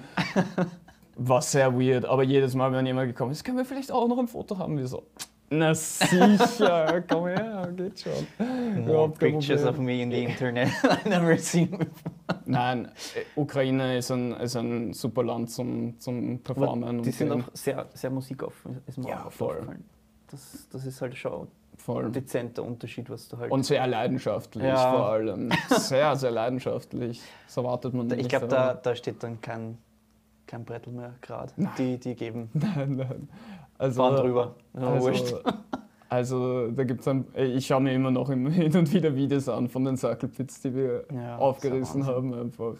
War 1.19 1.41
sehr 1.41 1.73
weird, 1.79 2.05
aber 2.05 2.23
jedes 2.23 2.53
Mal, 2.55 2.71
wenn 2.71 2.85
jemand 2.85 3.07
gekommen 3.07 3.31
ist, 3.31 3.43
können 3.43 3.57
wir 3.57 3.65
vielleicht 3.65 3.91
auch 3.91 4.07
noch 4.07 4.19
ein 4.19 4.27
Foto 4.27 4.57
haben. 4.59 4.77
Wir 4.77 4.87
so, 4.87 5.03
na 5.49 5.73
sicher, 5.73 7.01
komm 7.09 7.27
her, 7.27 7.69
geht 7.75 7.99
schon. 8.01 8.85
More 8.85 9.09
pictures 9.09 9.65
of 9.65 9.77
me 9.79 10.01
in 10.01 10.11
the 10.11 10.25
internet 10.25 10.69
I 11.05 11.09
never 11.09 11.37
seen 11.37 11.71
before. 11.71 12.41
Nein, 12.45 12.85
äh, 13.15 13.39
Ukraine 13.39 13.97
ist 13.97 14.11
ein, 14.11 14.31
ist 14.33 14.55
ein 14.55 14.93
super 14.93 15.23
Land 15.23 15.49
zum, 15.49 15.99
zum 15.99 16.39
Performen. 16.39 16.83
Aber 16.83 17.01
die 17.01 17.11
sind 17.11 17.31
auch 17.31 17.43
sehr, 17.53 17.85
sehr 17.93 18.09
musikoffen, 18.09 18.81
ist 18.85 18.97
mir 18.97 19.09
Ja, 19.09 19.25
auch 19.25 19.31
voll. 19.31 19.55
aufgefallen. 19.55 19.83
Das, 20.29 20.67
das 20.71 20.85
ist 20.85 21.01
halt 21.01 21.15
schon 21.15 21.47
voll. 21.77 22.05
ein 22.05 22.11
dezenter 22.11 22.63
Unterschied, 22.63 23.09
was 23.09 23.27
du 23.29 23.37
halt. 23.37 23.49
Und 23.51 23.63
sehr 23.63 23.87
leidenschaftlich 23.87 24.63
Ja. 24.65 24.91
vor 24.91 25.09
allem. 25.09 25.49
Sehr, 25.69 26.15
sehr 26.17 26.31
leidenschaftlich. 26.31 27.21
Das 27.45 27.57
erwartet 27.57 27.93
man 27.93 28.09
ich 28.11 28.17
nicht. 28.17 28.29
glaube, 28.29 28.45
aber- 28.45 28.55
da, 28.55 28.73
da 28.75 28.95
steht 28.95 29.23
dann 29.23 29.39
kein, 29.41 29.77
kein 30.47 30.65
Brettel 30.65 30.93
mehr 30.93 31.13
gerade. 31.21 31.53
Die, 31.77 31.97
die 31.97 32.15
geben 32.15 32.49
Nein, 32.53 32.95
nein. 32.95 33.29
Also, 33.77 34.01
fahren 34.01 34.15
drüber. 34.15 34.55
Ja, 34.73 34.99
wurscht. 34.99 35.33
Also, 35.33 35.41
also 36.09 36.71
da 36.71 36.83
gibt 36.83 37.01
es 37.01 37.05
dann, 37.05 37.25
ich 37.35 37.67
schaue 37.67 37.81
mir 37.81 37.93
immer 37.93 38.11
noch 38.11 38.29
hin 38.31 38.75
und 38.75 38.91
wieder 38.91 39.15
Videos 39.15 39.47
an 39.49 39.67
von 39.67 39.85
den 39.85 39.97
Circle 39.97 40.29
Pits, 40.29 40.61
die 40.61 40.73
wir 40.73 41.05
Ja, 41.13 41.37
aufgerissen 41.37 42.05
haben. 42.05 42.33
Einfach. 42.33 42.75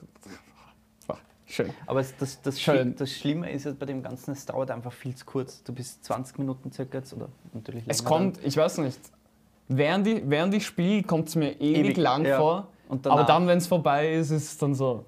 Schön. 1.49 1.69
Aber 1.85 2.03
das, 2.03 2.41
das, 2.41 2.59
Schön. 2.59 2.95
Das 2.97 3.09
Schlimme 3.09 3.49
ist 3.49 3.63
jetzt 3.63 3.79
bei 3.79 3.85
dem 3.85 4.03
Ganzen, 4.03 4.31
es 4.31 4.45
dauert 4.45 4.69
einfach 4.69 4.91
viel 4.91 5.15
zu 5.15 5.25
kurz. 5.25 5.63
Du 5.63 5.73
bist 5.73 6.03
20 6.03 6.39
Minuten 6.39 6.73
circa 6.73 6.97
jetzt 6.97 7.13
oder 7.13 7.29
natürlich 7.53 7.85
länger. 7.85 7.91
Es 7.91 8.03
kommt, 8.03 8.43
ich 8.43 8.57
weiß 8.57 8.79
nicht, 8.79 8.99
während 9.69 10.07
ich, 10.07 10.23
während 10.25 10.53
ich 10.53 10.65
spiele, 10.65 11.03
kommt 11.03 11.29
es 11.29 11.35
mir 11.35 11.53
ewig, 11.61 11.85
Ewig, 11.85 11.97
lang 11.97 12.25
ja. 12.25 12.37
vor. 12.37 12.67
Aber 12.89 13.23
dann, 13.23 13.47
wenn 13.47 13.59
es 13.59 13.67
vorbei 13.67 14.13
ist, 14.13 14.31
ist 14.31 14.43
es 14.43 14.57
dann 14.57 14.75
so. 14.75 15.05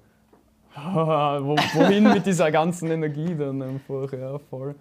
wo, 0.76 1.56
wohin 1.74 2.04
mit 2.04 2.26
dieser 2.26 2.50
ganzen 2.50 2.90
Energie 2.90 3.34
dann 3.34 3.60
einfach, 3.62 4.12
ja, 4.12 4.38
voll. 4.38 4.74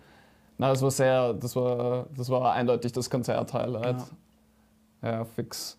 Na, 0.58 0.69
das 0.69 0.82
war 0.82 0.91
sehr, 0.91 1.34
das 1.34 1.56
war, 1.56 2.06
das 2.15 2.30
war 2.30 2.54
eindeutig 2.54 2.91
das 2.91 3.10
Konzert-Highlight. 3.10 3.97
Ja, 5.02 5.23
fix. 5.25 5.78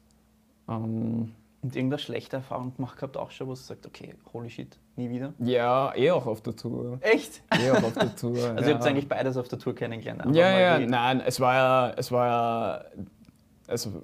Ähm, 0.68 1.32
Und 1.62 1.76
irgendeine 1.76 1.98
schlechte 1.98 2.36
Erfahrung 2.36 2.74
gemacht 2.74 2.96
gehabt 2.96 3.16
auch 3.18 3.30
schon, 3.30 3.46
wo 3.48 3.50
du 3.52 3.56
sagst, 3.56 3.84
okay, 3.86 4.14
holy 4.32 4.48
shit, 4.48 4.78
nie 4.96 5.10
wieder. 5.10 5.34
ja, 5.38 5.92
eh 5.94 6.10
auch 6.10 6.26
auf 6.26 6.40
der 6.40 6.56
Tour. 6.56 6.98
Echt? 7.02 7.42
Eh 7.52 7.70
auch 7.70 7.82
auf 7.82 7.92
der 7.92 8.16
Tour. 8.16 8.38
Also 8.56 8.62
ja. 8.62 8.68
ihr 8.68 8.74
habt 8.74 8.86
eigentlich 8.86 9.08
beides 9.08 9.36
auf 9.36 9.48
der 9.48 9.58
Tour 9.58 9.74
kennengelernt. 9.74 10.34
Ja, 10.34 10.58
ja, 10.58 10.78
die- 10.78 10.86
nein, 10.86 11.20
es 11.20 11.38
war 11.40 11.54
ja, 11.54 11.90
es 11.96 12.10
war 12.10 12.26
ja, 12.26 12.84
also, 13.68 14.02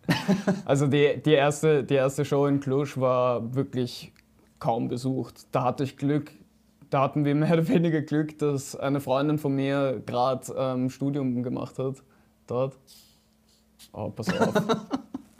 also 0.64 0.86
die, 0.86 1.20
die, 1.20 1.32
erste, 1.32 1.82
die 1.82 1.94
erste 1.94 2.24
Show 2.24 2.46
in 2.46 2.60
Cluj 2.60 2.96
war 2.96 3.54
wirklich 3.54 4.12
kaum 4.62 4.86
besucht. 4.88 5.46
Da 5.50 5.64
hatte 5.64 5.82
ich 5.84 5.96
Glück, 5.96 6.30
da 6.90 7.02
hatten 7.02 7.24
wir 7.24 7.34
mehr 7.34 7.52
oder 7.52 7.66
weniger 7.68 8.00
Glück, 8.02 8.38
dass 8.38 8.76
eine 8.76 9.00
Freundin 9.00 9.38
von 9.38 9.54
mir 9.54 10.00
gerade 10.06 10.46
ähm, 10.56 10.88
Studium 10.88 11.42
gemacht 11.42 11.78
hat 11.80 11.96
dort. 12.46 12.76
Oh, 13.92 14.08
pass 14.10 14.28
auf, 14.40 14.54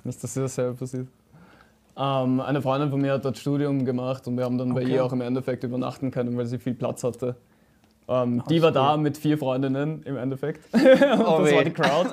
nicht, 0.02 0.20
dass 0.24 0.34
dir 0.34 0.40
das 0.42 0.54
selber 0.56 0.74
passiert. 0.76 1.06
Ähm, 1.96 2.40
eine 2.40 2.60
Freundin 2.62 2.90
von 2.90 3.00
mir 3.00 3.12
hat 3.12 3.24
dort 3.24 3.38
Studium 3.38 3.84
gemacht 3.84 4.26
und 4.26 4.36
wir 4.36 4.44
haben 4.44 4.58
dann 4.58 4.74
bei 4.74 4.82
Okay. 4.82 4.94
ihr 4.94 5.04
auch 5.04 5.12
im 5.12 5.20
Endeffekt 5.20 5.62
übernachten 5.62 6.10
können, 6.10 6.36
weil 6.36 6.46
sie 6.46 6.58
viel 6.58 6.74
Platz 6.74 7.04
hatte. 7.04 7.36
Ähm, 8.08 8.42
die 8.50 8.60
war 8.60 8.72
da 8.72 8.94
cool. 8.94 8.98
mit 9.02 9.16
vier 9.16 9.38
Freundinnen 9.38 10.02
im 10.02 10.16
Endeffekt. 10.16 10.68
Oh, 10.74 10.78
das 10.78 11.50
weh. 11.50 11.54
war 11.56 11.64
die 11.64 11.70
Crowd. 11.70 12.10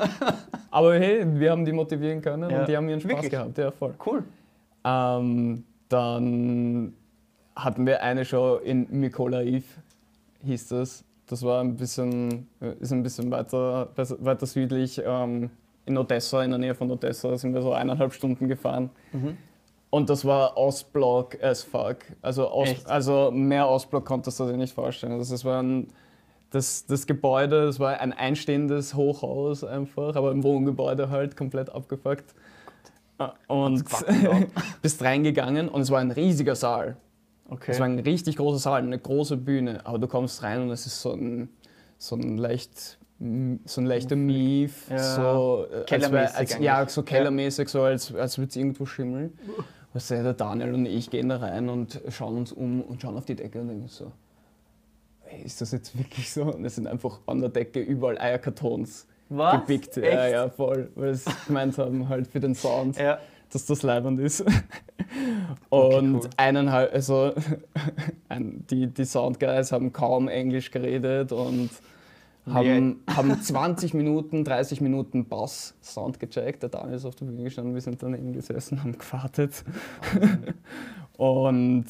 Aber 0.70 0.94
hey, 0.96 1.26
wir 1.40 1.50
haben 1.52 1.66
die 1.66 1.72
motivieren 1.72 2.22
können 2.22 2.50
Ja. 2.52 2.60
und 2.60 2.68
die 2.70 2.78
haben 2.78 2.88
ihren 2.90 3.00
Spaß 3.02 3.12
Wirklich? 3.14 3.32
gehabt. 3.32 3.58
Ja, 3.58 3.72
voll. 3.72 3.96
Cool. 4.06 4.24
Ähm, 4.84 5.64
dann 5.90 6.94
hatten 7.56 7.86
wir 7.86 8.02
eine 8.02 8.26
Show 8.26 8.58
in 8.58 8.88
Mykolaiv, 8.90 9.66
hieß 10.44 10.70
das. 10.70 11.04
Das 11.28 11.44
war 11.44 11.62
ein 11.62 11.76
bisschen, 11.76 12.48
ist 12.80 12.92
ein 12.92 13.04
bisschen 13.04 13.30
weiter, 13.30 13.90
weiter 13.96 14.46
südlich. 14.46 15.02
Ähm, 15.06 15.52
in 15.86 15.98
Odessa, 15.98 16.44
in 16.44 16.52
der 16.52 16.60
Nähe 16.60 16.76
von 16.76 16.90
Odessa, 16.90 17.38
sind 17.38 17.54
wir 17.54 17.62
so 17.62 17.74
eineinhalb 17.74 18.14
Stunden 18.14 18.48
gefahren. 18.48 18.90
Mhm. 19.12 19.38
Und 19.90 20.10
das 20.10 20.24
war 20.24 20.56
Ostblock 20.56 21.44
as 21.44 21.64
fuck. 21.64 21.98
Also, 22.22 22.52
Ost, 22.52 22.88
also 22.88 23.32
mehr 23.32 23.68
Ostblock 23.68 24.06
konntest 24.06 24.40
du 24.40 24.46
dir 24.46 24.58
nicht 24.58 24.74
vorstellen. 24.74 25.14
Also 25.14 25.34
das 25.34 25.44
war 25.44 25.62
ein, 25.62 25.88
das, 26.52 26.86
das 26.86 27.08
Gebäude, 27.08 27.66
das 27.66 27.80
war 27.80 28.00
ein 28.00 28.14
einstehendes 28.14 28.94
Hochhaus 28.94 29.64
einfach, 29.64 30.16
aber 30.16 30.32
im 30.32 30.44
Wohngebäude 30.44 31.10
halt 31.10 31.36
komplett 31.36 31.70
abgefuckt. 31.72 32.36
Äh, 33.20 33.28
Und 33.48 33.84
bist 34.82 35.02
reingegangen 35.04 35.70
und 35.70 35.82
es 35.82 35.92
war 35.92 36.00
ein 36.00 36.12
riesiger 36.12 36.56
Saal. 36.56 36.98
Okay. 37.50 37.72
Es 37.72 37.80
war 37.80 37.88
ein 37.88 38.00
richtig 38.00 38.38
großer 38.38 38.60
Saal, 38.60 38.82
eine 38.82 39.00
große 39.00 39.38
Bühne. 39.38 39.86
Aber 39.86 39.98
du 40.00 40.08
kommst 40.08 40.44
rein 40.44 40.62
und 40.62 40.70
es 40.72 40.86
ist 40.86 41.02
so 41.02 41.14
ein, 41.14 41.50
so 41.98 42.16
ein 42.16 42.38
leicht 42.38 42.98
so 43.66 43.82
ein 43.82 43.86
leichter 43.86 44.16
Mief, 44.16 44.90
Ja. 44.90 44.98
so 44.98 45.66
äh, 45.70 45.76
als 45.80 45.86
Kellermäßig 45.88 46.12
wär- 46.32 46.38
als, 46.38 46.58
ja, 46.60 46.88
so 46.88 47.04
kellermäßig, 47.04 47.68
so 47.68 47.82
als, 47.82 48.16
als 48.16 48.38
würde 48.38 48.48
es 48.50 48.56
irgendwo 48.56 48.86
schimmeln. 48.86 49.38
Was 49.92 50.08
der 50.08 50.34
Daniel 50.34 50.74
und 50.74 50.86
ich 50.86 51.10
gehen 51.10 51.28
da 51.28 51.36
rein 51.36 51.68
und 51.68 52.00
schauen 52.08 52.38
uns 52.38 52.54
um 52.54 52.82
und 52.82 53.02
schauen 53.02 53.18
auf 53.18 53.26
die 53.26 53.36
Decke 53.36 53.60
und 53.60 53.68
denken 53.68 53.90
so, 53.90 54.14
ist 55.44 55.60
das 55.60 55.74
jetzt 55.74 55.98
wirklich 55.98 56.32
so? 56.32 56.44
Und 56.44 56.64
es 56.64 56.76
sind 56.76 56.88
einfach 56.88 57.20
an 57.26 57.42
der 57.42 57.50
Decke 57.50 57.82
überall 57.82 58.18
Eierkartons 58.18 59.06
Was? 59.30 59.54
gepickt. 59.62 59.98
Echt? 59.98 60.14
Ja, 60.14 60.28
ja, 60.28 60.50
voll. 60.50 60.90
Weil 60.96 61.14
sie 61.16 61.30
gemeint 61.48 61.78
haben, 61.78 62.10
halt 62.10 62.28
für 62.28 62.40
den 62.40 62.56
Sound 62.56 62.98
Ja. 62.98 63.20
dass 63.52 63.66
das 63.66 63.84
leibend 63.84 64.20
ist. 64.20 64.44
Okay, 65.72 65.96
Und 65.98 66.16
cool. 66.16 66.30
eineinhalb, 66.38 66.94
also 66.94 67.34
ein, 68.30 68.64
die, 68.70 68.86
die 68.88 69.06
Soundguys 69.06 69.72
haben 69.72 69.92
kaum 69.92 70.28
Englisch 70.28 70.70
geredet 70.70 71.32
und 71.32 71.72
haben, 72.46 73.04
haben 73.10 73.42
20 73.42 73.96
Minuten, 73.96 74.44
30 74.44 74.82
Minuten 74.82 75.26
Bass-Sound 75.26 76.20
gecheckt. 76.20 76.62
Der 76.62 76.70
Daniel 76.70 76.96
ist 76.98 77.06
auf 77.06 77.16
der 77.16 77.26
Bühne 77.26 77.44
gestanden, 77.44 77.74
wir 77.74 77.82
sind 77.82 78.04
daneben 78.04 78.34
gesessen, 78.34 78.84
haben 78.84 78.98
gewartet. 79.00 79.64
und 81.18 81.86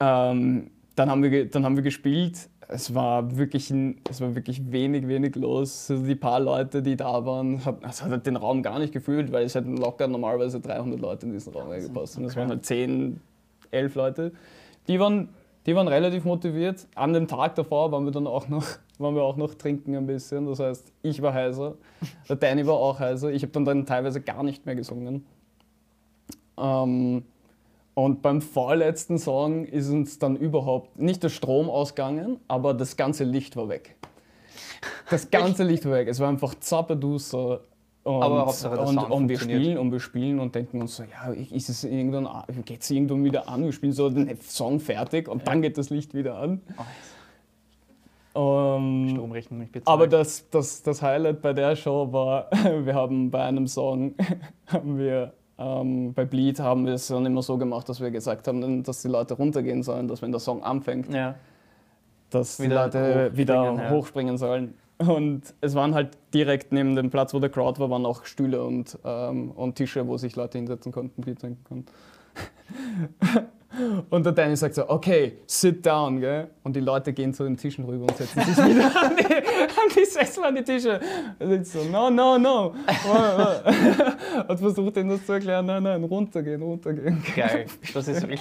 ähm, 0.00 0.70
dann, 0.94 1.10
haben 1.10 1.22
wir, 1.22 1.50
dann 1.50 1.64
haben 1.64 1.76
wir 1.76 1.82
gespielt. 1.82 2.48
Es 2.70 2.94
war 2.94 3.36
wirklich, 3.38 3.70
ein, 3.70 3.98
es 4.10 4.20
war 4.20 4.34
wirklich 4.34 4.70
wenig, 4.70 5.08
wenig 5.08 5.34
los. 5.36 5.90
Also 5.90 6.04
die 6.04 6.14
paar 6.14 6.38
Leute, 6.38 6.82
die 6.82 6.96
da 6.96 7.24
waren, 7.24 7.64
hat, 7.64 7.78
es 7.82 8.02
hat 8.02 8.26
den 8.26 8.36
Raum 8.36 8.62
gar 8.62 8.78
nicht 8.78 8.92
gefühlt, 8.92 9.32
weil 9.32 9.46
es 9.46 9.54
hätten 9.54 9.78
locker 9.78 10.06
normalerweise 10.06 10.60
300 10.60 11.00
Leute 11.00 11.26
in 11.26 11.32
diesen 11.32 11.54
Raum 11.54 11.70
reingepasst. 11.70 12.18
Und 12.18 12.26
es 12.26 12.32
okay. 12.32 12.40
waren 12.40 12.50
halt 12.50 12.66
10, 12.66 13.20
11 13.70 13.94
Leute. 13.94 14.32
Die 14.86 15.00
waren, 15.00 15.30
die 15.64 15.74
waren 15.74 15.88
relativ 15.88 16.24
motiviert. 16.24 16.86
An 16.94 17.14
dem 17.14 17.26
Tag 17.26 17.54
davor 17.54 17.90
waren 17.90 18.04
wir 18.04 18.12
dann 18.12 18.26
auch 18.26 18.48
noch, 18.48 18.66
waren 18.98 19.14
wir 19.14 19.22
auch 19.22 19.36
noch 19.36 19.54
trinken 19.54 19.96
ein 19.96 20.06
bisschen. 20.06 20.46
Das 20.46 20.60
heißt, 20.60 20.92
ich 21.02 21.22
war 21.22 21.32
heiser, 21.32 21.74
der 22.28 22.36
Danny 22.36 22.66
war 22.66 22.74
auch 22.74 23.00
heiser. 23.00 23.30
Ich 23.30 23.42
habe 23.42 23.52
dann, 23.52 23.64
dann 23.64 23.86
teilweise 23.86 24.20
gar 24.20 24.42
nicht 24.42 24.66
mehr 24.66 24.74
gesungen. 24.74 25.24
Ähm, 26.58 27.24
und 27.98 28.22
beim 28.22 28.40
vorletzten 28.40 29.18
Song 29.18 29.64
ist 29.64 29.90
uns 29.90 30.20
dann 30.20 30.36
überhaupt 30.36 31.00
nicht 31.00 31.20
der 31.24 31.30
Strom 31.30 31.68
ausgegangen, 31.68 32.38
aber 32.46 32.72
das 32.72 32.96
ganze 32.96 33.24
Licht 33.24 33.56
war 33.56 33.68
weg. 33.68 33.96
Das 35.10 35.30
ganze 35.32 35.64
Licht 35.64 35.84
war 35.84 35.94
weg. 35.94 36.06
Es 36.06 36.20
war 36.20 36.28
einfach 36.28 36.54
zapperduster. 36.60 37.62
Und, 38.04 38.22
Aber 38.22 38.46
Hauptsache 38.46 38.76
der 38.76 38.86
und, 38.86 38.94
Sound 38.94 39.10
und 39.10 39.28
wir 39.28 39.40
spielen 39.40 39.78
und 39.78 39.90
wir 39.90 39.98
spielen 39.98 40.38
und 40.38 40.54
denken 40.54 40.80
uns 40.80 40.94
so, 40.94 41.02
ja, 41.02 41.32
ist 41.32 41.68
es 41.68 41.82
irgendwann, 41.82 42.28
geht 42.64 42.82
es 42.82 42.90
irgendwann 42.92 43.24
wieder 43.24 43.48
an? 43.48 43.64
Wir 43.64 43.72
spielen 43.72 43.92
so 43.92 44.08
den 44.08 44.40
Song 44.42 44.78
fertig 44.78 45.26
und 45.26 45.48
dann 45.48 45.60
geht 45.60 45.76
das 45.76 45.90
Licht 45.90 46.14
wieder 46.14 46.38
an. 46.38 46.62
Ähm, 48.36 49.08
Stromrechnung 49.10 49.58
nicht 49.58 49.72
bezahlt. 49.72 49.88
aber 49.88 50.06
das, 50.06 50.48
das, 50.50 50.84
das 50.84 51.02
Highlight 51.02 51.42
bei 51.42 51.52
der 51.52 51.74
Show 51.74 52.12
war, 52.12 52.48
wir 52.84 52.94
haben 52.94 53.32
bei 53.32 53.42
einem 53.42 53.66
Song, 53.66 54.14
haben 54.66 54.98
wir, 54.98 55.32
ähm, 55.58 56.14
bei 56.14 56.24
Bleed 56.24 56.60
haben 56.60 56.86
wir 56.86 56.94
es 56.94 57.08
dann 57.08 57.26
immer 57.26 57.42
so 57.42 57.58
gemacht, 57.58 57.88
dass 57.88 58.00
wir 58.00 58.10
gesagt 58.10 58.46
haben, 58.48 58.82
dass 58.82 59.02
die 59.02 59.08
Leute 59.08 59.34
runtergehen 59.34 59.82
sollen, 59.82 60.08
dass 60.08 60.22
wenn 60.22 60.30
der 60.30 60.40
Song 60.40 60.62
anfängt, 60.62 61.12
ja. 61.12 61.34
dass 62.30 62.60
Wieder 62.60 62.88
die 62.88 62.98
Leute 62.98 63.36
wieder 63.36 63.62
hochspringen, 63.62 63.84
ja. 63.84 63.90
hochspringen 63.90 64.38
sollen. 64.38 64.74
Und 64.98 65.54
es 65.60 65.74
waren 65.74 65.94
halt 65.94 66.16
direkt 66.34 66.72
neben 66.72 66.96
dem 66.96 67.10
Platz, 67.10 67.32
wo 67.32 67.38
der 67.38 67.50
Crowd 67.50 67.80
war, 67.80 67.90
waren 67.90 68.04
auch 68.06 68.24
Stühle 68.24 68.64
und, 68.64 68.98
ähm, 69.04 69.50
und 69.52 69.76
Tische, 69.76 70.06
wo 70.06 70.16
sich 70.16 70.34
Leute 70.34 70.58
hinsetzen 70.58 70.90
konnten, 70.92 71.22
Bier 71.22 71.36
trinken 71.36 71.64
konnten. 71.64 71.92
Und 74.10 74.26
der 74.26 74.32
Danny 74.32 74.56
sagt 74.56 74.74
so, 74.74 74.88
okay, 74.88 75.38
sit 75.46 75.84
down, 75.84 76.20
gell? 76.20 76.48
Und 76.62 76.74
die 76.74 76.80
Leute 76.80 77.12
gehen 77.12 77.32
zu 77.32 77.44
den 77.44 77.56
Tischen 77.56 77.84
rüber 77.84 78.06
und 78.06 78.16
setzen 78.16 78.42
sich 78.42 78.56
wieder 78.56 78.86
an 79.02 79.16
die, 79.16 79.34
an 79.34 79.88
die 79.96 80.04
Sessel, 80.04 80.44
an 80.44 80.54
die 80.54 80.64
Tische. 80.64 81.00
Und 81.38 81.52
ich 81.52 81.68
so, 81.68 81.84
no, 81.84 82.10
no, 82.10 82.38
no. 82.38 82.74
Und 84.48 84.58
versucht 84.58 84.96
ihnen 84.96 85.10
das 85.10 85.24
zu 85.24 85.32
erklären, 85.32 85.66
nein, 85.66 85.82
nein, 85.82 86.04
runtergehen, 86.04 86.62
runtergehen. 86.62 87.22
Geil. 87.34 87.66
Das 87.94 88.08
ist 88.08 88.22
wirklich. 88.22 88.40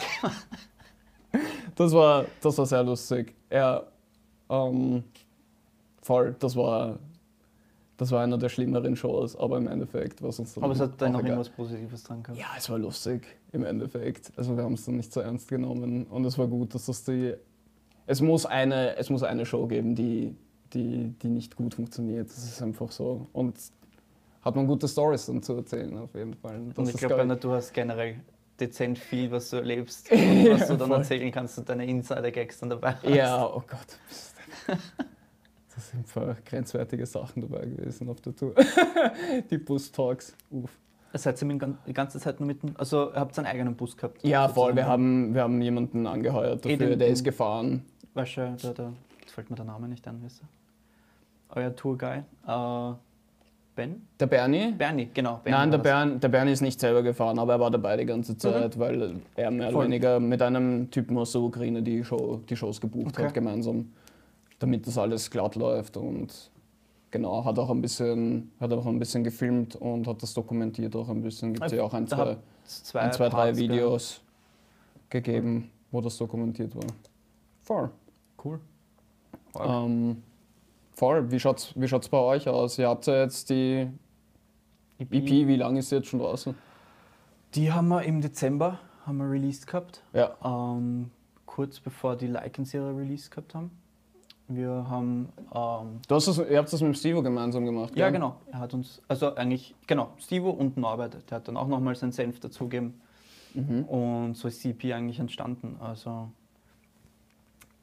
Das 1.76 1.92
war, 1.94 2.26
das 2.42 2.58
war 2.58 2.66
sehr 2.66 2.84
lustig. 2.84 3.36
Ja, 3.52 3.84
ähm, 4.50 5.04
voll, 6.02 6.36
das 6.40 6.56
war, 6.56 6.98
das 7.98 8.12
war 8.12 8.24
einer 8.24 8.38
der 8.38 8.50
schlimmeren 8.50 8.96
Shows, 8.96 9.36
aber 9.36 9.58
im 9.58 9.68
Endeffekt 9.68 10.22
war 10.22 10.30
es 10.30 10.40
uns 10.40 10.54
dann 10.54 10.64
Aber 10.64 10.74
es 10.74 10.80
hat 10.80 11.00
dann 11.02 11.16
auch 11.16 11.20
noch 11.20 11.26
irgendwas 11.26 11.50
Positives 11.50 12.04
dran 12.04 12.24
gehabt. 12.24 12.40
Ja, 12.40 12.48
es 12.58 12.70
war 12.70 12.80
lustig 12.80 13.37
im 13.52 13.66
Endeffekt. 13.66 14.32
Also 14.36 14.56
wir 14.56 14.64
haben 14.64 14.74
es 14.74 14.86
dann 14.86 14.98
nicht 14.98 15.12
so 15.12 15.20
ernst 15.20 15.48
genommen 15.48 16.06
und 16.06 16.26
es 16.26 16.38
war 16.38 16.48
gut, 16.48 16.74
dass 16.76 16.86
das 16.86 17.04
die. 17.04 17.34
Es 18.06 18.22
muss 18.22 18.46
eine, 18.46 18.96
es 18.96 19.10
muss 19.10 19.24
eine 19.24 19.46
Show 19.46 19.68
geben, 19.68 19.96
die, 19.96 20.36
die, 20.74 21.14
die 21.22 21.28
nicht 21.28 21.56
gut 21.56 21.74
funktioniert. 21.74 22.30
Das 22.30 22.38
ist 22.38 22.62
einfach 22.62 22.92
so. 22.92 23.28
Und 23.34 23.56
hat 24.42 24.56
man 24.56 24.66
gute 24.66 24.88
Stories 24.88 25.26
dann 25.26 25.44
zu 25.44 25.56
erzählen, 25.56 25.98
auf 25.98 26.14
jeden 26.16 26.34
Fall. 26.34 26.62
Das 26.70 26.78
Und 26.78 26.90
ich 26.90 26.98
glaube, 26.98 27.28
geil. 27.28 27.38
du 27.38 27.52
hast 27.52 27.74
generell 27.74 28.16
dezent 28.60 28.98
viel, 28.98 29.30
was 29.32 29.50
du 29.50 29.58
erlebst, 29.58 30.10
und 30.12 30.18
was 30.50 30.68
du 30.68 30.78
dann 30.78 30.88
voll. 30.88 30.98
erzählen 30.98 31.32
kannst 31.32 31.58
und 31.60 31.68
deine 31.68 31.86
Insider-Gags 31.86 32.60
dann 32.60 32.70
dabei 32.70 32.94
hast. 32.94 33.10
Ja, 33.10 33.46
oh 33.46 33.62
Gott. 33.68 34.00
Das 35.76 35.90
sind 35.92 36.08
voll 36.08 36.36
grenzwertige 36.46 37.06
Sachen 37.06 37.42
dabei 37.42 37.66
gewesen 37.66 38.10
auf 38.10 38.22
der 38.22 38.36
Tour. 38.36 38.56
Die 39.52 39.58
Bus-Talks. 39.58 40.34
Uff. 40.50 40.72
Seid 41.18 41.42
ihr 41.42 41.78
die 41.88 41.94
ganze 41.94 42.20
Zeit 42.20 42.40
nur 42.40 42.48
mit 42.48 42.62
dem, 42.64 42.76
also 42.78 43.10
ihr 43.12 43.16
habt 43.20 43.38
einen 43.38 43.48
eigenen 43.48 43.76
Bus 43.76 43.96
gehabt? 43.98 44.24
Ja, 44.24 44.48
voll. 44.48 44.76
Wir 44.76 44.86
haben, 44.88 45.34
wir 45.34 45.42
haben 45.42 45.62
jemanden 45.62 46.06
angeheuert 46.08 46.66
Eh, 46.66 46.74
dafür, 46.78 46.90
den- 46.92 47.00
der 47.00 47.08
ist 47.10 47.24
gefahren. 47.24 47.84
Weißt 48.14 48.38
du, 48.38 48.56
da, 48.62 48.74
da, 48.74 48.94
jetzt 49.22 49.32
fällt 49.34 49.50
mir 49.50 49.56
der 49.56 49.66
Name 49.66 49.88
nicht 49.88 50.08
ein, 50.08 50.20
wisst 50.24 50.42
ihr? 50.42 50.48
Euer 51.62 51.76
Tourguy, 51.76 52.24
äh, 52.48 52.94
Ben? 53.76 54.08
Der 54.20 54.26
Bernie? 54.26 54.72
Bernie, 54.72 55.08
genau. 55.14 55.40
Bernie 55.44 55.58
Nein, 55.58 55.70
der, 55.72 55.78
das. 55.80 55.84
Bern, 55.84 56.20
der 56.20 56.30
Bernie 56.30 56.52
ist 56.52 56.62
nicht 56.62 56.80
selber 56.80 57.04
gefahren, 57.04 57.38
aber 57.38 57.54
er 57.54 57.60
war 57.60 57.70
dabei 57.72 57.96
die 57.96 58.06
ganze 58.08 58.36
Zeit, 58.36 58.78
weil 58.80 59.20
er 59.36 59.52
mehr 59.52 59.68
oder 59.68 59.74
Voll. 59.74 59.86
weniger 59.86 60.20
mit 60.20 60.42
einem 60.42 60.90
Typen 60.90 61.16
aus 61.18 61.32
der 61.34 61.42
Ukraine 61.42 61.84
die, 61.84 62.04
Show, 62.04 62.42
die 62.50 62.56
Shows 62.56 62.82
gebucht 62.82 63.14
Okay. 63.16 63.26
hat, 63.28 63.34
gemeinsam, 63.36 63.92
damit 64.58 64.88
das 64.88 64.98
alles 64.98 65.30
glatt 65.30 65.56
läuft 65.56 65.96
und 65.96 66.50
genau, 67.12 67.44
hat 67.46 67.58
auch 67.60 67.70
ein 67.70 67.82
bisschen, 67.82 68.52
hat 68.60 68.72
auch 68.74 68.86
ein 68.86 69.00
bisschen 69.00 69.24
gefilmt 69.24 69.76
und 69.76 70.08
hat 70.08 70.22
das 70.22 70.34
dokumentiert 70.34 70.96
auch 70.96 71.10
ein 71.10 71.22
bisschen. 71.22 71.54
Gibt 71.54 71.66
es 71.68 71.72
ja 71.74 71.84
auch 71.84 71.94
ein, 71.94 72.08
zwei, 72.08 72.38
zwei, 72.66 73.00
ein, 73.02 73.14
zwei 73.14 73.30
drei? 73.30 73.56
Videos 73.56 74.22
gegeben, 75.10 75.70
wo 75.92 76.02
das 76.02 76.18
dokumentiert 76.18 76.76
war. 76.76 76.88
Voll. 77.62 77.90
Cool. 78.44 78.60
Voll. 79.52 79.68
Ähm, 79.68 80.24
voll. 80.94 81.32
Wie 81.32 81.40
schaut's, 81.40 81.74
wie 81.76 81.88
schaut's 81.88 82.10
bei 82.10 82.18
euch 82.20 82.48
aus? 82.48 82.78
Ihr 82.78 82.88
habt 82.90 83.08
ja 83.08 83.22
jetzt 83.22 83.50
die 83.50 83.88
EP, 85.00 85.12
wie 85.12 85.56
lange 85.56 85.80
ist 85.80 85.90
sie 85.90 85.96
jetzt 85.98 86.08
schon 86.08 86.20
draußen? 86.20 86.56
Die 87.56 87.72
haben 87.72 87.88
wir 87.88 88.04
im 88.04 88.22
Dezember 88.22 88.80
haben 89.06 89.18
wir 89.20 89.30
released 89.32 89.68
gehabt, 89.68 90.04
Ja. 90.14 90.36
ähm, 90.44 91.12
kurz 91.46 91.80
bevor 91.80 92.18
die 92.18 92.28
Lycans 92.28 92.74
ihre 92.74 92.96
Release 92.96 93.30
gehabt 93.30 93.56
haben. 93.56 93.72
Wir 94.50 94.70
haben, 94.90 95.30
ähm, 95.54 96.00
Du 96.08 96.16
hast 96.16 96.28
das, 96.28 96.38
ihr 96.38 96.58
habt 96.58 96.72
das 96.72 96.82
mit 96.82 96.98
Stevo 96.98 97.22
gemeinsam 97.22 97.66
gemacht, 97.66 97.96
ja 97.98 98.06
gell? 98.06 98.14
genau, 98.14 98.38
er 98.50 98.60
hat 98.60 98.74
uns, 98.74 99.02
also 99.08 99.36
eigentlich, 99.36 99.76
genau, 99.88 100.12
Stivo 100.20 100.52
und 100.52 100.78
Norbert, 100.78 101.30
der 101.30 101.38
hat 101.38 101.48
dann 101.50 101.58
auch 101.58 101.68
nochmal 101.68 101.96
seinen 101.96 102.14
Senf 102.14 102.40
dazugegeben. 102.40 103.02
Mhm. 103.54 103.84
Und 103.84 104.34
so 104.36 104.48
ist 104.48 104.64
die 104.64 104.70
EP 104.70 104.94
eigentlich 104.94 105.20
entstanden. 105.20 105.76
Also 105.82 106.30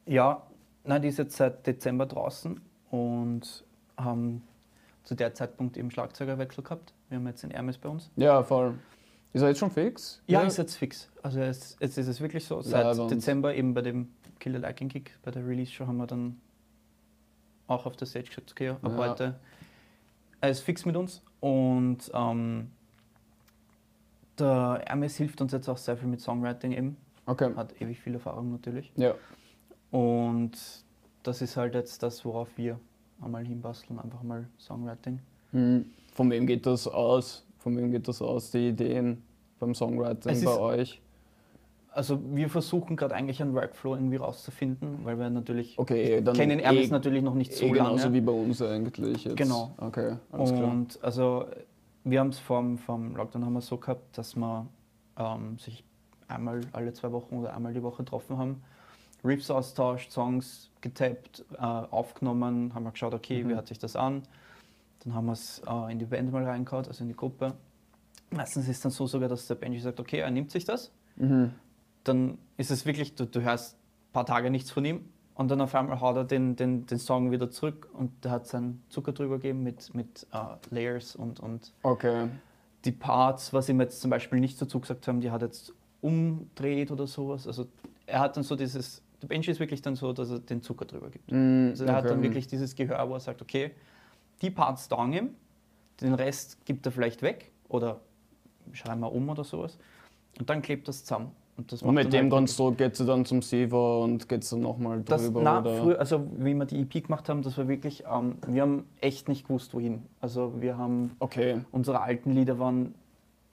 ja, 0.07 0.43
nein, 0.85 1.03
die 1.03 1.09
ist 1.09 1.19
jetzt 1.19 1.37
seit 1.37 1.67
Dezember 1.67 2.07
draußen 2.07 2.61
und 2.91 3.65
haben 3.97 4.43
zu 5.03 5.15
der 5.15 5.35
Zeitpunkt 5.35 5.77
eben 5.77 5.91
Schlagzeugerwechsel 5.91 6.65
gehabt. 6.65 6.95
Wir 7.09 7.19
haben 7.19 7.27
jetzt 7.27 7.43
den 7.43 7.51
Hermes 7.51 7.77
bei 7.77 7.89
uns. 7.89 8.11
Ja, 8.17 8.43
voll. 8.43 8.75
Ist 9.35 9.43
er 9.43 9.49
jetzt 9.49 9.59
schon 9.59 9.71
fix? 9.71 10.23
Ja, 10.27 10.43
ist 10.43 10.57
jetzt 10.57 10.77
fix. 10.77 11.11
Also 11.23 11.41
jetzt, 11.41 11.77
jetzt 11.81 11.99
ist 11.99 12.07
es 12.07 12.21
wirklich 12.21 12.45
so. 12.45 12.63
Seit. 12.63 12.97
Dezember 13.11 13.55
eben 13.55 13.75
bei 13.75 13.83
dem 13.83 14.11
Killer 14.39 14.61
Liking 14.61 14.89
Kick, 14.89 15.19
bei 15.23 15.31
der 15.31 15.47
Release-Show 15.47 15.87
haben 15.87 15.97
wir 15.97 16.07
dann 16.07 16.41
auch 17.67 17.87
auf 17.87 17.97
der 17.97 18.07
Stage 18.07 18.29
gesagt, 18.29 18.53
okay, 18.53 18.71
ab 18.71 18.79
Ja. 18.83 18.97
heute 18.97 19.35
er 20.45 20.51
ist 20.51 20.61
fix 20.61 20.85
mit 20.85 20.95
uns 20.95 21.23
und 21.41 22.11
ähm, 22.13 22.71
der 24.39 24.83
Hermes 24.87 25.17
hilft 25.17 25.41
uns 25.41 25.53
jetzt 25.53 25.69
auch 25.69 25.79
sehr 25.79 25.97
viel 25.97 26.09
mit 26.09 26.21
Songwriting 26.21 26.73
eben. 26.73 26.97
Okay. 27.25 27.55
Hat 27.57 27.81
ewig 27.81 27.99
viel 27.99 28.15
Erfahrung 28.15 28.53
natürlich. 28.53 28.93
Ja. 28.97 29.15
Und 29.91 30.53
das 31.23 31.41
ist 31.41 31.57
halt 31.57 31.75
jetzt 31.75 32.03
das, 32.03 32.25
worauf 32.27 32.49
wir 32.59 32.79
einmal 33.23 33.47
hinbasteln, 33.47 33.99
einfach 33.99 34.23
mal 34.23 34.47
Songwriting. 34.59 35.21
Hm. 35.53 35.87
Von 36.13 36.31
wem 36.31 36.47
geht 36.47 36.67
das 36.67 36.87
aus? 36.87 37.47
Von 37.59 37.77
wem 37.79 37.91
geht 37.91 38.07
das 38.07 38.21
aus, 38.21 38.51
die 38.51 38.69
Ideen 38.69 39.23
beim 39.59 39.75
Songwriting 39.75 40.33
Es 40.33 40.45
bei 40.45 40.59
euch? 40.59 41.01
Also 41.95 42.21
wir 42.35 42.49
versuchen 42.51 42.97
gerade 42.97 43.15
eigentlich 43.15 43.41
einen 43.41 43.55
Workflow 43.55 43.95
irgendwie 43.95 44.17
rauszufinden, 44.17 45.05
weil 45.05 45.17
wir 45.19 45.31
natürlich 45.31 45.79
Okay, 45.79 46.21
dann 46.23 46.35
kennen 46.35 46.59
Hermes 46.59 46.89
eh, 46.89 46.91
natürlich 46.91 47.23
noch 47.23 47.35
nicht 47.35 47.53
so 47.55 47.67
eh 47.67 47.71
genauso 47.71 48.05
lange. 48.05 48.15
wie 48.15 48.21
bei 48.21 48.33
uns 48.33 48.61
eigentlich 48.61 49.25
jetzt. 49.25 49.37
Genau. 49.37 49.73
Okay, 49.79 50.17
alles 50.33 50.53
klar. 50.53 50.71
Und 50.73 50.99
also 51.05 51.47
wir 52.03 52.19
haben 52.19 52.31
es 52.31 52.39
vom, 52.41 52.79
vom 52.79 53.15
Lockdown 53.15 53.45
haben 53.45 53.53
wir 53.53 53.61
so 53.61 53.77
gehabt, 53.77 54.19
dass 54.19 54.35
wir 54.35 54.67
ähm, 55.17 55.57
sich 55.61 55.85
einmal 56.27 56.63
alle 56.73 56.93
zwei 56.95 57.13
Wochen 57.13 57.37
oder 57.39 57.55
einmal 57.55 57.73
die 57.73 57.83
Woche 57.83 57.99
getroffen 58.03 58.39
haben, 58.39 58.63
Riffs 59.25 59.49
austauscht, 59.51 60.11
Songs 60.11 60.71
getappt, 60.81 61.45
äh, 61.57 61.59
aufgenommen, 61.61 62.75
haben 62.75 62.83
wir 62.83 62.91
geschaut, 62.91 63.15
okay, 63.15 63.45
Mhm. 63.45 63.49
wie 63.51 63.55
hört 63.55 63.69
sich 63.69 63.79
das 63.79 63.95
an? 63.95 64.23
Dann 65.05 65.15
haben 65.15 65.27
wir 65.27 65.33
es 65.33 65.63
äh, 65.67 65.93
in 65.93 65.99
die 66.01 66.07
Band 66.07 66.33
mal 66.33 66.43
reingehauen, 66.45 66.87
also 66.89 67.05
in 67.05 67.09
die 67.09 67.17
Gruppe. 67.17 67.55
Meistens 68.31 68.65
ist 68.65 68.77
es 68.77 68.81
dann 68.81 68.91
so 68.91 69.07
sogar, 69.07 69.29
dass 69.29 69.47
der 69.47 69.55
Benji 69.55 69.79
sagt, 69.79 70.01
okay, 70.01 70.19
er 70.19 70.31
nimmt 70.31 70.51
sich 70.51 70.65
das. 70.65 70.91
Mhm. 71.17 71.53
Dann 72.05 72.39
ist 72.57 72.71
es 72.71 72.87
wirklich, 72.87 73.15
du, 73.15 73.27
du 73.27 73.43
hörst 73.43 73.75
ein 73.77 74.13
paar 74.13 74.27
Tage 74.27 74.51
nichts 74.51 74.71
von 74.71 74.85
ihm 74.85 75.01
und 75.35 75.51
dann 75.51 75.61
auf 75.61 75.75
einmal 75.75 76.01
haut 76.01 76.17
er 76.17 76.25
den, 76.25 76.57
den, 76.57 76.87
den 76.87 76.99
Song 76.99 77.31
wieder 77.31 77.51
zurück 77.51 77.89
und 77.93 78.25
der 78.25 78.31
hat 78.31 78.47
seinen 78.47 78.83
Zucker 78.89 79.13
drüber 79.13 79.37
gegeben 79.37 79.63
mit, 79.63 79.95
mit 79.95 80.27
äh, 80.33 80.75
Layers 80.75 81.17
und, 81.17 81.41
und 81.41 81.73
Okay. 81.83 82.29
die 82.85 82.93
Parts, 82.93 83.53
was 83.53 83.69
ihm 83.69 83.81
jetzt 83.81 84.01
zum 84.01 84.11
Beispiel 84.11 84.39
nicht 84.39 84.61
dazu 84.61 84.79
gesagt 84.81 85.09
haben, 85.09 85.21
die 85.21 85.31
hat 85.31 85.43
jetzt 85.43 85.73
umdreht 86.01 86.91
oder 86.91 87.07
sowas. 87.07 87.47
Also 87.47 87.67
er 88.07 88.21
hat 88.21 88.37
dann 88.37 88.45
so 88.45 88.55
dieses, 88.57 89.03
der 89.23 89.29
Benji 89.29 89.51
ist 89.51 89.59
wirklich 89.59 89.81
dann 89.81 89.97
so, 89.97 90.13
dass 90.13 90.31
er 90.31 90.39
den 90.39 90.63
Zucker 90.63 90.85
drüber 90.85 91.09
gibt. 91.11 91.33
Mhm, 91.33 91.69
Also 91.71 91.85
er 91.87 91.95
hat 91.95 92.05
okay. 92.05 92.15
dann 92.15 92.23
wirklich 92.23 92.47
dieses 92.47 92.75
Gehör, 92.77 93.09
wo 93.09 93.15
er 93.15 93.21
sagt, 93.21 93.41
okay, 93.41 93.71
die 94.43 94.51
Parts 94.51 94.89
taugen 94.89 95.13
ihm, 95.15 95.31
den 96.01 96.13
Rest 96.15 96.65
gibt 96.67 96.85
er 96.87 96.93
vielleicht 96.93 97.23
weg 97.23 97.51
oder 97.69 98.01
schreiben 98.73 99.01
wir 99.01 99.11
um 99.13 99.29
oder 99.29 99.45
sowas 99.45 99.79
und 100.39 100.51
dann 100.51 100.61
klebt 100.63 100.87
das 100.89 101.05
zusammen. 101.05 101.33
Und, 101.57 101.71
das 101.71 101.83
Und 101.83 101.95
mit 101.95 102.13
dem 102.13 102.25
halt 102.25 102.33
dann 102.33 102.47
so 102.49 102.73
geht 102.73 102.97
sie 102.97 103.07
dann 103.07 103.25
zum 103.25 103.41
Sivo 103.41 104.03
und 104.03 104.29
geht 104.29 104.51
dann 104.51 104.61
nochmal 104.61 105.03
das, 105.03 105.23
drüber? 105.23 105.41
na, 105.43 105.61
oder? 105.61 105.77
früher, 105.77 105.99
also 106.01 106.27
wie 106.37 106.55
wir 106.55 106.65
die 106.65 106.81
EP 106.81 107.05
gemacht 107.05 107.29
haben, 107.29 107.43
das 107.43 107.57
war 107.57 107.69
wirklich, 107.69 108.05
ähm, 108.11 108.39
wir 108.49 108.63
haben 108.63 108.89
echt 109.01 109.29
nicht 109.29 109.47
gewusst, 109.47 109.73
wohin. 109.73 110.03
Also 110.21 110.61
wir 110.61 110.77
haben 110.77 111.13
Okay. 111.21 111.61
unsere 111.71 112.01
alten 112.01 112.33
Lieder 112.33 112.59
waren 112.59 112.95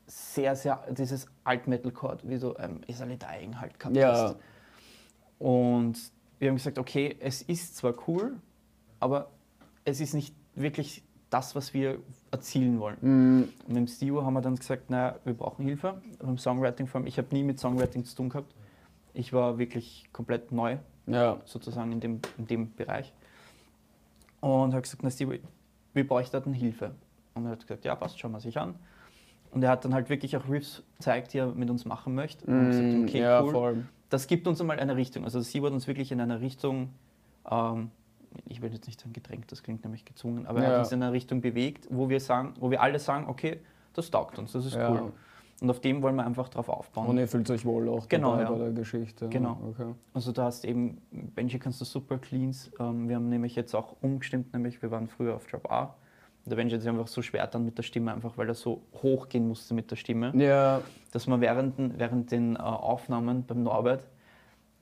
sehr, 0.08 0.56
sehr, 0.56 0.84
dieses 0.89 1.28
Alt-Metal-Chord, 1.43 2.28
wie 2.28 2.38
so 2.38 2.58
ähm, 2.58 2.82
Dying 2.88 3.62
halt 3.62 3.80
gehabt 3.80 3.95
Ja. 3.95 4.12
hast. 4.12 4.36
Und 5.39 5.97
wir 6.39 6.49
haben 6.49 6.56
gesagt, 6.56 6.80
okay, 6.80 7.16
es 7.20 7.43
ist 7.43 7.78
zwar 7.78 7.93
cool, 8.08 8.38
aber 8.99 9.30
es 9.86 10.02
ist 10.02 10.14
nicht 10.14 10.36
wirklich 10.56 11.04
das, 11.30 11.56
was 11.56 11.74
wir 11.74 11.99
erzielen 12.32 12.79
wollen. 12.79 12.97
Mhm. 13.01 13.49
Und 13.67 13.73
mit 13.73 13.89
Steve 13.89 14.23
haben 14.25 14.34
wir 14.34 14.41
dann 14.41 14.55
gesagt, 14.55 14.89
naja, 14.89 15.15
wir 15.25 15.34
brauchen 15.34 15.65
Hilfe 15.65 16.01
beim 16.19 16.38
Songwriting. 16.38 16.88
Vor 16.88 16.99
allem, 16.99 17.07
ich 17.07 17.17
habe 17.17 17.27
nie 17.32 17.43
mit 17.43 17.59
Songwriting 17.59 18.03
zu 18.05 18.15
tun 18.15 18.29
gehabt. 18.29 18.53
Ich 19.13 19.34
war 19.34 19.57
wirklich 19.57 20.07
komplett 20.13 20.51
neu 20.51 20.77
Ja. 21.07 21.38
sozusagen 21.45 21.91
in 21.91 21.99
dem, 21.99 22.19
in 22.38 22.47
dem 22.47 22.73
Bereich. 22.73 23.13
und 24.39 24.73
hat 24.73 24.84
gesagt, 24.84 25.03
na 25.03 25.11
Steve, 25.11 25.39
wir 25.93 26.07
bräuchten 26.07 26.53
Hilfe. 26.53 26.95
Und 27.36 27.45
er 27.45 27.51
hat 27.51 27.61
gesagt, 27.61 27.86
ja, 27.86 27.95
passt, 27.95 28.17
schauen 28.19 28.32
wir 28.32 28.39
sich 28.39 28.57
an. 28.57 28.75
Und 29.51 29.61
er 29.63 29.69
hat 29.69 29.84
dann 29.86 29.93
halt 29.93 30.09
wirklich 30.09 30.36
auch 30.38 30.47
Riffs 30.49 30.82
gezeigt, 30.97 31.34
die 31.34 31.39
er 31.39 31.47
mit 31.47 31.69
uns 31.69 31.86
machen 31.86 32.15
möchte. 32.15 32.45
Und 32.47 32.67
Mm, 32.67 32.69
gesagt, 32.69 32.93
okay, 33.03 33.19
ja, 33.21 33.41
cool. 33.43 33.51
voll. 33.51 33.86
Das 34.09 34.25
gibt 34.27 34.47
uns 34.47 34.59
einmal 34.59 34.79
eine 34.79 34.95
Richtung. 34.95 35.25
Also 35.25 35.41
sie 35.41 35.61
hat 35.61 35.71
uns 35.73 35.86
wirklich 35.88 36.11
in 36.11 36.19
einer 36.21 36.41
Richtung, 36.41 36.89
ähm, 37.49 37.91
ich 38.45 38.61
will 38.61 38.71
jetzt 38.73 38.88
nicht 38.88 38.99
sagen 38.99 39.13
gedrängt, 39.13 39.51
das 39.51 39.63
klingt 39.63 39.84
nämlich 39.84 40.05
gezwungen, 40.05 40.45
aber 40.47 40.61
er 40.63 40.71
Ja. 40.73 40.79
uns 40.79 40.91
in 40.91 41.01
einer 41.01 41.11
Richtung 41.11 41.41
bewegt, 41.41 41.88
wo 41.89 42.09
wir 42.09 42.19
sagen, 42.19 42.53
wo 42.59 42.69
wir 42.71 42.82
alle 42.82 42.99
sagen, 42.99 43.27
okay, 43.27 43.59
das 43.93 44.09
taugt 44.11 44.39
uns, 44.39 44.51
das 44.53 44.65
ist 44.65 44.75
Ja. 44.75 44.89
cool. 44.91 45.11
Und 45.61 45.69
auf 45.69 45.79
dem 45.79 46.01
wollen 46.01 46.15
wir 46.15 46.25
einfach 46.25 46.49
drauf 46.49 46.69
aufbauen. 46.69 47.05
Und 47.07 47.17
ihr 47.19 47.27
fühlt 47.27 47.47
euch 47.51 47.65
wohl 47.65 47.88
auch 47.88 48.07
Genau, 48.09 48.32
dabei 48.32 48.43
ja. 48.43 48.49
bei 48.49 48.57
der 48.57 48.71
Geschichte. 48.71 49.29
Genau. 49.29 49.57
Okay. 49.69 49.93
Also 50.13 50.32
da 50.32 50.45
hast 50.45 50.65
eben, 50.65 50.99
Benji 51.11 51.59
kannst 51.59 51.79
du 51.82 51.86
super 51.86 52.17
cleans. 52.17 52.71
Ähm, 52.79 53.07
wir 53.07 53.15
haben 53.17 53.29
nämlich 53.29 53.55
jetzt 53.55 53.75
auch 53.75 53.95
umgestimmt, 54.01 54.53
nämlich 54.53 54.82
wir 54.82 54.89
waren 54.89 55.07
früher 55.07 55.36
auf 55.36 55.45
Drop 55.45 55.69
A. 55.71 55.93
Der 56.47 56.55
Benji 56.55 56.73
hat 56.73 56.82
sich 56.82 56.89
einfach 56.89 57.05
so 57.07 57.21
schwer 57.21 57.45
dann 57.45 57.63
mit 57.63 57.77
der 57.77 57.84
Stimme, 57.84 58.11
einfach 58.11 58.36
weil 58.39 58.47
er 58.47 58.55
so 58.55 58.82
hoch 59.03 59.29
gehen 59.29 59.47
musste 59.47 59.75
mit 59.75 59.91
der 59.91 59.97
Stimme, 59.97 60.32
Ja, 60.36 60.82
dass 61.11 61.27
wir 61.27 61.39
während, 61.39 61.77
den- 61.77 61.99
während 61.99 62.32
den 62.32 62.55
äh, 62.55 62.59
Aufnahmen 62.59 63.43
beim 63.45 63.61
Norbert 63.61 64.07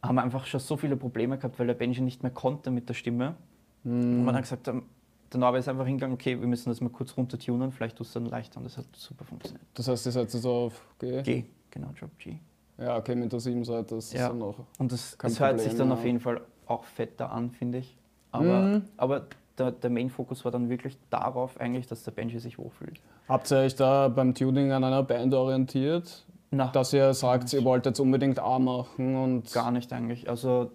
haben 0.02 0.16
wir 0.16 0.24
einfach 0.24 0.45
schon 0.45 0.60
so 0.60 0.78
viele 0.78 0.95
Probleme 0.95 1.38
gehabt, 1.38 1.60
weil 1.60 1.68
der 1.68 1.74
Benji 1.74 2.02
nicht 2.02 2.24
mehr 2.24 2.32
konnte 2.32 2.72
mit 2.72 2.88
der 2.89 2.93
Stimme. 2.93 3.36
Und 3.84 4.24
man 4.26 4.36
hat 4.36 4.43
gesagt, 4.43 4.68
ähm, 4.68 4.84
der 5.32 5.39
Norbert 5.39 5.60
ist 5.62 5.68
einfach 5.70 5.86
hingegangen, 5.86 6.14
okay, 6.16 6.39
wir 6.39 6.47
müssen 6.47 6.70
das 6.70 6.82
mal 6.82 6.89
kurz 6.89 7.16
runtertunen, 7.16 7.72
vielleicht 7.72 7.97
tust 7.97 8.16
du 8.16 8.20
dann 8.20 8.30
leichter 8.30 8.58
und 8.58 8.64
das 8.66 8.78
hat 8.78 8.86
super 8.93 9.24
funktioniert. 9.26 9.66
das 9.74 9.88
heißt, 9.88 10.06
ihr 10.06 10.12
seid 10.12 10.34
jetzt 10.34 10.45
auf 10.45 10.86
G? 11.00 11.22
G, 11.22 11.45
genau, 11.72 11.89
Drop 12.00 12.18
G. 12.18 12.38
Ja, 12.78 12.97
okay, 12.97 13.16
mit 13.16 13.32
der 13.32 13.39
7 13.39 13.64
Seite 13.66 13.95
ist 13.95 14.14
das 14.14 14.22
Ja. 14.22 14.28
dann 14.30 14.39
noch. 14.39 14.56
Und 14.78 14.91
das, 14.91 15.18
das 15.20 15.39
hört 15.39 15.60
sich 15.60 15.76
dann 15.76 15.91
auf 15.91 16.04
jeden 16.06 16.20
Fall 16.20 16.41
auch 16.66 16.84
fetter 16.86 17.32
an, 17.32 17.52
finde 17.52 17.80
ich. 17.80 17.97
Aber, 18.32 18.62
Mhm. 18.68 18.82
aber 18.97 19.26
der, 19.58 19.72
der 19.72 19.89
Main-Fokus 19.89 20.45
war 20.45 20.52
dann 20.52 20.70
wirklich 20.70 20.97
darauf 21.10 21.60
eigentlich, 21.60 21.88
dass 21.88 22.04
der 22.04 22.12
Benji 22.12 22.39
sich 22.39 22.58
wohlfühlt. 22.58 23.02
Habt 23.28 23.52
ihr 23.52 23.58
euch 23.58 23.76
da 23.76 24.08
beim 24.08 24.34
Tuning 24.34 24.72
an 24.72 24.84
einer 24.84 25.04
Band 25.04 25.34
orientiert? 25.34 26.26
Na, 26.52 26.68
Dass 26.68 26.93
ihr 26.93 27.14
sagt, 27.14 27.54
ihr 27.54 27.64
wollt 27.64 27.86
jetzt 27.86 28.00
unbedingt 28.00 28.39
A 28.39 28.58
machen 28.60 29.16
und. 29.16 29.54
gar 29.54 29.70
nicht 29.72 29.93
eigentlich. 29.93 30.30
Also 30.30 30.72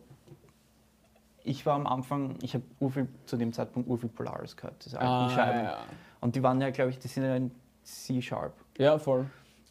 ich 1.42 1.66
war 1.66 1.74
am 1.74 1.86
Anfang, 1.86 2.36
ich 2.42 2.54
habe 2.54 2.64
zu 3.26 3.36
dem 3.36 3.52
Zeitpunkt 3.52 3.88
urviel 3.88 4.08
Polaris 4.08 4.56
gehört, 4.56 4.84
diese 4.84 4.98
alten 5.00 5.10
Ah, 5.10 5.30
Scheiben. 5.30 5.64
ja. 5.64 5.78
Und 6.20 6.36
die 6.36 6.42
waren 6.42 6.60
ja, 6.60 6.70
glaube 6.70 6.90
ich, 6.90 6.98
die 6.98 7.08
sind 7.08 7.24
ja 7.24 7.36
in 7.36 7.50
C-Sharp. 7.82 8.54
ja, 8.78 8.98
voll. 8.98 9.26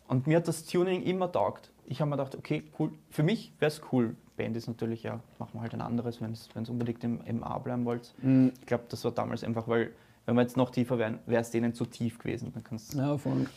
Und 0.08 0.28
mir 0.28 0.38
hat 0.38 0.47
das 0.47 0.66
Tuning 0.66 1.01
immer 1.04 1.32
taugt. 1.32 1.72
Ich 1.86 1.99
habe 2.01 2.10
mir 2.10 2.18
gedacht, 2.18 2.36
okay, 2.36 2.64
cool. 2.78 2.91
Für 3.10 3.24
mich 3.24 3.54
wäre 3.60 3.70
es 3.72 3.82
cool. 3.91 4.16
Band 4.36 4.56
ist 4.58 4.68
natürlich, 4.68 5.01
ja, 5.04 5.20
machen 5.39 5.51
wir 5.54 5.62
halt 5.62 5.74
ein 5.74 5.82
anderes, 5.82 6.22
wenn 6.22 6.34
es 6.34 6.49
unbedingt 6.70 7.04
im, 7.04 7.22
im 7.22 7.43
A 7.43 7.58
bleiben 7.58 7.86
wollt. 7.86 8.14
Mhm. 8.22 8.51
Ich 8.60 8.66
glaube, 8.68 8.84
das 8.89 9.04
war 9.06 9.12
damals 9.12 9.43
einfach, 9.43 9.68
weil, 9.68 9.91
wenn 10.26 10.36
wir 10.36 10.41
jetzt 10.41 10.58
noch 10.58 10.70
tiefer 10.70 10.99
wären, 10.99 11.20
wäre 11.26 11.41
es 11.41 11.49
denen 11.51 11.74
zu 11.74 11.86
tief 11.86 12.20
gewesen. 12.20 12.51
Dann 12.54 12.64
kannst 12.64 12.93
Ja, 12.93 13.18
voll. 13.18 13.47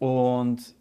und 0.00 0.74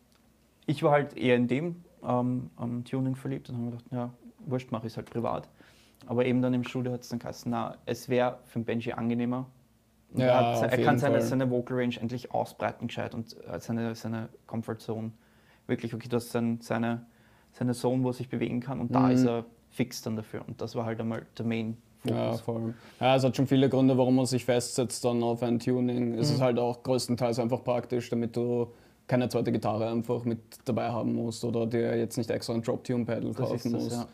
ich 0.65 0.83
war 0.83 0.91
halt 0.91 1.17
eher 1.17 1.35
in 1.35 1.47
dem 1.47 1.83
ähm, 2.03 2.49
Tuning 2.89 3.15
verliebt 3.15 3.49
und 3.49 3.55
habe 3.55 3.65
mir 3.65 3.71
gedacht, 3.71 3.85
ja, 3.91 4.13
wurscht, 4.39 4.71
mache 4.71 4.87
ich 4.87 4.93
es 4.93 4.97
halt 4.97 5.09
privat. 5.09 5.49
Aber 6.07 6.25
eben 6.25 6.41
dann 6.41 6.53
im 6.53 6.63
Studio 6.63 6.91
hat 6.93 7.01
es 7.01 7.09
dann 7.09 7.19
geheißen, 7.19 7.49
na, 7.49 7.77
es 7.85 8.09
wäre 8.09 8.39
für 8.45 8.59
den 8.59 8.65
Benji 8.65 8.91
angenehmer. 8.93 9.47
Ja, 10.15 10.25
er, 10.41 10.65
auf 10.65 10.71
er 10.71 10.83
kann 10.83 10.97
seine, 10.99 11.19
Fall. 11.19 11.27
seine 11.27 11.49
Vocal 11.51 11.77
Range 11.77 11.95
endlich 11.99 12.31
ausbreiten 12.31 12.87
gescheit 12.87 13.13
und 13.15 13.35
äh, 13.47 13.59
seine, 13.59 13.95
seine 13.95 14.29
Comfort 14.47 14.77
Zone. 14.77 15.11
Wirklich, 15.67 15.93
okay, 15.93 16.07
das 16.07 16.25
ist 16.25 16.31
sein, 16.31 16.59
seine, 16.61 17.05
seine 17.51 17.73
Zone, 17.73 18.03
wo 18.03 18.09
er 18.09 18.13
sich 18.13 18.29
bewegen 18.29 18.59
kann 18.59 18.79
und 18.79 18.93
da 18.93 19.07
Mhm. 19.07 19.13
ist 19.13 19.25
er 19.25 19.45
fix 19.71 20.01
dann 20.03 20.15
dafür. 20.15 20.43
Und 20.47 20.61
das 20.61 20.75
war 20.75 20.85
halt 20.85 20.99
einmal 21.01 21.25
der 21.37 21.45
Main 21.45 21.77
Ja, 22.03 22.33
voll. 22.33 22.75
Ja, 22.99 23.15
es 23.15 23.23
hat 23.23 23.35
schon 23.35 23.47
viele 23.47 23.67
Gründe, 23.67 23.97
warum 23.97 24.15
man 24.15 24.25
sich 24.27 24.45
festsetzt 24.45 25.03
dann 25.03 25.23
auf 25.23 25.41
ein 25.41 25.59
Tuning. 25.59 26.13
Es 26.13 26.29
Mhm. 26.29 26.35
ist 26.35 26.41
halt 26.41 26.59
auch 26.59 26.83
größtenteils 26.83 27.39
einfach 27.39 27.63
praktisch, 27.63 28.09
damit 28.09 28.37
du 28.37 28.67
keine 29.07 29.29
zweite 29.29 29.51
Gitarre 29.51 29.87
einfach 29.89 30.23
mit 30.25 30.39
dabei 30.65 30.89
haben 30.89 31.13
musst 31.13 31.43
oder 31.45 31.67
dir 31.67 31.95
jetzt 31.97 32.17
nicht 32.17 32.29
extra 32.31 32.53
ein 32.53 32.61
Drop-Tune-Pedal 32.61 33.33
kaufen 33.33 33.71
das, 33.73 33.81
musst. 33.83 33.91
ja. 33.91 34.07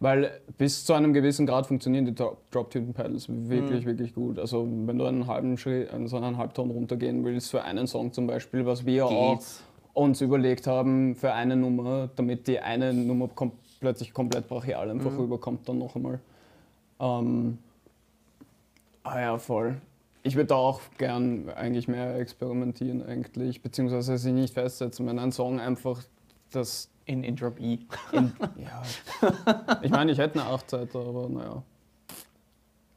Weil 0.00 0.40
bis 0.58 0.84
zu 0.84 0.92
einem 0.92 1.12
gewissen 1.14 1.46
Grad 1.46 1.66
funktionieren 1.66 2.04
die 2.04 2.14
Dro- 2.14 2.36
Drop-Tune-Pedals 2.50 3.28
wirklich, 3.28 3.84
Mhm. 3.84 3.88
wirklich 3.88 4.14
gut. 4.14 4.38
Also 4.38 4.66
wenn 4.86 4.98
du 4.98 5.04
einen 5.06 5.26
halben 5.26 5.56
Schritt, 5.56 5.90
also 5.92 6.16
einen 6.18 6.36
Halbton 6.36 6.70
runtergehen 6.70 7.24
willst 7.24 7.50
für 7.50 7.62
einen 7.62 7.86
Song 7.86 8.12
zum 8.12 8.26
Beispiel, 8.26 8.66
was 8.66 8.84
wir 8.84 9.06
auch 9.06 9.34
Geht's. 9.36 9.62
uns 9.94 10.20
überlegt 10.20 10.66
haben 10.66 11.14
für 11.14 11.32
eine 11.32 11.56
Nummer, 11.56 12.10
damit 12.16 12.46
die 12.48 12.58
eine 12.60 12.92
Nummer 12.92 13.28
kom 13.28 13.52
plötzlich 13.80 14.12
komplett 14.12 14.48
brachial 14.48 14.90
einfach 14.90 15.12
Mhm. 15.12 15.18
rüberkommt 15.20 15.68
dann 15.68 15.78
noch 15.78 15.94
einmal. 15.94 16.18
Ähm, 17.00 17.58
ah 19.04 19.20
ja, 19.20 19.38
voll. 19.38 19.76
Ich 20.26 20.36
würde 20.36 20.46
da 20.46 20.54
auch 20.56 20.80
gern 20.98 21.50
eigentlich 21.50 21.86
mehr 21.86 22.16
experimentieren 22.16 23.02
eigentlich, 23.02 23.62
beziehungsweise 23.62 24.18
sich 24.18 24.32
nicht 24.32 24.54
festsetzen, 24.54 25.06
wenn 25.06 25.18
ein 25.18 25.32
Song 25.32 25.60
einfach 25.60 26.02
das 26.50 26.90
In, 27.04 27.22
in 27.22 27.36
Drop 27.36 27.60
E. 27.60 27.78
in, 28.12 28.32
ja. 28.56 28.82
Ich 29.82 29.90
meine, 29.90 30.10
ich 30.10 30.18
hätte 30.18 30.40
eine 30.40 30.50
8-Seite, 30.50 30.98
aber 30.98 31.28
naja. 31.28 31.62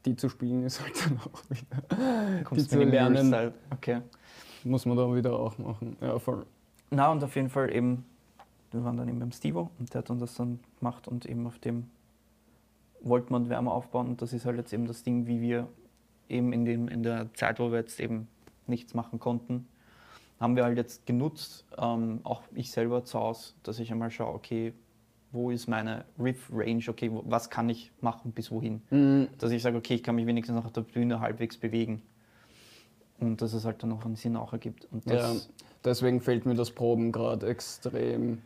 Die 0.06 0.16
zu 0.16 0.30
spielen 0.30 0.64
ist 0.64 0.80
halt 0.80 0.94
dann 1.04 1.18
auch 1.18 1.42
wieder. 1.50 2.44
Kommst 2.44 2.70
zu 2.70 2.78
mit 2.78 2.86
dem 2.86 3.12
lernen. 3.12 3.52
Okay. 3.70 4.00
Muss 4.64 4.86
man 4.86 4.96
dann 4.96 5.14
wieder 5.14 5.38
auch 5.38 5.58
machen. 5.58 5.98
Ja, 6.00 6.18
voll. 6.18 6.46
Na, 6.90 7.12
und 7.12 7.22
auf 7.22 7.36
jeden 7.36 7.50
Fall 7.50 7.70
eben, 7.74 8.06
wir 8.70 8.82
waren 8.82 8.96
dann 8.96 9.08
eben 9.08 9.18
beim 9.18 9.32
Stivo 9.32 9.70
und 9.78 9.92
der 9.92 9.98
hat 9.98 10.08
dann 10.08 10.18
das 10.18 10.34
dann 10.34 10.60
gemacht 10.78 11.06
und 11.06 11.26
eben 11.26 11.46
auf 11.46 11.58
dem 11.58 11.90
wollten 13.02 13.30
wir 13.30 13.36
und 13.36 13.48
Wärme 13.50 13.70
aufbauen 13.70 14.08
und 14.08 14.22
das 14.22 14.32
ist 14.32 14.46
halt 14.46 14.56
jetzt 14.56 14.72
eben 14.72 14.86
das 14.86 15.02
Ding, 15.02 15.26
wie 15.26 15.42
wir 15.42 15.68
eben 16.28 16.52
in, 16.52 16.64
dem, 16.64 16.88
in 16.88 17.02
der 17.02 17.32
Zeit, 17.34 17.58
wo 17.58 17.70
wir 17.70 17.78
jetzt 17.78 18.00
eben 18.00 18.28
nichts 18.66 18.94
machen 18.94 19.18
konnten, 19.18 19.66
haben 20.40 20.56
wir 20.56 20.64
halt 20.64 20.76
jetzt 20.76 21.06
genutzt, 21.06 21.64
ähm, 21.76 22.20
auch 22.22 22.42
ich 22.54 22.70
selber 22.70 23.04
zu 23.04 23.18
Hause, 23.18 23.54
dass 23.62 23.78
ich 23.78 23.90
einmal 23.90 24.10
schaue, 24.10 24.34
okay, 24.34 24.72
wo 25.32 25.50
ist 25.50 25.68
meine 25.68 26.04
Riff-Range, 26.18 26.84
okay, 26.88 27.10
wo, 27.12 27.22
was 27.26 27.50
kann 27.50 27.68
ich 27.68 27.90
machen, 28.00 28.32
bis 28.32 28.50
wohin. 28.50 28.82
Mhm. 28.90 29.28
Dass 29.38 29.50
ich 29.50 29.62
sage, 29.62 29.76
okay, 29.76 29.94
ich 29.94 30.02
kann 30.02 30.14
mich 30.14 30.26
wenigstens 30.26 30.64
auf 30.64 30.72
der 30.72 30.82
Bühne 30.82 31.20
halbwegs 31.20 31.56
bewegen. 31.56 32.02
Und 33.20 33.42
dass 33.42 33.52
es 33.52 33.64
halt 33.64 33.82
dann 33.82 33.90
noch 33.90 34.04
einen 34.04 34.14
Sinn 34.16 34.36
auch 34.36 34.52
ergibt. 34.52 34.86
Und 34.92 35.04
Ja, 35.10 35.34
deswegen 35.84 36.20
fehlt 36.20 36.46
mir 36.46 36.54
das 36.54 36.70
Proben 36.70 37.10
gerade 37.10 37.48
extrem, 37.48 38.40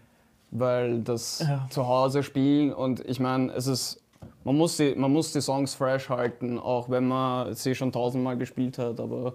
weil 0.51 1.03
das 1.03 1.41
Ja. 1.47 1.67
zu 1.71 1.87
Hause 1.87 2.23
spielen 2.23 2.73
und 2.73 3.01
ich 3.01 3.21
meine, 3.21 3.53
es 3.53 3.67
ist, 3.67 4.02
man 4.45 4.57
muss, 4.57 4.77
die, 4.77 4.95
man 4.95 5.13
muss 5.13 5.33
die 5.33 5.41
Songs 5.41 5.75
fresh 5.75 6.09
halten, 6.09 6.59
auch 6.59 6.91
wenn 6.91 7.09
man 7.09 7.55
sie 7.55 7.75
schon 7.75 7.93
tausendmal 7.93 8.37
gespielt 8.37 8.79
hat, 8.79 9.01
aber 9.01 9.35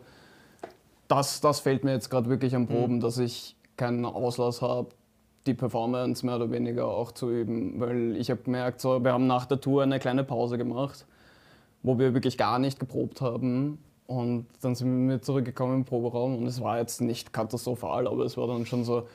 das, 1.07 1.39
das 1.41 1.59
fehlt 1.59 1.83
mir 1.83 1.93
jetzt 1.93 2.09
gerade 2.09 2.29
wirklich 2.29 2.55
am 2.55 2.67
Proben, 2.67 2.95
Mhm. 2.95 2.99
dass 2.99 3.17
ich 3.17 3.55
keinen 3.77 4.05
Auslass 4.05 4.61
habe, 4.61 4.89
die 5.45 5.53
Performance 5.53 6.25
mehr 6.25 6.35
oder 6.35 6.51
weniger 6.51 6.87
auch 6.87 7.11
zu 7.11 7.31
üben, 7.31 7.79
weil 7.79 8.17
ich 8.17 8.29
habe 8.29 8.41
gemerkt, 8.41 8.81
so, 8.81 9.01
wir 9.03 9.13
haben 9.13 9.27
nach 9.27 9.45
der 9.45 9.61
Tour 9.61 9.83
eine 9.83 9.99
kleine 9.99 10.23
Pause 10.25 10.57
gemacht, 10.57 11.05
wo 11.83 11.97
wir 11.97 12.13
wirklich 12.13 12.37
gar 12.37 12.59
nicht 12.59 12.79
geprobt 12.79 13.21
haben. 13.21 13.79
Und 14.07 14.47
dann 14.61 14.75
sind 14.75 15.09
wir 15.09 15.21
zurückgekommen 15.21 15.75
im 15.75 15.85
Proberaum 15.85 16.37
und 16.37 16.47
es 16.47 16.61
war 16.61 16.79
jetzt 16.79 17.01
nicht 17.01 17.33
katastrophal, 17.33 18.07
aber 18.07 18.23
es 18.23 18.37
war 18.37 18.47
dann 18.47 18.65
schon 18.65 18.83
so, 18.83 19.07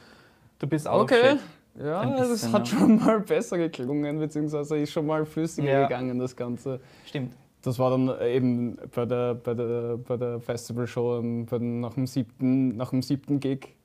du 0.59 0.67
bist 0.67 0.87
out 0.87 0.97
of 0.97 1.03
okay, 1.03 1.21
shape. 1.31 1.41
Ja, 1.79 2.05
bisschen, 2.05 2.53
hat 2.53 2.69
ja. 2.71 2.79
schon 2.79 2.97
mal 2.97 3.21
besser 3.21 3.59
geklungen, 3.59 4.19
beziehungsweise 4.19 4.79
ist 4.79 4.93
schon 4.93 5.07
mal 5.07 5.25
flüssiger 5.25 5.71
Ja. 5.71 5.83
gegangen, 5.83 6.19
das 6.19 6.37
Ganze. 6.37 6.81
Stimmt. 7.07 7.35
Das 7.63 7.79
war 7.79 7.91
dann 7.91 8.21
eben 8.23 8.77
bei 8.95 9.07
der, 9.07 9.35
bei 9.35 9.55
der, 9.55 9.97
bei 9.97 10.17
der 10.17 10.41
Festivalshow 10.41 11.19
ähm, 11.19 11.81
nach, 11.81 11.95
dem 11.95 12.07
siebten, 12.07 12.77
nach 12.77 12.91
dem 12.91 13.03
siebten 13.03 13.39
Gig 13.39 13.77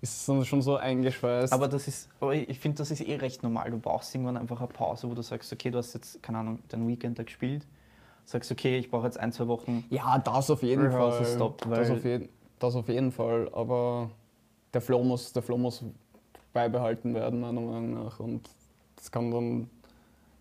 ist 0.00 0.16
es 0.20 0.26
dann 0.26 0.44
schon 0.44 0.62
so 0.62 0.76
eingeschweißt. 0.76 1.52
Aber 1.52 1.68
das 1.68 1.86
ist, 1.86 2.08
aber 2.20 2.34
ich 2.34 2.58
finde, 2.58 2.78
das 2.78 2.90
ist 2.90 3.00
eh 3.06 3.16
recht 3.16 3.42
normal. 3.42 3.70
Du 3.70 3.78
brauchst 3.78 4.14
irgendwann 4.14 4.36
einfach 4.36 4.58
eine 4.58 4.68
Pause, 4.68 5.08
wo 5.08 5.14
du 5.14 5.22
sagst, 5.22 5.52
okay, 5.52 5.70
du 5.70 5.78
hast 5.78 5.94
jetzt, 5.94 6.22
keine 6.22 6.38
Ahnung, 6.38 6.58
den 6.72 6.88
Weekend 6.88 7.18
da 7.18 7.22
gespielt. 7.22 7.66
Sagst, 8.24 8.50
okay, 8.50 8.78
ich 8.78 8.90
brauche 8.90 9.06
jetzt 9.06 9.20
ein, 9.20 9.30
zwei 9.32 9.46
Wochen. 9.48 9.84
ja, 9.90 10.18
das 10.18 10.50
auf 10.50 10.62
jeden 10.62 10.90
Fall. 10.90 11.24
stop, 11.24 11.62
das, 11.68 11.90
auf 11.90 12.04
jeden, 12.04 12.28
das 12.58 12.74
auf 12.74 12.88
jeden 12.88 13.12
Fall. 13.12 13.48
Aber 13.52 14.10
der 14.72 14.80
Flow 14.80 15.04
muss, 15.04 15.32
der 15.32 15.42
Flow 15.42 15.58
muss 15.58 15.84
beibehalten 16.52 17.14
werden, 17.14 17.40
meiner 17.40 17.60
Meinung 17.60 18.04
nach. 18.04 18.20
Und 18.20 18.48
das 18.96 19.10
kann 19.10 19.30
dann. 19.30 19.70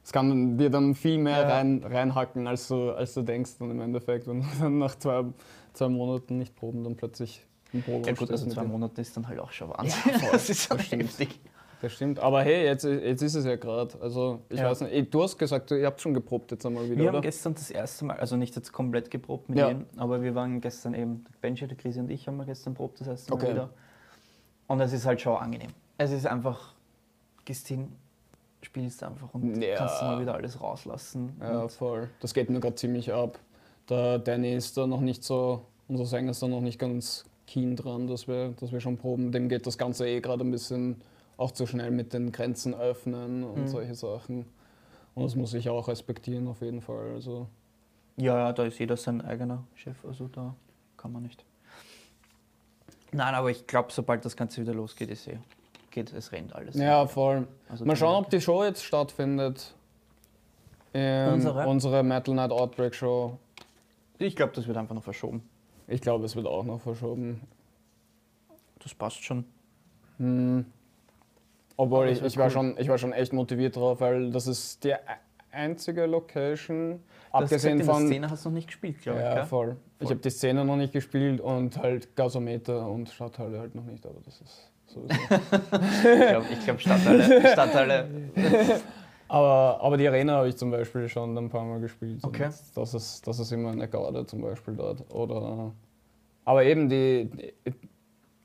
Es 0.03 0.11
kann 0.13 0.57
dir 0.57 0.69
dann 0.71 0.95
viel 0.95 1.19
mehr 1.19 1.41
Ja. 1.41 1.47
rein, 1.49 1.83
reinhacken, 1.83 2.47
als 2.47 2.67
du, 2.67 2.91
als 2.91 3.13
du 3.13 3.21
denkst 3.21 3.57
dann 3.59 3.69
im 3.69 3.79
Endeffekt, 3.81 4.27
wenn 4.27 4.41
du 4.41 4.47
dann 4.59 4.79
nach 4.79 4.95
zwei, 4.97 5.23
zwei 5.73 5.87
Monaten 5.89 6.39
nicht 6.39 6.55
proben, 6.55 6.83
dann 6.83 6.95
plötzlich 6.95 7.45
ein 7.73 7.83
Probe 7.83 8.07
Ja 8.07 8.13
gut, 8.15 8.31
also 8.31 8.47
zwei. 8.47 8.63
Monate 8.63 9.01
ist 9.01 9.15
dann 9.15 9.27
halt 9.27 9.39
auch 9.39 9.51
schon 9.51 9.69
Wahnsinn. 9.69 10.13
das 10.31 10.49
ist 10.49 10.71
das 10.71 10.91
heftig. 10.91 11.39
Das 11.81 11.93
stimmt. 11.93 12.17
Aber 12.19 12.41
hey, 12.41 12.65
jetzt, 12.65 12.83
jetzt 12.85 13.21
ist 13.21 13.35
es 13.35 13.45
ja 13.45 13.55
gerade. 13.55 14.01
Also 14.01 14.41
ich 14.49 14.59
Ja. 14.59 14.69
weiß 14.69 14.81
nicht, 14.81 15.13
du 15.13 15.21
hast 15.21 15.37
gesagt, 15.37 15.69
ihr 15.71 15.85
habt 15.85 16.01
schon 16.01 16.13
geprobt 16.15 16.51
jetzt 16.51 16.65
einmal 16.65 16.85
wieder, 16.89 16.97
Wir 17.01 17.07
haben 17.09 17.15
oder? 17.15 17.21
gestern 17.21 17.53
das 17.53 17.69
erste 17.69 18.05
Mal, 18.05 18.17
also 18.17 18.35
nicht 18.35 18.55
jetzt 18.55 18.73
komplett 18.73 19.11
geprobt 19.11 19.47
mit 19.49 19.59
Ja. 19.59 19.67
jedem, 19.67 19.85
aber 19.95 20.21
wir 20.23 20.33
waren 20.33 20.59
gestern 20.59 20.93
eben, 20.95 21.23
Benji, 21.39 21.67
der 21.67 21.77
Krisi 21.77 21.99
und 21.99 22.09
ich 22.09 22.27
haben 22.27 22.37
wir 22.37 22.45
gestern 22.45 22.73
probt 22.73 22.99
das 22.99 23.07
erste 23.07 23.31
Mal 23.31 23.35
Okay. 23.43 23.51
wieder. 23.51 23.69
Und 24.67 24.81
es 24.81 24.91
ist 24.91 25.05
halt 25.05 25.21
schon 25.21 25.37
angenehm. 25.37 25.69
Es 26.01 26.11
ist 26.11 26.25
einfach, 26.25 26.73
gehst 27.43 27.67
hin, 27.67 27.91
spielst 28.61 29.03
einfach 29.03 29.33
und 29.33 29.61
Ja. 29.61 29.75
kannst 29.75 30.01
mal 30.01 30.21
wieder 30.21 30.33
alles 30.33 30.59
rauslassen. 30.61 31.35
Ja, 31.41 31.67
voll. 31.67 32.09
Das 32.21 32.33
geht 32.33 32.49
mir 32.49 32.61
gerade 32.61 32.75
ziemlich 32.75 33.11
ab. 33.11 33.37
Der 33.89 34.17
Danny 34.17 34.53
ist 34.55 34.77
da 34.77 34.87
noch 34.87 35.01
nicht 35.01 35.25
so, 35.25 35.65
unser 35.89 36.05
Sänger 36.05 36.31
ist 36.31 36.41
da 36.41 36.47
noch 36.47 36.61
nicht 36.61 36.79
ganz 36.79 37.25
keen 37.47 37.75
dran, 37.75 38.07
dass 38.07 38.29
wir, 38.29 38.53
dass 38.61 38.71
wir 38.71 38.79
schon 38.79 38.97
proben. 38.97 39.33
Dem 39.33 39.49
geht 39.49 39.67
das 39.67 39.77
Ganze 39.77 40.07
eh 40.07 40.21
gerade 40.21 40.45
ein 40.45 40.51
bisschen 40.51 41.01
auch 41.35 41.51
zu 41.51 41.67
schnell 41.67 41.91
mit 41.91 42.13
den 42.13 42.31
Grenzen 42.31 42.73
öffnen 42.73 43.43
und 43.43 43.63
Mhm. 43.63 43.67
solche 43.67 43.95
Sachen. 43.95 44.45
Und 45.15 45.23
das 45.25 45.35
muss 45.35 45.53
ich 45.53 45.67
auch 45.69 45.89
respektieren 45.89 46.47
auf 46.47 46.61
jeden 46.61 46.79
Fall. 46.81 47.11
Also 47.15 47.47
Ja, 48.15 48.37
ja, 48.37 48.53
da 48.53 48.63
ist 48.63 48.79
jeder 48.79 48.95
sein 48.95 49.19
eigener 49.21 49.65
Chef, 49.75 50.05
also 50.05 50.29
da 50.29 50.55
kann 50.95 51.11
man 51.11 51.23
nicht. 51.23 51.43
Nein, 53.11 53.33
aber 53.35 53.49
ich 53.51 53.67
glaube, 53.67 53.91
sobald 53.91 54.23
das 54.23 54.37
Ganze 54.37 54.61
wieder 54.61 54.73
losgeht, 54.73 55.09
ist 55.09 55.27
eh, 55.27 55.39
geht, 55.91 56.13
es 56.13 56.31
rennt 56.31 56.53
alles. 56.53 56.75
ja, 56.75 57.05
voll. 57.07 57.47
Also 57.69 57.85
Mal 57.85 57.93
die- 57.93 57.99
schauen, 57.99 58.23
ob 58.23 58.29
die 58.29 58.41
Show 58.41 58.63
jetzt 58.63 58.83
stattfindet. 58.83 59.73
Ähm, 60.93 61.33
Unsere? 61.35 61.67
unsere 61.67 62.03
Metal 62.03 62.33
Night 62.33 62.51
Outbreak 62.51 62.95
Show. 62.95 63.37
Ich 64.17 64.35
glaube, 64.35 64.53
das 64.55 64.67
wird 64.67 64.75
einfach 64.77 64.95
noch 64.95 65.03
verschoben. 65.03 65.47
Ich 65.87 66.01
glaube, 66.01 66.25
es 66.25 66.35
wird 66.35 66.47
auch 66.47 66.63
noch 66.63 66.81
verschoben. 66.81 67.41
Das 68.81 68.93
passt 68.95 69.23
schon. 69.23 69.45
Hm. 70.17 70.65
Obwohl 71.77 72.09
ich, 72.09 72.19
das 72.19 72.33
ich, 72.33 72.37
war 72.37 72.45
cool. 72.47 72.51
schon, 72.51 72.77
ich 72.77 72.89
war 72.89 72.97
schon 72.97 73.13
echt 73.13 73.33
motiviert 73.33 73.75
drauf, 73.75 74.01
weil 74.01 74.31
das 74.31 74.47
ist 74.47 74.83
die 74.83 74.93
einzige 75.51 76.05
Location, 76.07 76.91
Du 76.91 76.99
hast 77.33 77.43
abgesehen 77.43 77.83
von. 77.83 77.99
der 78.01 78.07
Szene 78.07 78.29
hast 78.29 78.45
du 78.45 78.49
noch 78.49 78.55
nicht 78.55 78.67
gespielt, 78.67 79.01
glaube 79.01 79.19
ja, 79.21 79.29
ich. 79.29 79.35
gell? 79.35 79.45
voll. 79.45 79.77
Ich 79.99 80.03
Voll. 80.07 80.09
habe 80.15 80.21
die 80.21 80.29
Szene 80.29 80.65
noch 80.65 80.75
nicht 80.75 80.91
gespielt 80.93 81.39
und 81.39 81.77
halt 81.77 82.15
Gasometer 82.15 82.87
und 82.89 83.09
Stadthalle 83.09 83.59
halt 83.59 83.75
noch 83.75 83.83
nicht, 83.85 84.05
aber 84.05 84.19
das 84.25 84.41
ist 84.41 84.71
sowieso. 84.89 85.15
Ich 85.15 86.29
glaube, 86.29 86.45
glaub, 86.65 86.79
Stadthalle, 86.79 87.47
Stadthalle. 87.51 88.09
aber, 89.27 89.79
aber 89.81 89.97
die 89.97 90.07
Arena 90.07 90.37
habe 90.37 90.49
ich 90.49 90.57
zum 90.57 90.71
Beispiel 90.71 91.07
schon 91.07 91.37
ein 91.37 91.49
paar 91.49 91.63
Mal 91.65 91.79
gespielt. 91.79 92.19
Okay. 92.23 92.49
Das 92.75 92.93
ist, 92.93 93.27
das 93.27 93.39
ist 93.39 93.51
immer 93.51 93.71
eine 93.71 93.87
Garde 93.87 94.25
zum 94.25 94.41
Beispiel 94.41 94.75
dort. 94.75 95.03
Oder, 95.13 95.71
aber 96.45 96.63
eben 96.63 96.89
die, 96.89 97.29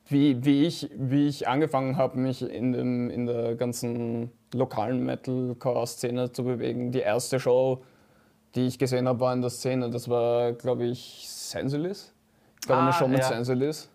wie, 0.06 0.44
wie, 0.44 0.66
ich, 0.66 0.90
wie 0.96 1.28
ich 1.28 1.48
angefangen 1.48 1.96
habe, 1.96 2.18
mich 2.18 2.42
in, 2.42 2.72
dem, 2.72 3.10
in 3.10 3.26
der 3.26 3.54
ganzen 3.56 4.30
lokalen 4.52 5.04
Metalcore-Szene 5.04 6.32
zu 6.32 6.44
bewegen. 6.44 6.92
Die 6.92 7.00
erste 7.00 7.40
Show, 7.40 7.82
die 8.54 8.66
ich 8.66 8.78
gesehen 8.78 9.08
habe, 9.08 9.20
war 9.20 9.32
in 9.32 9.40
der 9.40 9.50
Szene. 9.50 9.90
Das 9.90 10.08
war, 10.08 10.52
glaube 10.52 10.84
ich, 10.84 11.26
Sensilis. 11.28 12.12
Ich 12.60 12.66
glaube, 12.66 12.82
eine 12.82 12.90
Ah, 12.90 12.92
Show 12.92 13.08
mit 13.08 13.18
ja. 13.18 13.28
Sensilis 13.28 13.90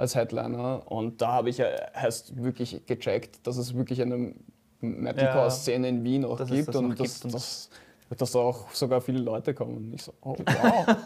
als 0.00 0.14
Headliner. 0.14 0.82
Und 0.90 1.20
da 1.20 1.32
habe 1.32 1.50
ich 1.50 1.58
ja 1.58 1.66
erst 1.66 2.42
wirklich 2.42 2.84
gecheckt, 2.86 3.46
dass 3.46 3.56
es 3.58 3.74
wirklich 3.74 4.00
eine 4.00 4.34
Metalcore-Szene 4.80 5.88
in 5.88 6.04
Wien 6.04 6.24
auch 6.24 6.38
gibt. 6.38 6.68
das 6.68 6.76
und 6.76 6.98
dass, 6.98 7.12
gibt 7.12 7.24
und- 7.26 7.34
dass, 7.34 7.70
dass 8.16 8.32
da 8.32 8.38
auch 8.38 8.70
sogar 8.72 9.00
viele 9.02 9.20
Leute 9.20 9.52
kommen. 9.54 9.76
Und 9.76 9.94
ich 9.94 10.02
so, 10.02 10.12
oh 10.22 10.36
wow. 10.38 10.86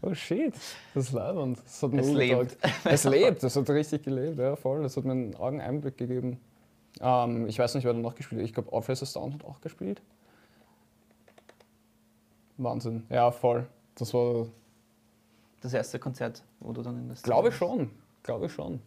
Oh 0.00 0.14
shit, 0.14 0.54
das 0.94 1.06
ist 1.06 1.12
leibend. 1.12 1.58
Das 1.58 1.82
hat 1.82 1.92
mir 1.92 2.02
Es 2.02 2.10
lebt. 2.12 2.56
Es 2.84 3.02
lebt, 3.02 3.42
es 3.42 3.56
hat 3.56 3.68
richtig 3.68 4.04
gelebt, 4.04 4.38
ja 4.38 4.54
voll. 4.54 4.80
Das 4.84 4.96
hat 4.96 5.04
mir 5.04 5.10
einen 5.10 5.34
argen 5.34 5.60
Einblick 5.60 5.98
gegeben. 5.98 6.38
Ähm, 7.00 7.48
ich 7.48 7.58
weiß 7.58 7.74
nicht, 7.74 7.84
wer 7.84 7.94
da 7.94 7.98
noch 7.98 8.14
gespielt 8.14 8.40
hat. 8.40 8.46
Ich 8.46 8.54
glaube, 8.54 8.72
Officer 8.72 9.04
Sound 9.06 9.34
hat 9.34 9.44
auch 9.44 9.60
gespielt. 9.60 10.00
Wahnsinn, 12.58 13.04
ja 13.10 13.30
voll. 13.32 13.66
Das 13.96 14.14
war, 14.14 14.46
Das 15.62 15.74
erste 15.74 15.98
Konzert, 15.98 16.44
wo 16.60 16.72
du 16.72 16.82
dann 16.82 16.96
in 16.96 17.08
der 17.08 17.16
Szene 17.16 17.32
glaube 17.32 17.48
ich 17.48 17.56
schon, 17.56 17.90
glaube 18.28 18.44
ich 18.44 18.52
schon. 18.52 18.78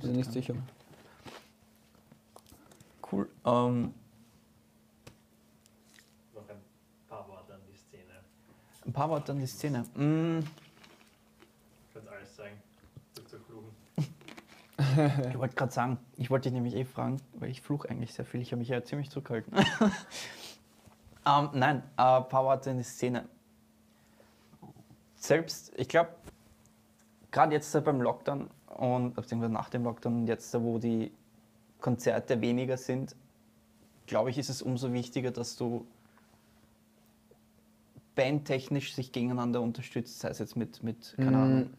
Bin 0.00 0.12
nicht 0.12 0.32
sicher. 0.32 0.56
Cool. 3.12 3.30
Ähm, 3.44 3.94
Noch 6.34 6.48
ein 6.48 6.60
paar 7.08 7.28
Worte 7.28 7.54
an 7.54 7.60
die 7.70 7.76
Szene. 7.76 8.12
ein 8.84 8.92
paar 8.92 9.08
Worte 9.08 9.30
an 9.30 9.38
die 9.38 9.46
Szene. 9.46 9.84
Mm, 9.94 10.40
Könnt 11.92 12.08
alles 12.08 12.34
sagen. 12.34 12.60
Zu 13.14 13.24
zu 13.24 13.38
fluchen. 13.38 13.70
ich 15.30 15.38
wollte 15.38 15.54
gerade 15.54 15.72
sagen, 15.72 15.98
ich 16.16 16.28
wollte 16.28 16.48
dich 16.48 16.54
nämlich 16.54 16.74
eh 16.74 16.84
fragen, 16.84 17.22
weil 17.34 17.50
ich 17.50 17.62
fluche 17.62 17.88
eigentlich 17.88 18.14
sehr 18.14 18.24
viel. 18.24 18.40
Ich 18.40 18.50
habe 18.50 18.58
mich 18.58 18.68
ja 18.68 18.82
ziemlich 18.82 19.10
zurückgehalten. 19.10 19.56
ähm, 21.24 21.50
nein, 21.52 21.84
äh, 21.96 22.02
ein 22.02 22.28
paar 22.28 22.42
Worte 22.42 22.70
in 22.70 22.78
die 22.78 22.82
Szene. 22.82 23.28
Selbst, 25.14 25.72
ich 25.76 25.88
glaube, 25.88 26.10
gerade 27.36 27.52
jetzt 27.54 27.84
beim 27.84 28.00
Lockdown 28.00 28.48
und 28.78 29.14
beziehungsweise 29.14 29.52
nach 29.52 29.68
dem 29.68 29.84
Lockdown 29.84 30.26
jetzt, 30.26 30.54
wo 30.58 30.78
die 30.78 31.12
Konzerte 31.82 32.40
weniger 32.40 32.78
sind, 32.78 33.14
glaube 34.06 34.30
ich, 34.30 34.38
ist 34.38 34.48
es 34.48 34.62
umso 34.62 34.90
wichtiger, 34.94 35.30
dass 35.32 35.54
du 35.56 35.86
bandtechnisch 38.14 38.94
sich 38.94 39.12
gegeneinander 39.12 39.60
unterstützt, 39.60 40.18
sei 40.20 40.30
es 40.30 40.38
jetzt 40.38 40.56
mit, 40.56 40.82
mit 40.82 41.14
keine 41.18 41.30
Mhm. 41.36 41.42
Ahnung, 41.42 41.70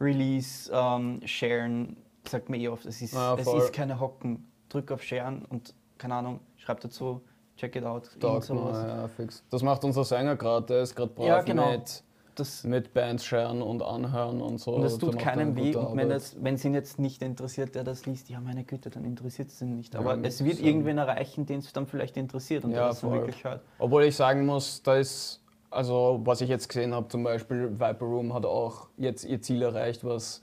Release, 0.00 0.70
ähm, 0.72 1.20
Sharen, 1.24 1.96
sagt 2.28 2.48
mir 2.48 2.58
eh 2.58 2.68
oft, 2.68 2.86
es 2.86 3.02
ist, 3.02 3.14
Ja, 3.14 3.34
es 3.34 3.46
ist 3.52 3.72
keine 3.72 3.98
Hocken. 3.98 4.46
Drück 4.68 4.92
auf 4.92 5.02
Sharen 5.02 5.44
und 5.46 5.74
keine 5.98 6.14
Ahnung, 6.14 6.38
schreib 6.56 6.80
dazu, 6.80 7.20
check 7.56 7.74
it 7.74 7.84
out, 7.84 8.08
Taugt 8.20 8.44
sowas. 8.44 8.78
ja, 8.86 9.08
fix. 9.08 9.42
Das 9.50 9.62
macht 9.64 9.82
unser 9.84 10.04
Sänger 10.04 10.36
gerade, 10.36 10.66
der 10.66 10.82
ist 10.82 10.94
gerade 10.94 11.12
brav 11.12 11.26
Ja, 11.26 11.42
genau. 11.42 11.72
mit, 11.72 12.04
Das, 12.34 12.64
mit 12.64 12.94
Bands 12.94 13.24
scheren 13.24 13.60
und 13.62 13.82
anhören 13.82 14.40
und 14.40 14.58
so. 14.58 14.74
und 14.76 14.84
es 14.84 14.98
Der 14.98 15.10
tut 15.10 15.18
keinem 15.18 15.48
eine 15.48 15.56
weh 15.56 15.76
und 15.76 15.96
wenn 15.96 16.10
es 16.10 16.36
wenn 16.42 16.54
es 16.54 16.64
ihn 16.64 16.72
jetzt 16.74 16.98
nicht 16.98 17.20
interessiert, 17.22 17.74
der 17.74 17.84
das 17.84 18.06
liest, 18.06 18.30
ja 18.30 18.40
meine 18.40 18.64
Güte, 18.64 18.88
dann 18.90 19.04
interessiert 19.04 19.48
es 19.50 19.60
ihn 19.60 19.76
nicht. 19.76 19.94
Aber 19.96 20.16
Ja, 20.16 20.22
es 20.22 20.42
wird 20.44 20.56
so. 20.58 20.64
irgendwen 20.64 20.98
erreichen, 20.98 21.44
den 21.46 21.58
es 21.58 21.72
dann 21.72 21.86
vielleicht 21.86 22.16
interessiert 22.16 22.64
und 22.64 22.70
Ja, 22.70 22.78
der 22.78 22.86
das 22.88 23.00
dann 23.00 23.10
voll. 23.10 23.20
wirklich 23.20 23.44
hört. 23.44 23.60
Obwohl 23.78 24.04
ich 24.04 24.16
sagen 24.16 24.46
muss, 24.46 24.82
da 24.82 24.96
ist, 24.96 25.42
also 25.70 26.20
was 26.24 26.40
ich 26.40 26.48
jetzt 26.48 26.68
gesehen 26.68 26.94
habe, 26.94 27.08
zum 27.08 27.22
Beispiel 27.22 27.70
Viper 27.78 28.04
Room 28.06 28.32
hat 28.32 28.46
auch 28.46 28.88
jetzt 28.96 29.24
ihr 29.24 29.40
Ziel 29.42 29.62
erreicht, 29.62 30.04
was, 30.04 30.42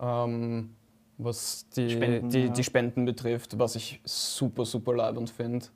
ähm, 0.00 0.74
was 1.18 1.66
die, 1.76 1.90
Spenden, 1.90 2.28
die, 2.30 2.46
ja. 2.46 2.48
die 2.52 2.64
Spenden 2.64 3.04
betrifft, 3.04 3.58
was 3.58 3.74
ich 3.76 4.00
super, 4.04 4.64
super 4.64 4.94
leibend 4.94 5.30
finde. 5.30 5.66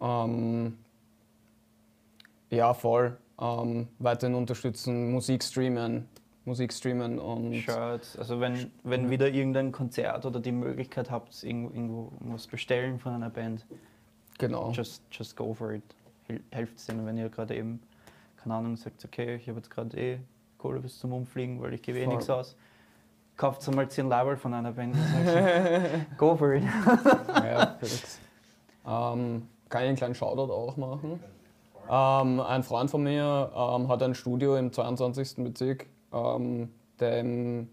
Ähm, 0.00 0.76
ja, 2.50 2.74
voll. 2.74 3.16
Ähm, 3.40 3.88
weiterhin 3.98 4.36
unterstützen, 4.36 5.10
Musik 5.10 5.42
streamen, 5.42 6.08
Musik 6.44 6.72
streamen 6.72 7.18
und 7.18 7.54
Shirts, 7.54 8.16
also 8.16 8.38
wenn, 8.38 8.70
wenn 8.84 9.10
wieder 9.10 9.28
irgendein 9.28 9.72
Konzert 9.72 10.24
oder 10.24 10.38
die 10.40 10.52
Möglichkeit 10.52 11.10
habt, 11.10 11.42
irgendwo, 11.42 11.70
irgendwo 11.74 12.12
was 12.32 12.46
bestellen 12.46 12.98
von 12.98 13.12
einer 13.14 13.30
Band, 13.30 13.66
genau. 14.38 14.70
just, 14.70 15.02
just 15.10 15.36
go 15.36 15.52
for 15.52 15.72
it. 15.72 15.82
Hel- 16.28 16.42
Helft 16.52 16.86
denen, 16.88 17.04
wenn 17.06 17.18
ihr 17.18 17.28
gerade 17.28 17.56
eben, 17.56 17.80
keine 18.36 18.54
Ahnung, 18.54 18.76
sagt, 18.76 19.04
okay, 19.04 19.34
ich 19.36 19.48
habe 19.48 19.58
jetzt 19.58 19.70
gerade 19.70 19.98
eh 19.98 20.18
Kohle 20.58 20.80
bis 20.80 20.98
zum 20.98 21.12
Umfliegen, 21.12 21.60
weil 21.60 21.74
ich 21.74 21.82
gebe 21.82 21.98
eh 21.98 22.06
nichts 22.06 22.30
aus. 22.30 22.56
Kauft 23.36 23.66
einmal 23.68 23.88
10 23.88 24.08
Label 24.08 24.36
von 24.36 24.54
einer 24.54 24.70
Band. 24.72 24.94
go 26.16 26.36
for 26.36 26.52
it. 26.54 26.62
Ja, 26.62 27.76
fix. 27.80 28.20
ähm, 28.86 29.48
kann 29.68 29.82
ich 29.82 29.88
einen 29.88 29.96
kleinen 29.96 30.14
Shoutout 30.14 30.52
auch 30.52 30.76
machen? 30.76 31.18
Ähm, 31.90 32.40
ein 32.40 32.62
Freund 32.62 32.90
von 32.90 33.02
mir 33.02 33.52
ähm, 33.54 33.88
hat 33.88 34.02
ein 34.02 34.14
Studio 34.14 34.56
im 34.56 34.72
22. 34.72 35.36
Bezirk. 35.44 35.86
Ähm, 36.12 36.70
dem 37.00 37.68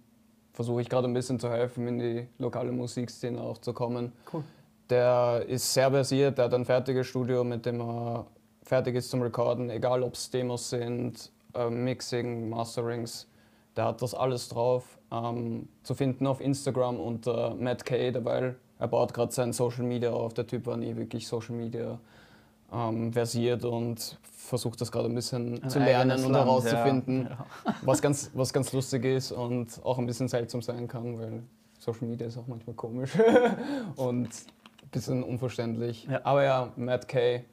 versuche 0.54 0.82
ich 0.82 0.90
gerade 0.90 1.08
ein 1.08 1.14
bisschen 1.14 1.40
zu 1.40 1.50
helfen, 1.50 1.88
in 1.88 2.00
die 2.00 2.28
lokale 2.38 2.72
Musikszene 2.72 3.42
auch 3.42 3.58
zu 3.58 3.74
kommen. 3.74 4.12
Cool. 4.32 4.44
Der 4.90 5.46
ist 5.48 5.74
sehr 5.74 5.90
versiert, 5.90 6.38
der 6.38 6.46
hat 6.46 6.54
ein 6.54 6.66
fertiges 6.66 7.08
Studio, 7.08 7.44
mit 7.44 7.66
dem 7.66 7.80
er 7.80 8.26
fertig 8.64 8.96
ist 8.96 9.10
zum 9.10 9.22
Recorden, 9.22 9.70
egal 9.70 10.04
ob 10.04 10.16
es 10.16 10.30
Demos 10.30 10.70
sind, 10.70 11.32
äh, 11.54 11.70
Mixing, 11.70 12.50
Masterings. 12.50 13.28
Der 13.78 13.86
hat 13.86 14.02
das 14.02 14.14
alles 14.14 14.50
drauf. 14.50 15.00
Ähm, 15.12 15.70
zu 15.84 15.96
finden 15.96 16.28
auf 16.28 16.42
Instagram 16.42 17.00
unter 17.00 17.56
Matt 17.56 17.86
K, 17.86 18.14
weil 18.26 18.58
er 18.80 18.88
baut 18.88 19.14
gerade 19.14 19.32
sein 19.32 19.54
Social 19.54 19.86
Media 19.86 20.12
auf. 20.12 20.34
Der 20.34 20.46
Typ 20.46 20.66
war 20.66 20.76
nie 20.76 20.96
wirklich 20.96 21.28
Social 21.28 21.56
Media 21.56 22.00
ähm, 22.72 23.14
versiert 23.14 23.66
und 23.66 24.18
versucht 24.52 24.82
das 24.82 24.92
gerade 24.92 25.08
ein 25.08 25.16
bisschen 25.16 25.64
Ein 25.64 25.70
zu 25.70 25.80
lernen 25.80 26.24
und 26.26 26.36
herauszufinden, 26.36 27.28
ja. 27.30 27.46
was, 27.84 28.02
ganz, 28.02 28.32
was 28.34 28.52
ganz 28.52 28.74
lustig 28.74 29.06
ist 29.06 29.32
und 29.32 29.80
auch 29.84 29.98
ein 29.98 30.06
bisschen 30.06 30.28
seltsam 30.28 30.62
sein 30.62 30.88
kann, 30.88 31.18
weil 31.20 31.44
Social 31.80 32.08
Media 32.08 32.28
ist 32.28 32.38
auch 32.38 32.48
manchmal 32.48 32.76
komisch 32.76 33.12
und 33.96 34.28
ein 34.28 34.90
bisschen 34.92 35.24
unverständlich. 35.24 36.06
Ja. 36.10 36.22
Aber 36.24 36.44
ja, 36.44 36.72
Matt 36.76 37.08
K 37.08 37.44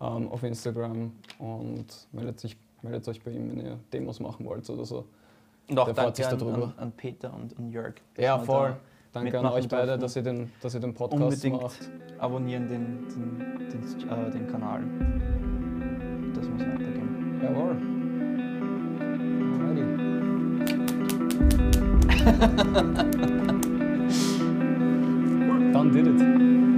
ähm, 0.00 0.28
auf 0.30 0.42
Instagram 0.42 1.12
und 1.38 1.86
meldet, 2.12 2.40
sich, 2.40 2.56
meldet 2.82 3.06
euch 3.08 3.22
bei 3.22 3.32
ihm, 3.32 3.50
wenn 3.50 3.64
ihr 3.64 3.78
Demos 3.92 4.20
machen 4.20 4.46
wollt 4.46 4.68
oder 4.70 4.84
so. 4.84 5.06
Und 5.68 5.78
auch 5.78 5.86
Der 5.86 5.94
freut 5.94 6.16
sich 6.16 6.26
darüber. 6.26 6.54
an, 6.54 6.74
an 6.76 6.92
Peter 6.92 7.32
und, 7.32 7.58
und 7.58 7.70
Jörg. 7.70 7.94
Ja, 8.16 8.38
voll. 8.38 8.70
da 8.70 8.80
Danke 9.12 9.38
an 9.38 9.46
euch 9.46 9.68
beide, 9.68 9.98
dass 9.98 10.16
ihr 10.16 10.22
den, 10.22 10.50
dass 10.62 10.72
ihr 10.74 10.80
den 10.80 10.94
Podcast 10.94 11.22
Unbedingt 11.22 11.60
macht. 11.60 11.90
abonnieren 12.18 12.66
den, 12.68 13.06
den, 13.08 13.68
den, 13.68 13.82
äh, 14.08 14.30
den 14.30 14.46
Kanal. 14.46 14.82
Das 16.34 16.48
muss 16.48 16.60
weitergehen. 16.62 17.40
Jawohl. 17.42 17.76
Alrighty. 19.60 19.82
Done 25.72 25.90
did 25.90 26.06
it. 26.06 26.71